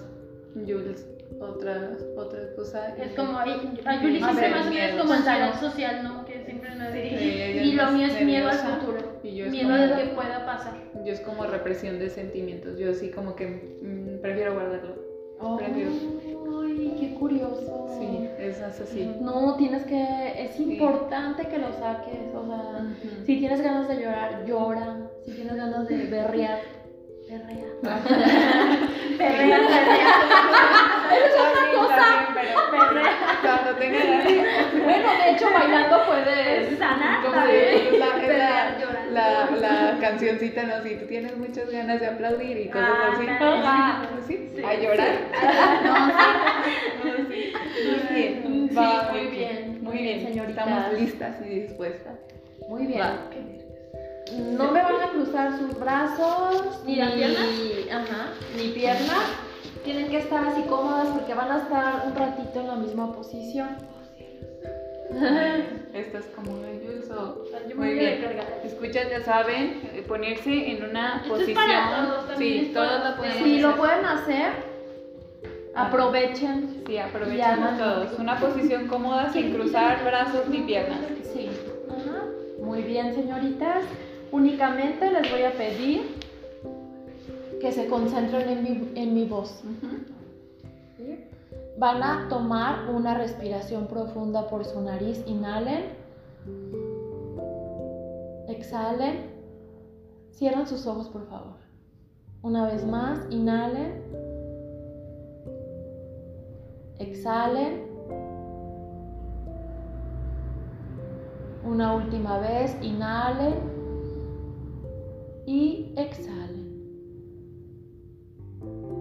Jules, 0.55 1.07
otra, 1.41 1.97
otra 2.17 2.55
cosa. 2.55 2.95
Es 2.97 3.13
como, 3.15 3.39
a 3.39 3.45
Julie 3.45 4.19
siempre 4.19 4.51
más 4.51 4.67
o 4.67 4.71
menos 4.71 5.01
como 5.01 5.13
ansiedad 5.15 5.61
social, 5.61 6.05
¿no? 6.05 6.25
Que 6.27 6.45
siempre 6.45 6.75
no 6.75 6.85
es 6.85 7.67
y 7.67 7.73
lo 7.73 7.91
mío 7.93 8.07
es 8.07 8.25
miedo 8.25 8.49
al 8.49 8.59
futuro. 8.59 9.21
miedo 9.23 9.73
a 9.73 9.87
lo 9.87 9.97
que 9.97 10.05
pueda 10.15 10.45
pasar. 10.45 10.75
Yo 11.05 11.13
es 11.13 11.21
como 11.21 11.45
represión 11.45 11.99
de 11.99 12.11
sentimientos. 12.11 12.79
Yo 12.79 12.91
así 12.91 13.11
como 13.11 13.35
que 13.35 13.47
mm, 13.47 14.21
prefiero 14.21 14.55
guardarlo. 14.55 14.95
Oh, 15.41 15.59
Ay, 16.73 16.97
qué 16.99 17.15
curioso. 17.15 17.87
Sí, 17.99 18.29
es 18.39 18.61
así. 18.63 19.17
No, 19.21 19.57
tienes 19.57 19.85
que, 19.85 20.35
es 20.39 20.59
importante 20.59 21.47
que 21.47 21.59
lo 21.59 21.73
saques. 21.73 22.35
O 22.35 22.47
sea, 22.47 22.87
si 23.27 23.39
tienes 23.39 23.61
ganas 23.61 23.89
de 23.89 23.97
llorar, 23.97 24.45
llora. 24.47 24.97
Si 25.25 25.33
tienes 25.33 25.57
ganas 25.57 25.87
de 25.87 25.97
berrear, 26.07 26.61
perrea, 27.29 27.67
perrea. 29.19 29.59
es 31.13 31.33
otra 31.35 31.65
cosa. 31.75 32.05
Perrea. 32.35 33.13
Cuando 33.43 33.79
tengas 33.79 34.25
Bueno, 34.85 35.09
de 35.25 35.31
hecho, 35.31 35.47
bailando 35.53 35.97
puedes 36.07 36.79
sanar. 36.79 37.25
Es 37.51 37.99
la, 37.99 39.02
la, 39.13 39.51
la, 39.51 39.99
cancioncita, 40.01 40.65
¿no? 40.65 40.83
Si 40.83 40.97
tú 40.97 41.07
tienes 41.07 41.37
muchas 41.37 41.71
ganas 41.71 42.01
de 42.01 42.07
aplaudir 42.07 42.57
y 42.57 42.69
cosas 42.69 42.89
ah, 42.91 43.13
así. 43.15 43.27
Ah, 43.29 44.09
¿sí? 44.27 44.51
sí. 44.55 44.65
A 44.65 44.75
llorar. 44.75 45.13
No, 47.05 47.17
sí. 47.29 47.53
Muy 47.85 48.15
bien. 48.15 48.71
Va, 48.77 49.11
muy 49.11 49.27
bien. 49.27 49.79
Muy 49.83 49.99
bien, 49.99 50.23
señorita. 50.23 50.63
Estamos 50.63 51.01
listas 51.01 51.37
y 51.45 51.49
dispuestas. 51.49 52.15
Muy 52.69 52.87
bien. 52.87 53.01
Va 53.01 53.19
no 54.39 54.71
me 54.71 54.83
van 54.83 55.03
a 55.03 55.11
cruzar 55.11 55.59
sus 55.59 55.79
brazos, 55.79 56.83
ni, 56.87 56.97
las 56.97 57.13
piernas, 57.13 57.47
ajá, 57.91 58.33
ni 58.57 58.69
piernas. 58.69 59.25
Tienen 59.85 60.09
que 60.11 60.19
estar 60.19 60.47
así 60.47 60.63
cómodas 60.63 61.09
porque 61.09 61.35
van 61.35 61.51
a 61.51 61.59
estar 61.59 62.07
un 62.07 62.15
ratito 62.15 62.61
en 62.61 62.67
la 62.69 62.77
misma 62.77 63.13
posición. 63.13 63.77
Esto 65.95 66.19
es 66.19 66.27
como 66.35 66.53
impulso. 66.67 67.45
Muy 67.77 67.95
bien. 67.95 68.25
Escuchan, 68.65 69.09
ya 69.11 69.23
saben, 69.23 69.81
eh, 69.95 70.05
ponerse 70.07 70.73
en 70.73 70.91
una 70.91 71.23
posición. 71.29 71.57
sí, 72.39 72.71
todos 72.73 73.05
lo 73.05 73.17
pueden 73.17 73.45
Si 73.45 73.61
lo 73.61 73.77
pueden 73.77 74.05
hacer, 74.05 74.53
aprovechen. 75.75 76.83
Sí, 76.87 76.99
aprovechen 76.99 77.79
todos. 77.79 78.19
Una 78.19 78.39
posición 78.39 78.89
cómoda 78.89 79.33
sin 79.33 79.55
cruzar 79.55 80.05
brazos 80.05 80.49
ni 80.49 80.61
piernas. 80.63 81.01
Sí. 81.33 81.51
Ajá. 81.89 82.25
Muy 82.61 82.83
bien, 82.83 83.15
señoritas. 83.15 83.85
Únicamente 84.31 85.11
les 85.11 85.31
voy 85.31 85.43
a 85.43 85.53
pedir 85.53 86.23
que 87.61 87.71
se 87.71 87.87
concentren 87.87 88.49
en 88.49 88.63
mi, 88.63 89.01
en 89.01 89.15
mi 89.15 89.25
voz. 89.25 89.63
Van 91.83 92.01
a 92.01 92.29
tomar 92.29 92.89
una 92.95 93.15
respiración 93.15 93.89
profunda 93.89 94.49
por 94.49 94.65
su 94.65 94.81
nariz. 94.81 95.21
Inhalen. 95.27 95.87
Exhalen. 98.47 99.33
Cierran 100.31 100.69
sus 100.69 100.87
ojos, 100.87 101.09
por 101.09 101.27
favor. 101.27 101.57
Una 102.41 102.67
vez 102.67 102.87
más, 102.87 103.27
inhalen. 103.31 104.01
Exhalen. 107.01 107.83
Una 111.65 111.95
última 111.97 112.39
vez, 112.39 112.77
inhalen 112.81 113.55
y 115.47 115.93
exhalen. 115.97 116.63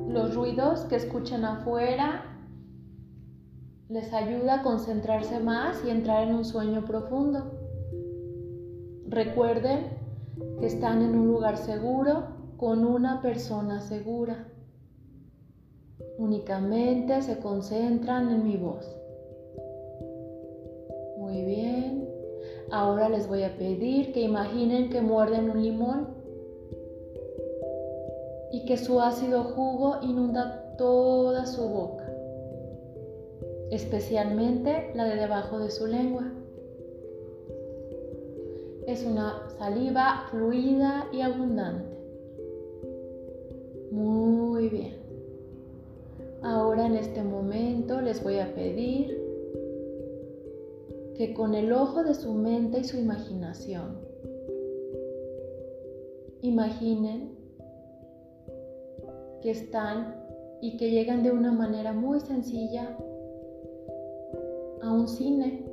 Los 0.08 0.34
ruidos 0.34 0.86
que 0.86 0.96
escuchan 0.96 1.46
afuera 1.46 2.31
les 3.92 4.14
ayuda 4.14 4.56
a 4.56 4.64
concentrarse 4.64 5.40
más 5.42 5.84
y 5.86 5.90
entrar 5.90 6.28
en 6.28 6.36
un 6.36 6.46
sueño 6.46 6.86
profundo. 6.86 7.44
Recuerden 9.08 9.98
que 10.60 10.66
están 10.66 11.02
en 11.02 11.14
un 11.14 11.28
lugar 11.28 11.58
seguro 11.58 12.24
con 12.56 12.86
una 12.86 13.22
persona 13.22 13.82
segura. 13.82 14.48
Únicamente 16.18 17.22
se 17.22 17.40
concentran 17.40 18.32
en 18.32 18.44
mi 18.46 18.56
voz. 18.56 18.90
Muy 21.18 21.44
bien. 21.44 22.08
Ahora 22.72 23.10
les 23.10 23.28
voy 23.28 23.44
a 23.44 23.58
pedir 23.58 24.14
que 24.14 24.22
imaginen 24.22 24.90
que 24.90 25.02
muerden 25.02 25.50
un 25.50 25.62
limón 25.62 26.08
y 28.54 28.64
que 28.64 28.78
su 28.78 29.02
ácido 29.02 29.44
jugo 29.44 29.98
inunda 30.02 30.76
toda 30.78 31.46
su 31.46 31.68
boca, 31.68 32.01
especialmente 33.72 34.92
la 34.96 35.06
de 35.06 35.16
debajo 35.16 35.58
de 35.60 35.72
su 35.72 35.88
lengua. 35.88 36.30
Es 38.86 39.06
una 39.06 39.50
saliva 39.58 40.26
fluida 40.30 41.08
y 41.14 41.22
abundante. 41.22 41.98
Muy 43.92 44.70
bien. 44.70 44.98
Ahora 46.44 46.86
en 46.86 46.96
este 46.96 47.24
momento 47.24 48.02
les 48.02 48.22
voy 48.22 48.40
a 48.40 48.54
pedir 48.54 49.18
que 51.16 51.34
con 51.34 51.56
el 51.56 51.72
ojo 51.72 52.04
de 52.04 52.14
su 52.14 52.34
mente 52.34 52.80
y 52.80 52.84
su 52.84 52.98
imaginación 52.98 54.00
imaginen 56.42 57.38
que 59.42 59.52
están 59.52 60.16
y 60.62 60.78
que 60.78 60.90
llegan 60.90 61.24
de 61.24 61.32
una 61.32 61.52
manera 61.52 61.94
muy 61.94 62.20
sencilla 62.20 62.98
a 64.82 64.92
un 64.92 65.08
cine. 65.08 65.66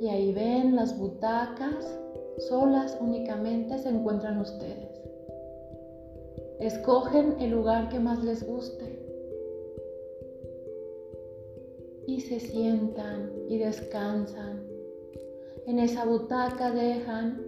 Y 0.00 0.08
ahí 0.08 0.32
ven 0.32 0.74
las 0.74 0.98
butacas, 0.98 1.98
solas 2.48 2.98
únicamente 3.00 3.78
se 3.78 3.88
encuentran 3.88 4.40
ustedes. 4.40 5.00
Escogen 6.60 7.36
el 7.40 7.50
lugar 7.50 7.88
que 7.88 7.98
más 7.98 8.22
les 8.22 8.46
guste 8.46 9.02
y 12.06 12.20
se 12.20 12.40
sientan 12.40 13.32
y 13.48 13.58
descansan. 13.58 14.62
En 15.66 15.78
esa 15.78 16.04
butaca 16.04 16.70
dejan 16.70 17.40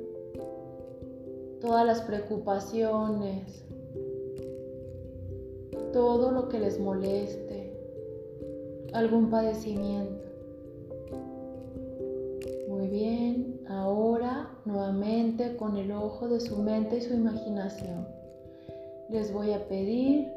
todas 1.60 1.86
las 1.86 2.02
preocupaciones, 2.02 3.64
todo 5.92 6.30
lo 6.30 6.48
que 6.48 6.58
les 6.58 6.78
moleste, 6.78 7.63
algún 8.94 9.28
padecimiento. 9.28 10.24
Muy 12.68 12.86
bien, 12.88 13.60
ahora 13.68 14.50
nuevamente 14.64 15.56
con 15.56 15.76
el 15.76 15.90
ojo 15.92 16.28
de 16.28 16.40
su 16.40 16.56
mente 16.56 16.98
y 16.98 17.00
su 17.00 17.12
imaginación, 17.12 18.06
les 19.10 19.32
voy 19.32 19.52
a 19.52 19.66
pedir 19.68 20.28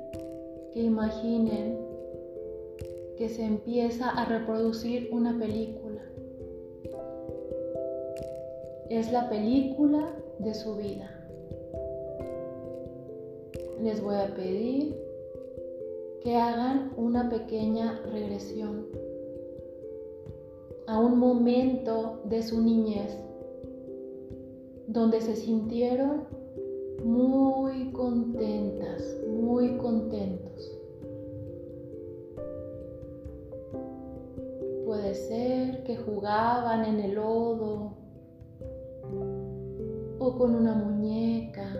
que 0.73 0.81
imaginen 0.81 1.77
que 3.17 3.29
se 3.29 3.43
empieza 3.43 4.09
a 4.09 4.25
reproducir 4.25 5.09
una 5.11 5.37
película. 5.37 6.01
Es 8.89 9.11
la 9.11 9.29
película 9.29 10.15
de 10.39 10.53
su 10.53 10.75
vida. 10.75 11.11
Les 13.81 14.01
voy 14.01 14.15
a 14.15 14.33
pedir 14.35 15.06
que 16.21 16.35
hagan 16.35 16.91
una 16.97 17.29
pequeña 17.29 18.01
regresión 18.11 18.85
a 20.87 20.99
un 20.99 21.19
momento 21.19 22.21
de 22.25 22.41
su 22.43 22.61
niñez 22.61 23.17
donde 24.87 25.21
se 25.21 25.35
sintieron 25.35 26.23
muy 27.03 27.91
contentas, 27.91 29.21
muy 29.27 29.77
contentos. 29.77 30.71
Puede 34.85 35.13
ser 35.13 35.83
que 35.83 35.97
jugaban 35.97 36.85
en 36.85 36.99
el 37.01 37.15
lodo 37.15 37.91
o 40.19 40.37
con 40.37 40.55
una 40.55 40.73
muñeca 40.73 41.75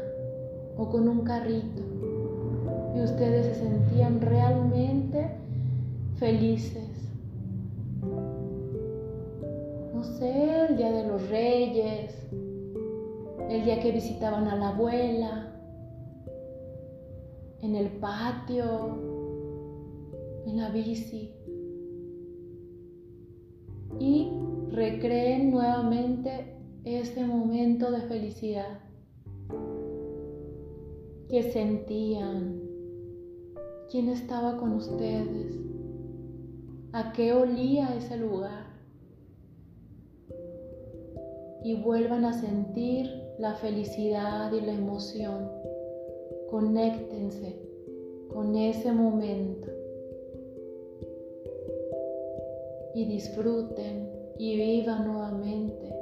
o 0.77 0.89
con 0.89 1.07
un 1.07 1.21
carrito 1.21 1.86
y 2.98 3.02
ustedes 3.02 3.45
se 3.45 3.56
sentían 3.56 4.22
realmente 4.22 5.30
felices. 6.16 6.89
No 9.93 10.04
sé, 10.04 10.68
el 10.70 10.78
día 10.78 10.91
de 10.91 11.08
los 11.08 11.30
reyes, 11.30 12.16
el 13.50 13.66
día 13.66 13.80
que 13.82 13.91
visitaban 13.91 14.48
a 14.48 14.56
la 14.56 14.70
abuela, 14.70 15.54
en 17.62 17.76
el 17.76 17.89
patio, 17.91 18.98
en 20.48 20.58
la 20.58 20.70
bici. 20.70 21.34
Y 24.00 24.32
recreen 24.72 25.52
nuevamente 25.52 26.56
este 26.84 27.26
momento 27.26 27.91
de 27.91 28.02
felicidad 28.02 28.80
que 31.30 31.43
sentían 31.52 32.66
quién 33.89 34.09
estaba 34.09 34.57
con 34.57 34.73
ustedes, 34.73 35.57
a 36.91 37.13
qué 37.13 37.33
olía 37.33 37.95
ese 37.97 38.17
lugar. 38.17 38.65
Y 41.63 41.75
vuelvan 41.81 42.25
a 42.25 42.33
sentir 42.33 43.09
la 43.39 43.53
felicidad 43.55 44.51
y 44.51 44.61
la 44.61 44.73
emoción. 44.73 45.49
Conéctense 46.49 47.59
con 48.33 48.55
ese 48.55 48.91
momento. 48.91 49.69
Y 52.93 53.05
disfruten 53.05 54.09
y 54.38 54.55
vivan 54.55 55.07
nuevamente 55.07 55.93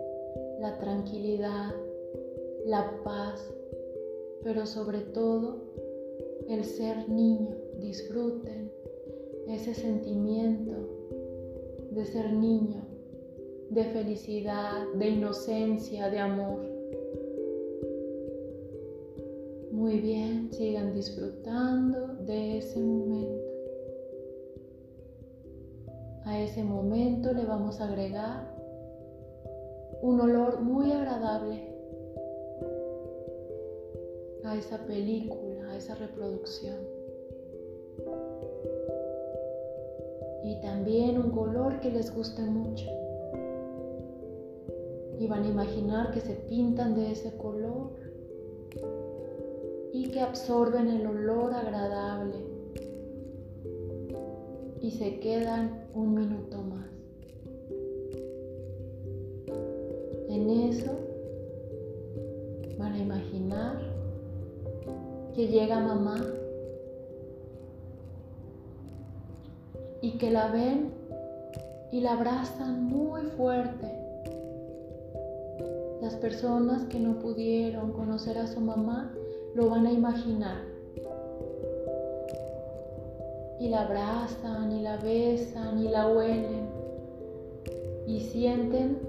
la 0.60 0.78
tranquilidad, 0.80 1.72
la 2.66 2.92
paz, 3.04 3.48
pero 4.44 4.66
sobre 4.66 5.02
todo 5.02 5.62
el 6.48 6.64
ser 6.64 7.10
niño 7.10 7.65
disfruten 7.80 8.72
ese 9.48 9.74
sentimiento 9.74 10.74
de 11.92 12.06
ser 12.06 12.34
niño, 12.34 12.84
de 13.70 13.86
felicidad, 13.86 14.86
de 14.96 15.10
inocencia, 15.10 16.10
de 16.10 16.20
amor. 16.20 16.62
Muy 19.72 20.00
bien, 20.00 20.52
sigan 20.52 20.94
disfrutando 20.94 22.08
de 22.26 22.58
ese 22.58 22.80
momento. 22.80 23.44
A 26.26 26.42
ese 26.42 26.64
momento 26.64 27.34
le 27.34 27.46
vamos 27.46 27.80
a 27.80 27.88
agregar 27.88 28.56
un 30.02 30.22
olor 30.22 30.62
muy 30.62 30.92
agradable 30.92 31.62
a 34.44 34.56
esa 34.56 34.78
película, 34.86 35.72
a 35.72 35.78
esa 35.78 35.96
reproducción. 35.96 36.95
Y 40.44 40.62
también 40.62 41.18
un 41.18 41.32
color 41.32 41.80
que 41.80 41.90
les 41.90 42.14
guste 42.14 42.44
mucho. 42.44 42.86
Y 45.20 45.28
van 45.28 45.44
a 45.44 45.48
imaginar 45.48 46.12
que 46.12 46.22
se 46.22 46.34
pintan 46.34 46.94
de 46.94 47.12
ese 47.12 47.36
color 47.38 47.90
y 49.92 50.10
que 50.10 50.20
absorben 50.20 50.88
el 50.90 51.08
olor 51.08 51.54
agradable 51.54 52.36
y 54.82 54.92
se 54.92 55.20
quedan 55.20 55.88
un 55.96 56.14
minuto 56.14 56.62
más. 56.62 56.90
En 60.30 60.50
eso 60.50 60.92
van 62.78 62.94
a 62.94 63.00
imaginar 63.00 63.80
que 65.34 65.48
llega 65.48 65.80
mamá 65.80 66.35
y 70.06 70.20
que 70.20 70.30
la 70.30 70.52
ven 70.52 70.92
y 71.92 72.02
la 72.02 72.14
abrazan 72.14 72.84
muy 72.84 73.24
fuerte. 73.24 73.88
Las 76.00 76.16
personas 76.18 76.84
que 76.84 77.00
no 77.00 77.18
pudieron 77.18 77.92
conocer 77.92 78.38
a 78.38 78.46
su 78.46 78.62
mamá 78.62 79.12
lo 79.56 79.68
van 79.68 79.88
a 79.88 79.92
imaginar. 79.92 80.58
Y 83.60 83.70
la 83.70 83.82
abrazan 83.82 84.74
y 84.74 84.84
la 84.84 84.98
besan 84.98 85.80
y 85.80 85.88
la 85.88 86.08
huelen. 86.08 86.70
y 88.06 88.20
sienten 88.20 89.00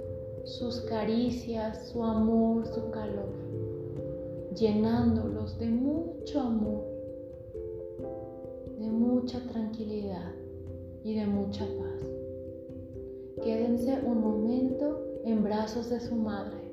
sus 0.44 0.80
caricias, 0.80 1.90
su 1.90 2.02
amor, 2.02 2.66
su 2.66 2.90
calor, 2.90 3.28
llenándolos 4.54 5.58
de 5.58 5.66
mucho 5.66 6.40
amor, 6.40 6.82
de 8.78 8.88
mucha 8.88 9.38
tranquilidad 9.52 10.32
y 11.06 11.14
de 11.14 11.24
mucha 11.24 11.64
paz. 11.64 12.02
Quédense 13.44 14.00
un 14.04 14.20
momento 14.20 15.20
en 15.24 15.44
brazos 15.44 15.88
de 15.88 16.00
su 16.00 16.16
madre. 16.16 16.65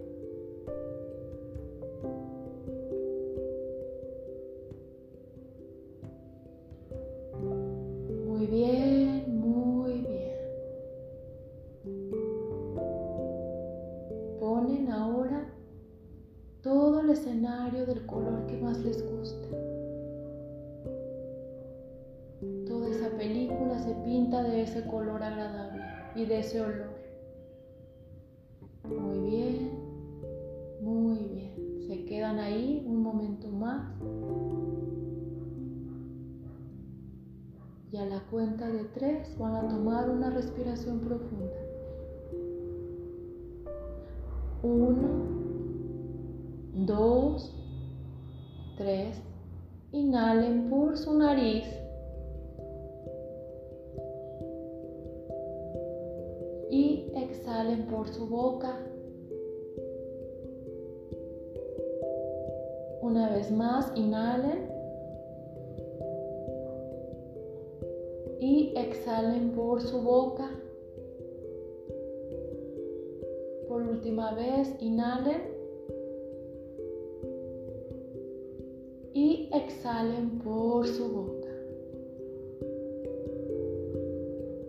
Profunda. 40.82 41.54
Uno, 44.64 45.10
dos, 46.86 47.54
tres. 48.78 49.22
Inhalen 49.92 50.70
por 50.70 50.98
su 50.98 51.14
nariz. 51.14 51.66
Y 56.72 57.12
exhalen 57.16 57.86
por 57.86 58.08
su 58.08 58.28
boca. 58.28 58.76
Una 63.02 63.30
vez 63.30 63.52
más, 63.52 63.92
inhalen. 63.96 64.72
Y 68.40 68.74
exhalen 68.76 69.52
por 69.52 69.82
su 69.82 70.02
boca. 70.02 70.50
Por 73.74 73.82
última 73.82 74.36
vez, 74.36 74.72
inhalen. 74.82 75.42
Y 79.16 79.50
exhalen 79.52 80.38
por 80.44 80.86
su 80.86 81.08
boca. 81.12 81.50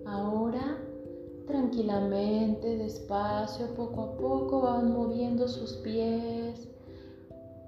Ahora, 0.06 0.78
tranquilamente, 1.46 2.78
despacio, 2.78 3.74
poco 3.76 4.00
a 4.00 4.16
poco 4.16 4.62
van 4.62 4.94
moviendo 4.94 5.48
sus 5.48 5.74
pies, 5.84 6.66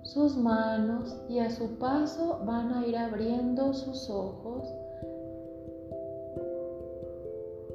sus 0.04 0.38
manos 0.38 1.14
y 1.28 1.40
a 1.40 1.50
su 1.50 1.68
paso 1.76 2.40
van 2.46 2.72
a 2.72 2.86
ir 2.86 2.96
abriendo 2.96 3.74
sus 3.74 4.08
ojos, 4.08 4.66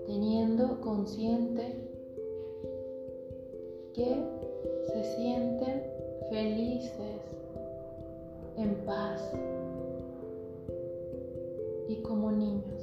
teniendo 0.07 0.82
consciente 0.82 1.90
que 3.93 4.23
se 4.87 5.03
sienten 5.15 5.83
felices, 6.29 7.21
en 8.57 8.75
paz 8.85 9.21
y 11.87 11.95
como 11.97 12.31
niños. 12.31 12.80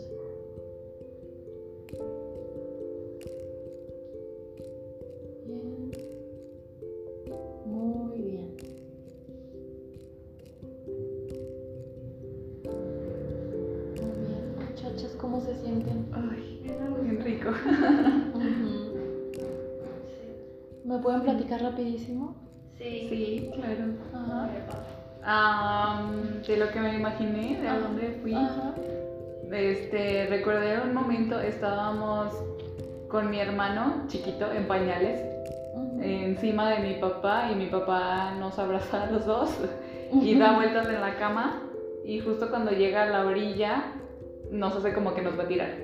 Que 26.83 26.89
me 26.89 26.95
imaginé, 26.97 27.61
de 27.61 27.68
a 27.68 27.79
dónde 27.79 28.18
fui. 28.22 28.35
Ajá. 28.35 28.74
Este, 29.51 30.26
recordé 30.29 30.81
un 30.81 30.95
momento, 30.95 31.41
estábamos 31.41 32.33
con 33.09 33.31
mi 33.31 33.41
hermano 33.41 34.05
chiquito 34.09 34.53
en 34.53 34.66
pañales, 34.66 35.20
encima 36.01 36.70
de 36.70 36.81
mi 36.81 36.95
papá 36.95 37.49
y 37.51 37.55
mi 37.55 37.66
papá 37.66 38.35
nos 38.39 38.59
abraza 38.59 39.05
a 39.05 39.11
los 39.11 39.24
dos 39.24 39.51
y 40.12 40.39
da 40.39 40.53
vueltas 40.53 40.87
en 40.89 41.01
la 41.01 41.16
cama 41.16 41.62
y 42.05 42.20
justo 42.20 42.51
cuando 42.51 42.72
llega 42.72 43.05
a 43.05 43.07
la 43.07 43.26
orilla 43.26 43.85
nos 44.51 44.76
hace 44.76 44.93
como 44.93 45.14
que 45.14 45.22
nos 45.22 45.39
va 45.39 45.45
a 45.45 45.49
tirar, 45.49 45.74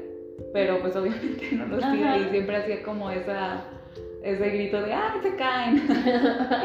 pero 0.52 0.80
pues 0.80 0.94
obviamente 0.96 1.48
no 1.52 1.66
nos 1.66 1.78
tira 1.90 2.14
Ajá. 2.14 2.18
y 2.18 2.30
siempre 2.30 2.56
hacía 2.56 2.82
como 2.82 3.10
esa 3.10 3.64
ese 4.24 4.48
grito 4.50 4.80
de 4.82 4.92
¡ay, 4.94 5.20
se 5.22 5.36
caen! 5.36 5.86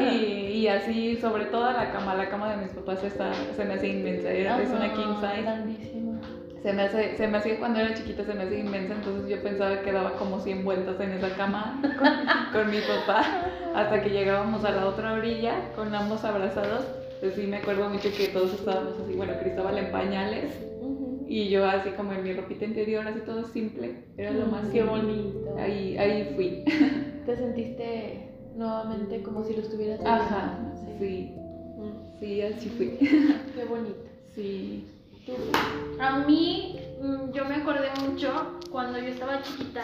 y, 0.00 0.14
y 0.58 0.68
así 0.68 1.16
sobre 1.16 1.44
toda 1.46 1.72
la 1.74 1.92
cama, 1.92 2.14
la 2.14 2.28
cama 2.28 2.50
de 2.50 2.62
mis 2.62 2.70
papás 2.72 3.04
está, 3.04 3.32
se 3.54 3.64
me 3.64 3.74
hace 3.74 3.88
inmensa, 3.88 4.30
era- 4.30 4.60
es 4.62 4.70
una 4.70 4.86
Ajá, 4.86 4.94
king 4.94 5.14
size. 5.20 5.42
grandísima. 5.42 6.20
Se 6.62 6.72
me, 6.74 6.82
hace, 6.82 7.16
se 7.16 7.26
me 7.26 7.38
hacía 7.38 7.58
cuando 7.58 7.80
era 7.80 7.94
chiquita, 7.94 8.22
se 8.24 8.34
me 8.34 8.42
hacía 8.44 8.58
inmensa, 8.58 8.94
entonces 8.94 9.30
yo 9.30 9.42
pensaba 9.42 9.80
que 9.80 9.92
daba 9.92 10.12
como 10.18 10.40
100 10.40 10.62
vueltas 10.64 11.00
en 11.00 11.12
esa 11.12 11.30
cama 11.36 11.80
con, 12.52 12.62
con 12.62 12.70
mi 12.70 12.78
papá, 12.80 13.24
hasta 13.74 14.02
que 14.02 14.10
llegábamos 14.10 14.62
a 14.66 14.70
la 14.72 14.86
otra 14.86 15.14
orilla 15.14 15.54
con 15.74 15.94
ambos 15.94 16.22
abrazados. 16.24 16.84
Pues 17.20 17.34
sí, 17.34 17.46
me 17.46 17.58
acuerdo 17.58 17.88
mucho 17.90 18.08
que 18.16 18.28
todos 18.28 18.52
estábamos 18.54 18.94
así, 19.02 19.14
bueno, 19.14 19.34
Cristóbal 19.40 19.76
en 19.78 19.90
pañales 19.92 20.52
y 21.28 21.48
yo 21.48 21.66
así 21.66 21.90
como 21.90 22.12
en 22.12 22.24
mi 22.24 22.32
ropita 22.32 22.64
interior, 22.64 23.06
así 23.06 23.20
todo 23.20 23.44
simple, 23.44 23.94
era 24.18 24.32
lo 24.32 24.46
más 24.46 24.64
Mm, 24.64 24.70
Qué 24.72 24.80
simple. 24.82 24.90
bonito. 25.00 25.56
Ahí, 25.58 25.96
ahí 25.98 26.32
fui. 26.34 26.64
Te 27.26 27.36
sentiste 27.36 28.32
nuevamente 28.56 29.22
como 29.22 29.44
si 29.44 29.54
lo 29.54 29.62
estuvieras 29.62 30.00
Ajá, 30.04 30.58
viviendo, 30.58 30.98
sí, 30.98 31.34
Mm, 31.80 32.18
sí, 32.18 32.42
así 32.42 32.68
fui. 32.70 32.96
Qué 33.54 33.64
bonito. 33.64 33.96
Sí. 34.34 34.86
¿Tú? 35.24 35.32
A 36.00 36.18
mí, 36.26 36.78
mm, 37.00 37.32
yo 37.32 37.44
me 37.46 37.56
acordé 37.56 37.88
mucho 38.06 38.58
cuando 38.70 38.98
yo 38.98 39.06
estaba 39.08 39.42
chiquita, 39.42 39.82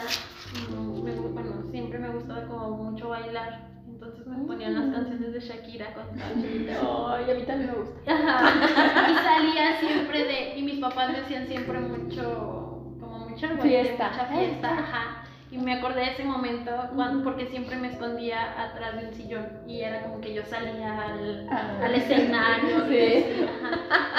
mm, 0.70 1.02
me 1.02 1.12
bueno, 1.14 1.62
siempre 1.70 1.98
me 1.98 2.10
gustaba 2.10 2.46
como 2.46 2.90
mucho 2.90 3.08
bailar, 3.10 3.68
entonces 3.88 4.26
me 4.26 4.44
ponían 4.46 4.74
las 4.74 4.94
canciones 4.94 5.32
de 5.32 5.40
Shakira 5.40 5.94
cuando 5.94 6.12
estaba 6.14 6.34
chiquita. 6.42 6.80
Ay, 7.16 7.30
a 7.30 7.34
mí 7.34 7.42
también 7.46 7.70
me 7.70 7.78
gusta. 7.78 8.12
Ajá. 8.12 9.10
Y 9.10 9.14
salía 9.14 9.80
siempre 9.80 10.24
de, 10.24 10.58
y 10.58 10.62
mis 10.62 10.78
papás 10.80 11.12
me 11.12 11.18
hacían 11.18 11.46
siempre 11.46 11.78
mucho, 11.80 12.92
como 13.00 13.28
mucha 13.28 13.48
baile, 13.54 13.84
Fiesta. 13.84 14.10
mucha 14.10 14.26
fiesta, 14.26 14.68
ajá. 14.78 15.22
Y 15.50 15.58
me 15.58 15.74
acordé 15.74 16.00
de 16.00 16.10
ese 16.10 16.24
momento 16.24 16.72
cuando, 16.96 17.22
porque 17.22 17.46
siempre 17.46 17.76
me 17.76 17.88
escondía 17.88 18.60
atrás 18.64 19.00
de 19.00 19.06
un 19.06 19.14
sillón 19.14 19.46
y 19.66 19.80
era 19.82 20.02
como 20.02 20.20
que 20.20 20.34
yo 20.34 20.42
salía 20.44 21.00
al, 21.00 21.46
Ah. 21.50 21.80
al 21.84 21.94
escenario. 21.94 22.84
Sí. 22.88 23.24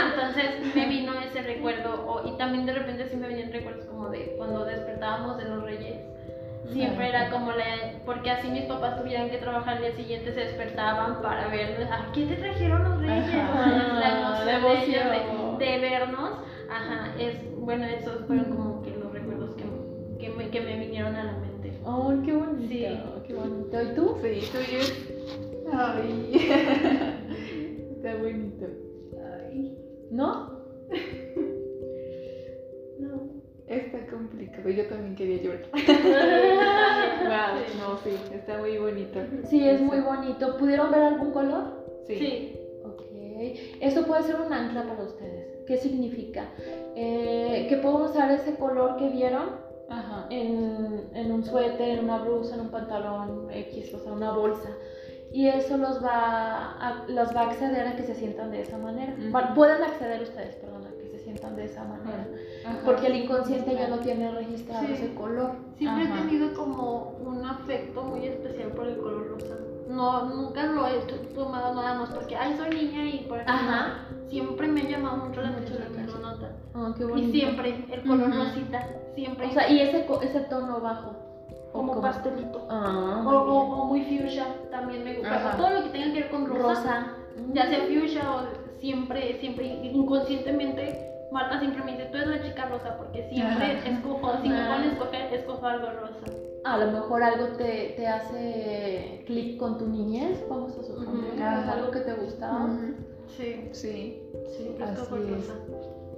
Entonces 0.09 0.75
me 0.75 0.86
vino 0.88 1.13
ese 1.19 1.41
recuerdo 1.41 2.05
o- 2.07 2.28
y 2.28 2.38
también 2.38 2.65
de 2.65 2.73
repente 2.73 3.07
sí 3.09 3.17
me 3.17 3.28
venían 3.28 3.51
recuerdos 3.51 3.86
como 3.86 4.09
de 4.09 4.36
cuando 4.38 4.65
despertábamos 4.65 5.38
de 5.38 5.45
los 5.45 5.63
reyes. 5.63 5.97
Siempre 6.71 7.09
era 7.09 7.30
como 7.30 7.51
la, 7.53 7.63
porque 8.05 8.30
así 8.30 8.49
mis 8.49 8.63
papás 8.65 8.97
tuvieran 9.01 9.30
que 9.30 9.38
trabajar 9.38 9.78
al 9.78 9.82
día 9.84 9.95
siguiente, 9.95 10.34
se 10.34 10.41
despertaban 10.41 11.21
para 11.21 11.47
ver, 11.47 11.88
¿a 11.91 12.11
qué 12.11 12.25
te 12.25 12.36
trajeron 12.36 12.84
los 12.84 12.99
reyes? 13.01 13.36
Ajá, 13.36 14.43
la 14.45 14.57
emoción. 14.57 15.57
de, 15.59 15.65
de 15.65 15.80
vernos. 15.80 16.32
Ajá, 16.69 17.13
es, 17.17 17.36
bueno, 17.57 17.86
esos 17.86 18.25
fueron 18.28 18.45
como 18.53 18.82
me, 20.38 20.49
que 20.49 20.61
me 20.61 20.79
vinieron 20.79 21.15
a 21.15 21.23
la 21.23 21.33
mente. 21.33 21.71
Ay, 21.85 22.21
qué 22.25 22.33
bonito. 22.33 22.67
Sí. 22.69 22.85
Qué 23.27 23.33
bonito. 23.33 23.81
¿Y 23.81 23.93
tú? 23.95 24.15
Sí, 24.21 24.41
tuyo. 24.51 24.79
Ay. 25.73 26.35
Está 27.97 28.15
bonito. 28.17 28.65
Ay, 29.17 29.77
¿No? 30.11 30.51
no. 32.99 33.29
Está 33.67 34.05
complicado. 34.07 34.69
Yo 34.69 34.85
también 34.88 35.15
quería 35.15 35.41
llorar. 35.41 35.65
Wow. 37.27 37.57
No, 37.77 37.97
sí, 37.97 38.11
está 38.33 38.57
muy 38.59 38.77
bonito. 38.77 39.19
Sí, 39.49 39.67
es 39.67 39.81
muy 39.81 39.99
bonito. 39.99 40.55
¿Pudieron 40.57 40.89
ver 40.91 41.01
algún 41.01 41.31
color? 41.31 41.85
Sí. 42.07 42.15
Sí. 42.15 42.55
Ok. 42.85 43.01
Esto 43.81 44.05
puede 44.05 44.23
ser 44.23 44.39
un 44.39 44.53
ancla 44.53 44.83
para 44.83 45.03
ustedes. 45.03 45.57
¿Qué 45.67 45.75
significa? 45.77 46.45
Eh, 46.95 47.65
que 47.67 47.75
pueden 47.77 48.03
usar 48.03 48.31
ese 48.31 48.55
color 48.55 48.95
que 48.95 49.09
vieron 49.09 49.66
Ajá. 49.99 50.25
En, 50.29 51.09
en 51.13 51.31
un 51.31 51.43
suéter, 51.43 51.97
en 51.99 52.03
una 52.05 52.17
blusa, 52.19 52.55
en 52.55 52.61
un 52.61 52.69
pantalón 52.69 53.47
X, 53.51 53.93
o 53.93 53.99
sea, 53.99 54.11
una 54.13 54.31
bolsa. 54.31 54.69
Y 55.31 55.47
eso 55.47 55.77
los 55.77 56.01
va 56.03 56.71
a, 56.79 57.03
los 57.09 57.35
va 57.35 57.41
a 57.41 57.49
acceder 57.49 57.85
a 57.87 57.95
que 57.95 58.03
se 58.03 58.15
sientan 58.15 58.49
de 58.51 58.61
esa 58.61 58.77
manera. 58.77 59.13
Ujú. 59.19 59.31
Bueno, 59.31 59.53
Pueden 59.55 59.83
acceder 59.83 60.21
ustedes, 60.21 60.55
perdón, 60.55 60.85
a 60.87 60.91
que 60.97 61.09
se 61.09 61.19
sientan 61.19 61.55
de 61.57 61.65
esa 61.65 61.83
manera. 61.83 62.25
Ajá. 62.65 62.79
Porque 62.85 63.07
el 63.07 63.15
inconsciente 63.23 63.75
ya 63.75 63.87
no 63.89 63.97
tiene 63.99 64.31
registrado 64.31 64.85
Sí. 64.87 64.93
ese 64.93 65.13
color. 65.15 65.51
Siempre 65.75 66.05
Ajá. 66.05 66.15
he 66.15 66.21
tenido 66.23 66.53
como 66.53 67.17
un 67.25 67.43
afecto 67.45 68.03
muy 68.03 68.25
especial 68.25 68.69
por 68.69 68.87
el 68.87 68.97
color 68.97 69.27
rosa. 69.31 69.55
No, 69.89 70.25
nunca 70.25 70.65
lo 70.65 70.85
he 70.87 70.99
tomado 71.33 71.73
nada 71.75 71.99
más 71.99 72.09
porque, 72.11 72.35
ay, 72.35 72.55
soy 72.57 72.69
niña 72.69 73.05
y 73.05 73.25
por. 73.27 73.39
Ajá. 73.41 74.05
Siempre 74.29 74.67
me 74.67 74.81
ha 74.81 74.89
llamado 74.89 75.25
mucho 75.25 75.41
la 75.41 75.49
atención, 75.49 75.79
la 75.93 76.19
nota. 76.19 76.51
Ah, 76.73 76.93
qué 76.97 77.03
Y 77.03 77.07
bonito. 77.07 77.31
siempre, 77.31 77.85
el 77.91 78.01
color 78.03 78.29
Ujú. 78.29 78.37
rosita, 78.37 78.85
siempre. 79.18 79.47
O 79.47 79.51
sea, 79.51 79.68
y 79.70 79.80
ese, 79.82 80.05
co- 80.05 80.22
ese 80.22 80.41
tono 80.41 80.80
bajo. 80.80 81.11
¿O 81.74 81.80
como 81.80 81.99
pastelito. 82.01 82.65
Ah, 82.70 83.24
O, 83.26 83.30
muy 83.30 83.36
o, 83.36 83.86
muy 83.86 84.01
fuchsia 84.20 84.45
también 84.72 85.03
me 85.03 85.15
gusta. 85.15 85.36
Ajá. 85.36 85.57
Todo 85.57 85.70
lo 85.72 85.84
que 85.84 85.89
tenga 85.89 86.13
que 86.13 86.20
ver 86.22 86.30
con 86.30 86.45
rosa, 86.47 86.63
rosa. 86.63 87.07
ya 87.53 87.65
sea 87.68 87.80
fuchsia 87.86 88.32
o 88.32 88.80
siempre, 88.80 89.39
siempre, 89.39 89.65
inconscientemente, 89.84 91.03
Marta 91.32 91.59
siempre 91.59 91.84
me 91.84 91.91
dice, 91.91 92.05
tú 92.05 92.18
eres 92.18 92.30
la 92.30 92.41
chica 92.43 92.65
rosa, 92.70 92.95
porque 92.97 93.28
siempre 93.30 93.65
Ajá. 93.78 93.89
escojo, 93.89 94.32
si 94.41 94.49
me 94.49 94.55
Ah. 94.61 94.68
ponen 94.74 94.89
a 94.89 94.93
escoger, 94.93 95.34
escojo 95.34 95.65
algo 95.65 95.88
rosa. 95.88 96.38
A 96.63 96.78
lo 96.78 96.91
mejor 96.91 97.24
algo 97.24 97.45
te, 97.57 97.93
te 97.97 98.07
hace 98.07 99.24
clic 99.26 99.57
con 99.57 99.78
tu 99.78 99.88
niñez, 99.88 100.43
vamos 100.49 100.72
a 100.78 100.84
suponer. 100.84 101.41
Algo 101.43 101.91
que 101.91 101.99
te 101.99 102.13
gustaba. 102.13 102.65
Ujú. 102.65 102.93
Sí, 103.38 103.70
Sí. 103.74 104.24
siempre 104.57 104.86
Así 104.86 105.01
escojo 105.01 105.18
es. 105.18 105.51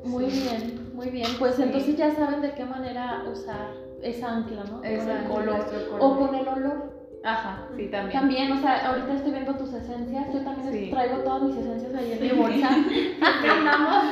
Muy 0.04 0.26
bien, 0.26 0.90
muy 0.94 1.10
bien. 1.10 1.28
Pues 1.38 1.56
Sí. 1.56 1.64
entonces 1.64 1.98
ya 1.98 2.12
saben 2.16 2.42
de 2.42 2.52
qué 2.54 2.66
manera 2.66 3.24
usar 3.32 3.72
esa 4.02 4.34
ancla, 4.38 4.64
¿no? 4.66 4.84
Esa 4.84 5.24
con 5.28 5.42
el 5.42 5.48
color. 5.50 5.66
O 6.00 6.18
con 6.18 6.36
el 6.36 6.48
olor. 6.48 7.00
Ajá, 7.24 7.68
sí, 7.76 7.88
también. 7.88 8.18
También, 8.20 8.52
o 8.54 8.62
sea, 8.62 8.88
ahorita 8.90 9.14
estoy 9.14 9.32
viendo 9.32 9.54
tus 9.56 9.74
esencias. 9.74 10.34
Yo 10.34 10.40
también 10.42 10.72
Sí. 10.72 10.90
traigo 10.90 11.18
todas 11.18 11.44
mis 11.44 11.58
esencias 11.58 11.94
ahí 11.94 12.14
en 12.14 12.22
mi 12.22 12.30
bolsa. 12.42 12.70
Siempre 13.42 13.50
andamos 13.52 14.04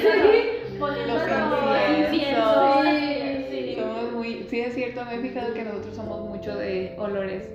Sí. 0.00 0.08
como. 0.78 0.94
Somos 3.76 4.12
muy, 4.12 4.46
sí 4.48 4.60
es 4.60 4.74
cierto, 4.74 5.04
me 5.04 5.16
he 5.16 5.18
fijado 5.20 5.52
que 5.54 5.64
nosotros 5.64 5.94
somos 5.96 6.28
mucho 6.28 6.56
de 6.56 6.94
olores. 6.98 7.50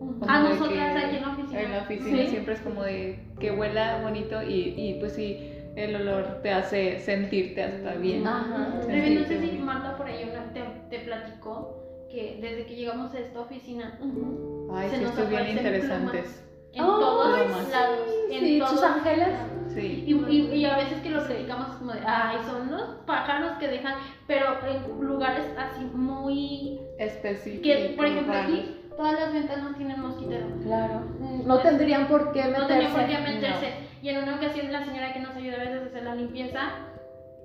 Ujú. 0.00 0.24
A 0.26 0.36
Como 0.38 0.48
de 0.48 0.54
nosotras 0.54 0.96
aquí 1.04 1.16
en 1.16 1.22
la 1.22 1.28
oficina. 1.32 1.60
En 1.60 1.70
la 1.72 1.78
oficina 1.82 2.16
Sí. 2.22 2.26
siempre 2.28 2.54
es 2.54 2.60
como 2.60 2.82
de 2.82 3.18
que 3.38 3.50
huela 3.52 4.00
bonito 4.02 4.42
y, 4.42 4.74
y 4.76 4.96
pues 5.00 5.12
sí, 5.14 5.52
el 5.76 5.96
olor 5.96 6.40
te 6.42 6.50
hace 6.52 6.98
sentirte 7.00 7.62
hasta 7.62 7.94
bien. 7.94 8.26
Ajá. 8.26 8.80
Rebe, 8.86 9.10
no 9.10 9.20
sé 9.22 9.28
Sentirte 9.28 9.56
si. 9.56 9.62
Marta 9.62 9.96
por 9.96 10.06
ahí 10.06 10.28
una- 10.30 10.52
te, 10.52 10.62
te 10.90 11.04
platicó 11.04 11.76
que 12.10 12.38
desde 12.40 12.66
que 12.66 12.74
llegamos 12.76 13.14
a 13.14 13.18
esta 13.20 13.40
oficina 13.40 13.98
Ujú. 14.00 14.68
Ay, 14.74 14.88
se 14.90 14.96
sí, 14.96 15.02
nos 15.04 15.16
es 15.18 15.28
bien 15.30 15.48
interesantes. 15.48 16.44
en 16.72 16.80
Ay, 16.82 16.86
todos 16.88 17.38
lados. 17.70 17.98
En 18.30 18.40
Sí, 18.40 18.58
todos 18.58 18.70
sus 18.72 18.82
ángeles. 18.82 19.28
Sí. 19.74 20.04
Y, 20.06 20.14
y- 20.14 20.54
y 20.56 20.64
a 20.64 20.76
veces 20.76 20.98
que 21.00 21.10
lo 21.10 21.24
platicamos 21.24 21.76
como 21.76 21.92
de, 21.92 22.00
ay, 22.04 22.38
son 22.44 22.70
los 22.72 22.82
pájaros 23.06 23.52
que 23.58 23.68
dejan, 23.68 23.94
pero 24.26 24.46
en 24.66 25.00
lugares 25.06 25.46
así 25.56 25.84
muy... 25.94 26.80
Específico. 26.98 27.62
que 27.62 27.94
Por 27.96 28.06
ejemplo 28.06 28.32
aquí 28.34 28.76
todas 28.96 29.12
las 29.14 29.32
ventanas 29.32 29.76
tienen 29.76 30.00
mosquitero. 30.00 30.46
Claro. 30.64 31.02
No 31.46 31.58
tendrían 31.60 32.08
por 32.08 32.32
qué 32.32 32.42
meterse. 32.42 32.60
No 32.60 32.66
tenía 32.66 32.88
por 32.90 33.06
qué 33.06 33.18
meterse. 33.18 33.89
Y 34.02 34.08
en 34.08 34.22
una 34.22 34.36
ocasión 34.36 34.72
la 34.72 34.84
señora 34.84 35.12
que 35.12 35.20
nos 35.20 35.34
ayuda 35.36 35.56
a 35.56 35.64
veces 35.64 35.82
a 35.82 35.86
hacer 35.86 36.02
la 36.04 36.14
limpieza 36.14 36.60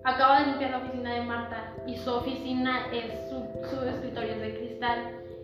acaba 0.03 0.39
de 0.41 0.45
limpiar 0.47 0.72
la 0.72 0.78
oficina 0.78 1.14
de 1.14 1.22
Marta 1.22 1.74
y 1.88 1.97
su 1.97 2.12
oficina 2.14 2.88
es 2.93 3.30
su, 3.30 3.43
su 3.70 3.86
escritorio 3.88 4.34
es 4.34 4.41
de 4.41 4.58
cristal. 4.58 4.99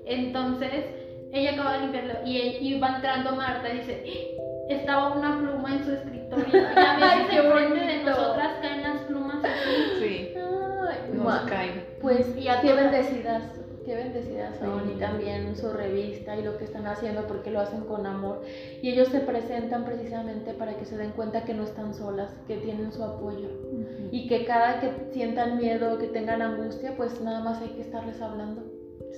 Entonces 0.06 0.86
ella 1.34 1.54
acaba 1.54 1.74
de 1.74 1.80
limpiarlo 1.82 2.14
y, 2.26 2.38
y 2.38 2.80
va 2.80 2.96
entrando 2.96 3.36
Marta 3.36 3.70
y 3.74 3.78
dice, 3.80 4.04
"¡Ah! 4.06 4.42
estaba 4.70 5.14
una 5.14 5.38
pluma 5.38 5.74
en 5.76 5.84
su 5.84 5.92
escritorio. 5.92 6.48
Y 6.48 6.58
a 6.58 6.96
veces 6.96 7.34
enfrente 7.44 7.80
de 7.80 8.04
nosotras 8.04 8.52
caen 8.62 8.84
las 8.84 9.02
plumas 9.02 9.44
así. 9.44 10.00
Sí, 10.00 10.34
Ay, 10.36 11.14
nos 11.14 11.42
caen. 11.42 11.86
Pues 12.02 12.36
Y 12.38 12.48
a 12.48 12.62
bendecidas, 12.62 13.61
qué 13.86 13.96
bendecidas 13.96 14.58
son 14.60 14.84
Sí. 14.86 14.94
y 14.96 15.00
también 15.00 15.56
su 15.56 15.72
revista 15.72 16.36
y 16.38 16.44
lo 16.44 16.58
que 16.58 16.66
están 16.66 16.86
haciendo 16.88 17.26
porque 17.28 17.50
lo 17.52 17.60
hacen 17.60 17.82
con 17.82 18.06
amor 18.06 18.42
y 18.82 18.90
ellos 18.90 19.08
se 19.10 19.20
presentan 19.22 19.86
precisamente 19.86 20.54
para 20.54 20.76
que 20.78 20.86
se 20.86 20.98
den 20.98 21.12
cuenta 21.12 21.44
que 21.46 21.54
no 21.54 21.64
están 21.64 21.94
solas, 21.94 22.32
que 22.48 22.58
tienen 22.58 22.92
su 22.92 23.04
apoyo 23.04 23.48
y 24.12 24.28
que 24.28 24.46
cada 24.46 24.80
que 24.80 24.92
sientan 25.14 25.58
miedo, 25.58 25.98
que 25.98 26.08
tengan 26.08 26.42
angustia, 26.42 26.96
pues 26.98 27.20
nada 27.22 27.40
más 27.42 27.62
hay 27.62 27.70
que 27.70 27.82
estarles 27.82 28.22
hablando. 28.22 28.62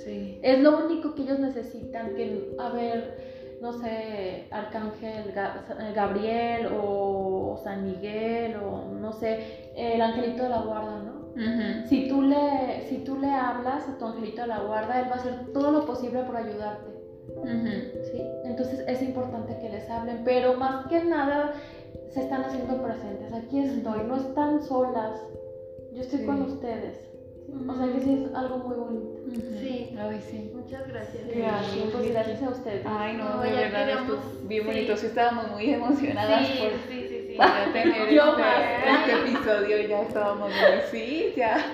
Sí. 0.05 0.39
Es 0.41 0.59
lo 0.59 0.85
único 0.85 1.13
que 1.15 1.23
ellos 1.23 1.39
necesitan, 1.39 2.15
que 2.15 2.55
a 2.57 2.69
ver, 2.69 3.57
no 3.61 3.73
sé, 3.73 4.47
Arcángel 4.51 5.33
Ga- 5.33 5.93
Gabriel 5.93 6.67
o 6.75 7.59
San 7.63 7.85
Miguel 7.85 8.55
o 8.57 8.85
no 8.99 9.13
sé, 9.13 9.71
el 9.75 10.01
angelito 10.01 10.43
de 10.43 10.49
la 10.49 10.61
guarda, 10.61 10.99
¿no? 11.03 11.22
Si 11.89 12.07
tú, 12.09 12.21
le, 12.21 12.85
si 12.89 12.99
tú 12.99 13.17
le 13.19 13.29
hablas 13.29 13.87
a 13.89 13.97
tu 13.97 14.05
angelito 14.05 14.41
de 14.43 14.47
la 14.47 14.59
guarda, 14.59 14.99
él 14.99 15.07
va 15.09 15.15
a 15.15 15.19
hacer 15.19 15.51
todo 15.53 15.71
lo 15.71 15.85
posible 15.85 16.21
por 16.23 16.37
ayudarte. 16.37 16.91
¿sí? 18.11 18.21
Entonces 18.45 18.83
es 18.87 19.01
importante 19.01 19.57
que 19.59 19.69
les 19.69 19.89
hablen, 19.89 20.21
pero 20.23 20.53
más 20.55 20.85
que 20.87 21.03
nada 21.03 21.53
se 22.11 22.21
están 22.21 22.43
haciendo 22.43 22.81
presentes. 22.83 23.33
Aquí 23.33 23.59
estoy, 23.59 24.03
no 24.07 24.17
están 24.17 24.61
solas. 24.63 25.19
Yo 25.93 26.01
estoy 26.01 26.19
Sí. 26.19 26.25
con 26.25 26.41
ustedes. 26.43 27.09
O 27.67 27.75
sea 27.75 27.93
que 27.93 28.01
sí 28.01 28.23
es 28.25 28.35
algo 28.35 28.57
muy 28.59 28.75
bonito. 28.75 29.19
Sí. 29.59 29.95
Ay, 29.97 30.21
sí. 30.29 30.51
Muchas 30.55 30.87
gracias. 30.87 31.23
Gracias. 31.35 31.85
Pues 31.91 32.11
gracias 32.11 32.43
a 32.43 32.49
ustedes. 32.49 32.85
Ay, 32.85 33.17
no, 33.17 33.35
No, 33.37 33.41
de 33.41 33.51
verdad 33.51 33.79
queríamos- 33.85 34.13
esto 34.13 34.47
bien 34.47 34.61
sí. 34.63 34.67
bonito. 34.67 34.97
Sí, 34.97 35.05
estábamos 35.07 35.51
muy 35.51 35.69
emocionadas 35.73 36.47
Sí, 36.47 36.59
por 36.59 36.71
sí, 37.33 37.37
ya 37.37 37.69
tener 37.73 38.09
este, 38.09 38.89
este 38.89 39.31
episodio. 39.31 39.87
Ya 39.87 40.01
estábamos 40.01 40.49
muy, 40.49 40.81
sí, 40.91 41.33
ya 41.35 41.65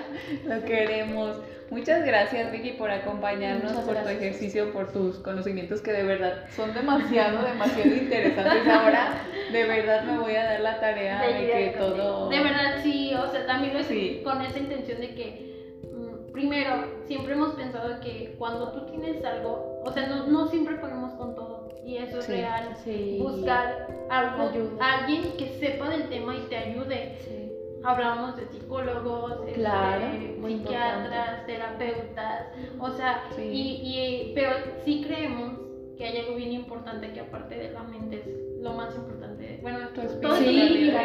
lo 0.46 0.64
queremos. 0.64 1.36
Muchas 1.70 2.04
gracias, 2.04 2.50
Vicky, 2.50 2.72
por 2.72 2.90
acompañarnos, 2.90 3.72
por 3.84 3.94
tu 3.94 4.08
ejercicio, 4.08 4.72
por 4.72 4.92
tus 4.92 5.18
conocimientos 5.20 5.80
que 5.80 5.92
de 5.92 6.02
verdad 6.02 6.46
son 6.56 6.74
demasiado, 6.74 7.44
demasiado 7.44 7.94
interesantes. 7.94 8.66
Ahora, 8.66 9.22
de 9.52 9.64
verdad, 9.64 10.02
me 10.02 10.18
voy 10.18 10.34
a 10.34 10.44
dar 10.44 10.60
la 10.60 10.80
tarea 10.80 11.22
de, 11.22 11.46
que 11.46 11.74
todo. 11.78 12.28
De 12.28 12.40
verdad, 12.40 12.80
sí, 12.82 13.14
o 13.14 13.30
sea, 13.30 13.46
también 13.46 13.74
lo 13.74 13.84
Sí. 13.84 14.20
con 14.24 14.42
esa 14.42 14.58
intención 14.58 15.00
de 15.00 15.14
que, 15.14 15.78
mm, 15.92 16.32
primero, 16.32 17.02
siempre 17.06 17.34
hemos 17.34 17.54
pensado 17.54 18.00
que 18.00 18.34
cuando 18.36 18.72
tú 18.72 18.86
tienes 18.86 19.24
algo, 19.24 19.80
o 19.84 19.92
sea, 19.92 20.08
no, 20.08 20.26
no 20.26 20.48
siempre 20.48 20.74
ponemos 20.74 21.12
con 21.14 21.36
todo, 21.36 21.49
y 21.84 21.96
eso 21.96 22.18
es 22.18 22.24
Sí, 22.24 22.32
real. 22.32 22.76
Sí. 22.84 23.18
Buscar 23.20 23.86
algo, 24.10 24.48
Ayuda. 24.50 24.70
alguien 24.98 25.22
que 25.38 25.48
sepa 25.60 25.88
del 25.90 26.08
tema 26.08 26.34
y 26.36 26.40
te 26.48 26.56
ayude. 26.56 27.16
Sí. 27.20 27.36
Hablábamos 27.82 28.36
de 28.36 28.46
psicólogos, 28.48 29.40
este, 29.46 29.52
Claro, 29.60 30.06
muy 30.38 30.56
psiquiatras, 30.58 31.46
terapeutas, 31.46 32.46
o 32.78 32.90
sea, 32.90 33.24
y, 33.38 33.42
y- 33.50 34.32
pero 34.34 34.50
sí 34.84 35.02
creemos 35.06 35.58
que 35.96 36.04
hay 36.04 36.18
algo 36.18 36.34
bien 36.36 36.52
importante 36.52 37.10
que 37.12 37.20
aparte 37.20 37.56
de 37.56 37.70
la 37.72 37.82
mente 37.84 38.16
es 38.16 38.62
lo 38.62 38.74
más 38.74 38.94
importante. 38.94 39.58
Bueno, 39.62 39.78
todo 39.94 40.04
es 40.34 40.40
un 40.42 40.46
equilibrio, 40.48 40.98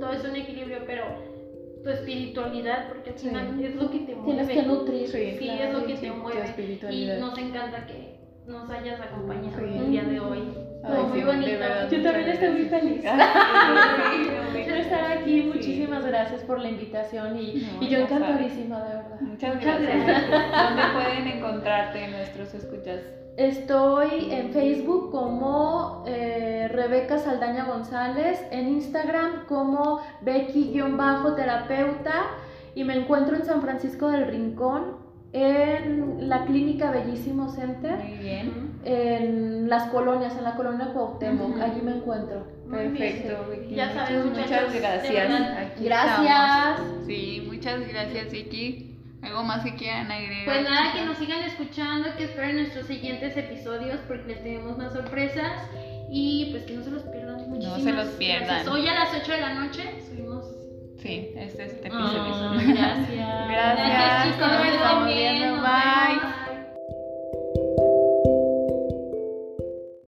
todo 0.00 0.12
es 0.12 0.24
un 0.24 0.36
equilibrio, 0.36 0.78
pero 0.86 1.04
tu 1.84 1.90
espiritualidad, 1.90 2.88
porque 2.88 3.10
al 3.10 3.16
final 3.16 3.64
es 3.64 3.76
lo 3.76 3.88
que 3.90 3.98
te 4.00 4.14
mueve. 4.16 4.44
Tienes 4.44 4.48
que 4.48 4.62
nutrir. 4.68 5.08
Sí, 5.08 5.30
Sí, 5.38 5.44
claro, 5.44 5.62
es 5.62 5.72
lo 5.74 5.86
que 5.86 5.94
te 5.94 6.10
mueve. 6.10 6.54
Y 6.90 7.06
nos 7.20 7.38
encanta 7.38 7.86
que 7.86 8.17
nos 8.48 8.68
hayas 8.70 9.00
acompañado 9.00 9.58
Sí. 9.58 9.64
el 9.78 9.90
día 9.90 10.04
de 10.04 10.20
hoy. 10.20 10.54
Ay, 10.82 11.02
muy 11.10 11.20
bonito. 11.22 11.58
verdad, 11.58 11.90
Yo 11.90 12.02
también 12.02 12.28
estoy 12.28 12.48
muy 12.50 12.64
feliz. 12.66 13.02
Quiero 14.52 14.76
estar 14.80 15.12
aquí, 15.12 15.42
muchísimas 15.42 16.04
gracias 16.06 16.42
por 16.42 16.60
la 16.60 16.68
invitación 16.70 17.36
y, 17.38 17.68
No, 17.78 17.82
y 17.82 17.88
yo 17.88 17.98
encantadísima, 17.98 18.78
de 18.84 18.94
verdad. 18.94 19.20
Muchas 19.20 19.54
Muchas 19.56 19.82
gracias. 19.82 20.30
¿Dónde 20.30 20.82
pueden 20.94 21.26
encontrarte 21.26 22.08
nuestros 22.08 22.54
escuchas? 22.54 23.00
Estoy 23.36 24.32
en 24.32 24.50
Facebook 24.52 25.10
como 25.12 26.02
eh, 26.06 26.68
Rebeca 26.72 27.18
Saldaña 27.18 27.64
González, 27.66 28.40
en 28.50 28.68
Instagram 28.68 29.44
como 29.46 30.00
Becky-terapeuta 30.22 32.14
y 32.74 32.84
me 32.84 32.96
encuentro 32.96 33.36
en 33.36 33.44
San 33.44 33.60
Francisco 33.62 34.08
del 34.10 34.26
Rincón, 34.26 34.96
en 35.32 36.28
la 36.28 36.44
clínica 36.46 36.90
Bellísimo 36.90 37.48
Center, 37.50 37.96
Muy 37.98 38.18
bien. 38.18 38.78
en 38.84 39.68
las 39.68 39.84
colonias, 39.90 40.36
en 40.36 40.44
la 40.44 40.54
colonia 40.56 40.86
Cuauhtémoc, 40.92 41.50
Ujú. 41.56 41.62
allí 41.62 41.80
me 41.82 41.92
encuentro. 41.96 42.46
Perfecto, 42.70 43.46
Vicky. 43.50 43.74
Ya 43.74 43.86
muchas, 43.86 44.08
saben, 44.08 44.28
muchas 44.28 44.42
muchachos, 44.44 44.72
de 44.72 44.78
gracias. 44.80 45.56
Aquí 45.58 45.84
Gracias. 45.84 46.20
estamos. 46.80 47.06
Sí, 47.06 47.44
muchas 47.46 47.88
gracias, 47.88 48.30
Vicky. 48.32 48.84
¿Algo 49.22 49.42
más 49.42 49.64
que 49.64 49.74
quieran 49.74 50.10
agregar? 50.12 50.44
Pues 50.44 50.62
nada, 50.70 50.92
que 50.92 51.04
nos 51.04 51.18
sigan 51.18 51.42
escuchando, 51.42 52.08
que 52.16 52.24
esperen 52.24 52.56
nuestros 52.56 52.86
siguientes 52.86 53.36
episodios 53.36 53.98
porque 54.06 54.28
les 54.28 54.42
tenemos 54.42 54.78
más 54.78 54.92
sorpresas 54.92 55.52
y 56.10 56.48
pues 56.52 56.64
que 56.64 56.74
no 56.74 56.82
se 56.84 56.90
los 56.92 57.02
pierdan. 57.02 57.50
Muchísimas 57.50 57.82
se 57.82 57.92
los 57.92 58.08
pierdan. 58.14 58.46
gracias. 58.48 58.68
Hoy 58.68 58.86
a 58.86 58.94
las 58.94 59.08
8 59.20 59.32
de 59.32 59.40
la 59.40 59.54
noche 59.54 59.82
Sí, 61.02 61.30
este 61.36 61.64
es 61.64 61.72
este 61.74 61.88
Ah, 61.92 62.10
episodio. 62.12 62.74
gracias. 62.74 63.48
Gracias. 63.48 64.24
chicos. 64.34 64.48
Nos 64.52 64.66
estamos 64.66 65.06
viendo. 65.06 65.62
Bye. 65.62 66.47